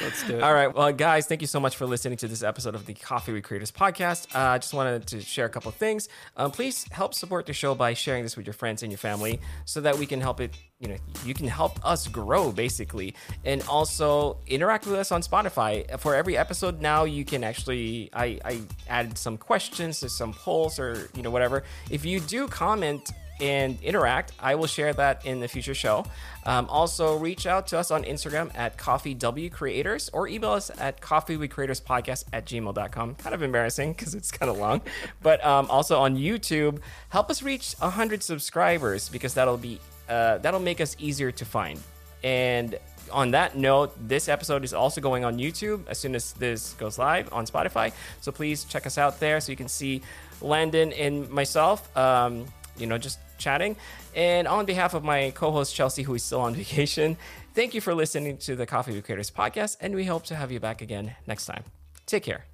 Let's 0.02 0.26
do 0.26 0.36
it. 0.36 0.42
All 0.42 0.52
right. 0.52 0.74
Well, 0.74 0.92
guys, 0.92 1.26
thank 1.26 1.40
you 1.40 1.46
so 1.46 1.60
much 1.60 1.76
for 1.76 1.86
listening 1.86 2.18
to 2.18 2.28
this 2.28 2.42
episode 2.42 2.74
of 2.74 2.86
the 2.86 2.94
Coffee 2.94 3.32
with 3.32 3.44
Creators 3.44 3.70
podcast. 3.70 4.34
Uh, 4.34 4.50
I 4.50 4.58
just 4.58 4.74
wanted 4.74 5.06
to 5.06 5.20
share 5.20 5.46
a 5.46 5.48
couple 5.48 5.70
things. 5.70 6.08
Um, 6.36 6.50
please 6.50 6.86
help 6.90 7.14
support 7.14 7.46
the 7.46 7.52
show 7.52 7.74
by 7.74 7.94
sharing 7.94 8.22
this 8.22 8.36
with 8.36 8.46
your 8.46 8.54
friends 8.54 8.82
and 8.82 8.90
your 8.90 8.98
family 8.98 9.40
so 9.64 9.80
that 9.80 9.96
we 9.96 10.06
can 10.06 10.20
help 10.20 10.40
it, 10.40 10.56
you 10.80 10.88
know, 10.88 10.96
you 11.24 11.34
can 11.34 11.46
help 11.46 11.84
us 11.86 12.08
grow 12.08 12.50
basically. 12.50 13.14
And 13.44 13.62
also 13.68 14.38
interact 14.46 14.86
with 14.86 14.96
us 14.96 15.12
on 15.12 15.22
Spotify. 15.22 15.98
For 16.00 16.14
every 16.14 16.36
episode 16.36 16.80
now, 16.80 17.04
you 17.04 17.24
can 17.24 17.44
actually, 17.44 18.10
I, 18.12 18.40
I 18.44 18.60
added 18.88 19.16
some 19.16 19.36
questions, 19.36 20.04
some 20.12 20.32
polls 20.32 20.78
or, 20.78 21.08
you 21.14 21.22
know, 21.22 21.30
whatever. 21.30 21.62
If 21.90 22.04
you 22.04 22.20
do 22.20 22.48
comment, 22.48 23.12
and 23.42 23.82
interact. 23.82 24.32
I 24.38 24.54
will 24.54 24.68
share 24.68 24.92
that 24.94 25.26
in 25.26 25.40
the 25.40 25.48
future 25.48 25.74
show. 25.74 26.06
Um, 26.46 26.68
also, 26.68 27.18
reach 27.18 27.44
out 27.44 27.66
to 27.68 27.78
us 27.78 27.90
on 27.90 28.04
Instagram 28.04 28.56
at 28.56 28.78
coffeewcreators 28.78 30.10
or 30.12 30.28
email 30.28 30.52
us 30.52 30.70
at 30.78 31.00
coffeewithcreatorspodcast 31.00 32.24
at 32.32 32.46
gmail.com. 32.46 33.14
Kind 33.16 33.34
of 33.34 33.42
embarrassing 33.42 33.92
because 33.92 34.14
it's 34.14 34.30
kind 34.30 34.48
of 34.48 34.58
long. 34.58 34.80
But 35.22 35.44
um, 35.44 35.68
also 35.70 35.98
on 35.98 36.16
YouTube, 36.16 36.80
help 37.08 37.30
us 37.30 37.42
reach 37.42 37.74
100 37.80 38.22
subscribers 38.22 39.08
because 39.08 39.34
that'll 39.34 39.58
be 39.58 39.80
uh, 40.08 40.38
that'll 40.38 40.60
make 40.60 40.80
us 40.80 40.94
easier 40.98 41.32
to 41.32 41.44
find. 41.44 41.80
And 42.22 42.78
on 43.10 43.32
that 43.32 43.56
note, 43.56 43.92
this 44.08 44.28
episode 44.28 44.62
is 44.62 44.72
also 44.72 45.00
going 45.00 45.24
on 45.24 45.38
YouTube 45.38 45.82
as 45.88 45.98
soon 45.98 46.14
as 46.14 46.32
this 46.34 46.74
goes 46.74 46.96
live 46.98 47.32
on 47.32 47.46
Spotify. 47.46 47.92
So 48.20 48.30
please 48.30 48.64
check 48.64 48.86
us 48.86 48.98
out 48.98 49.18
there 49.18 49.40
so 49.40 49.50
you 49.50 49.56
can 49.56 49.68
see 49.68 50.02
Landon 50.40 50.92
and 50.92 51.28
myself. 51.30 51.94
Um, 51.96 52.46
you 52.76 52.86
know, 52.86 52.98
just 52.98 53.18
chatting. 53.38 53.76
And 54.14 54.46
on 54.48 54.64
behalf 54.66 54.94
of 54.94 55.04
my 55.04 55.32
co 55.34 55.50
host, 55.50 55.74
Chelsea, 55.74 56.02
who 56.02 56.14
is 56.14 56.22
still 56.22 56.40
on 56.40 56.54
vacation, 56.62 57.16
thank 57.54 57.74
you 57.74 57.80
for 57.80 57.94
listening 57.94 58.38
to 58.38 58.56
the 58.56 58.66
Coffee 58.66 58.92
with 58.92 59.04
Creators 59.04 59.30
podcast. 59.30 59.76
And 59.80 59.94
we 59.94 60.04
hope 60.04 60.24
to 60.24 60.34
have 60.34 60.52
you 60.52 60.60
back 60.60 60.82
again 60.82 61.14
next 61.26 61.46
time. 61.46 61.64
Take 62.06 62.22
care. 62.22 62.44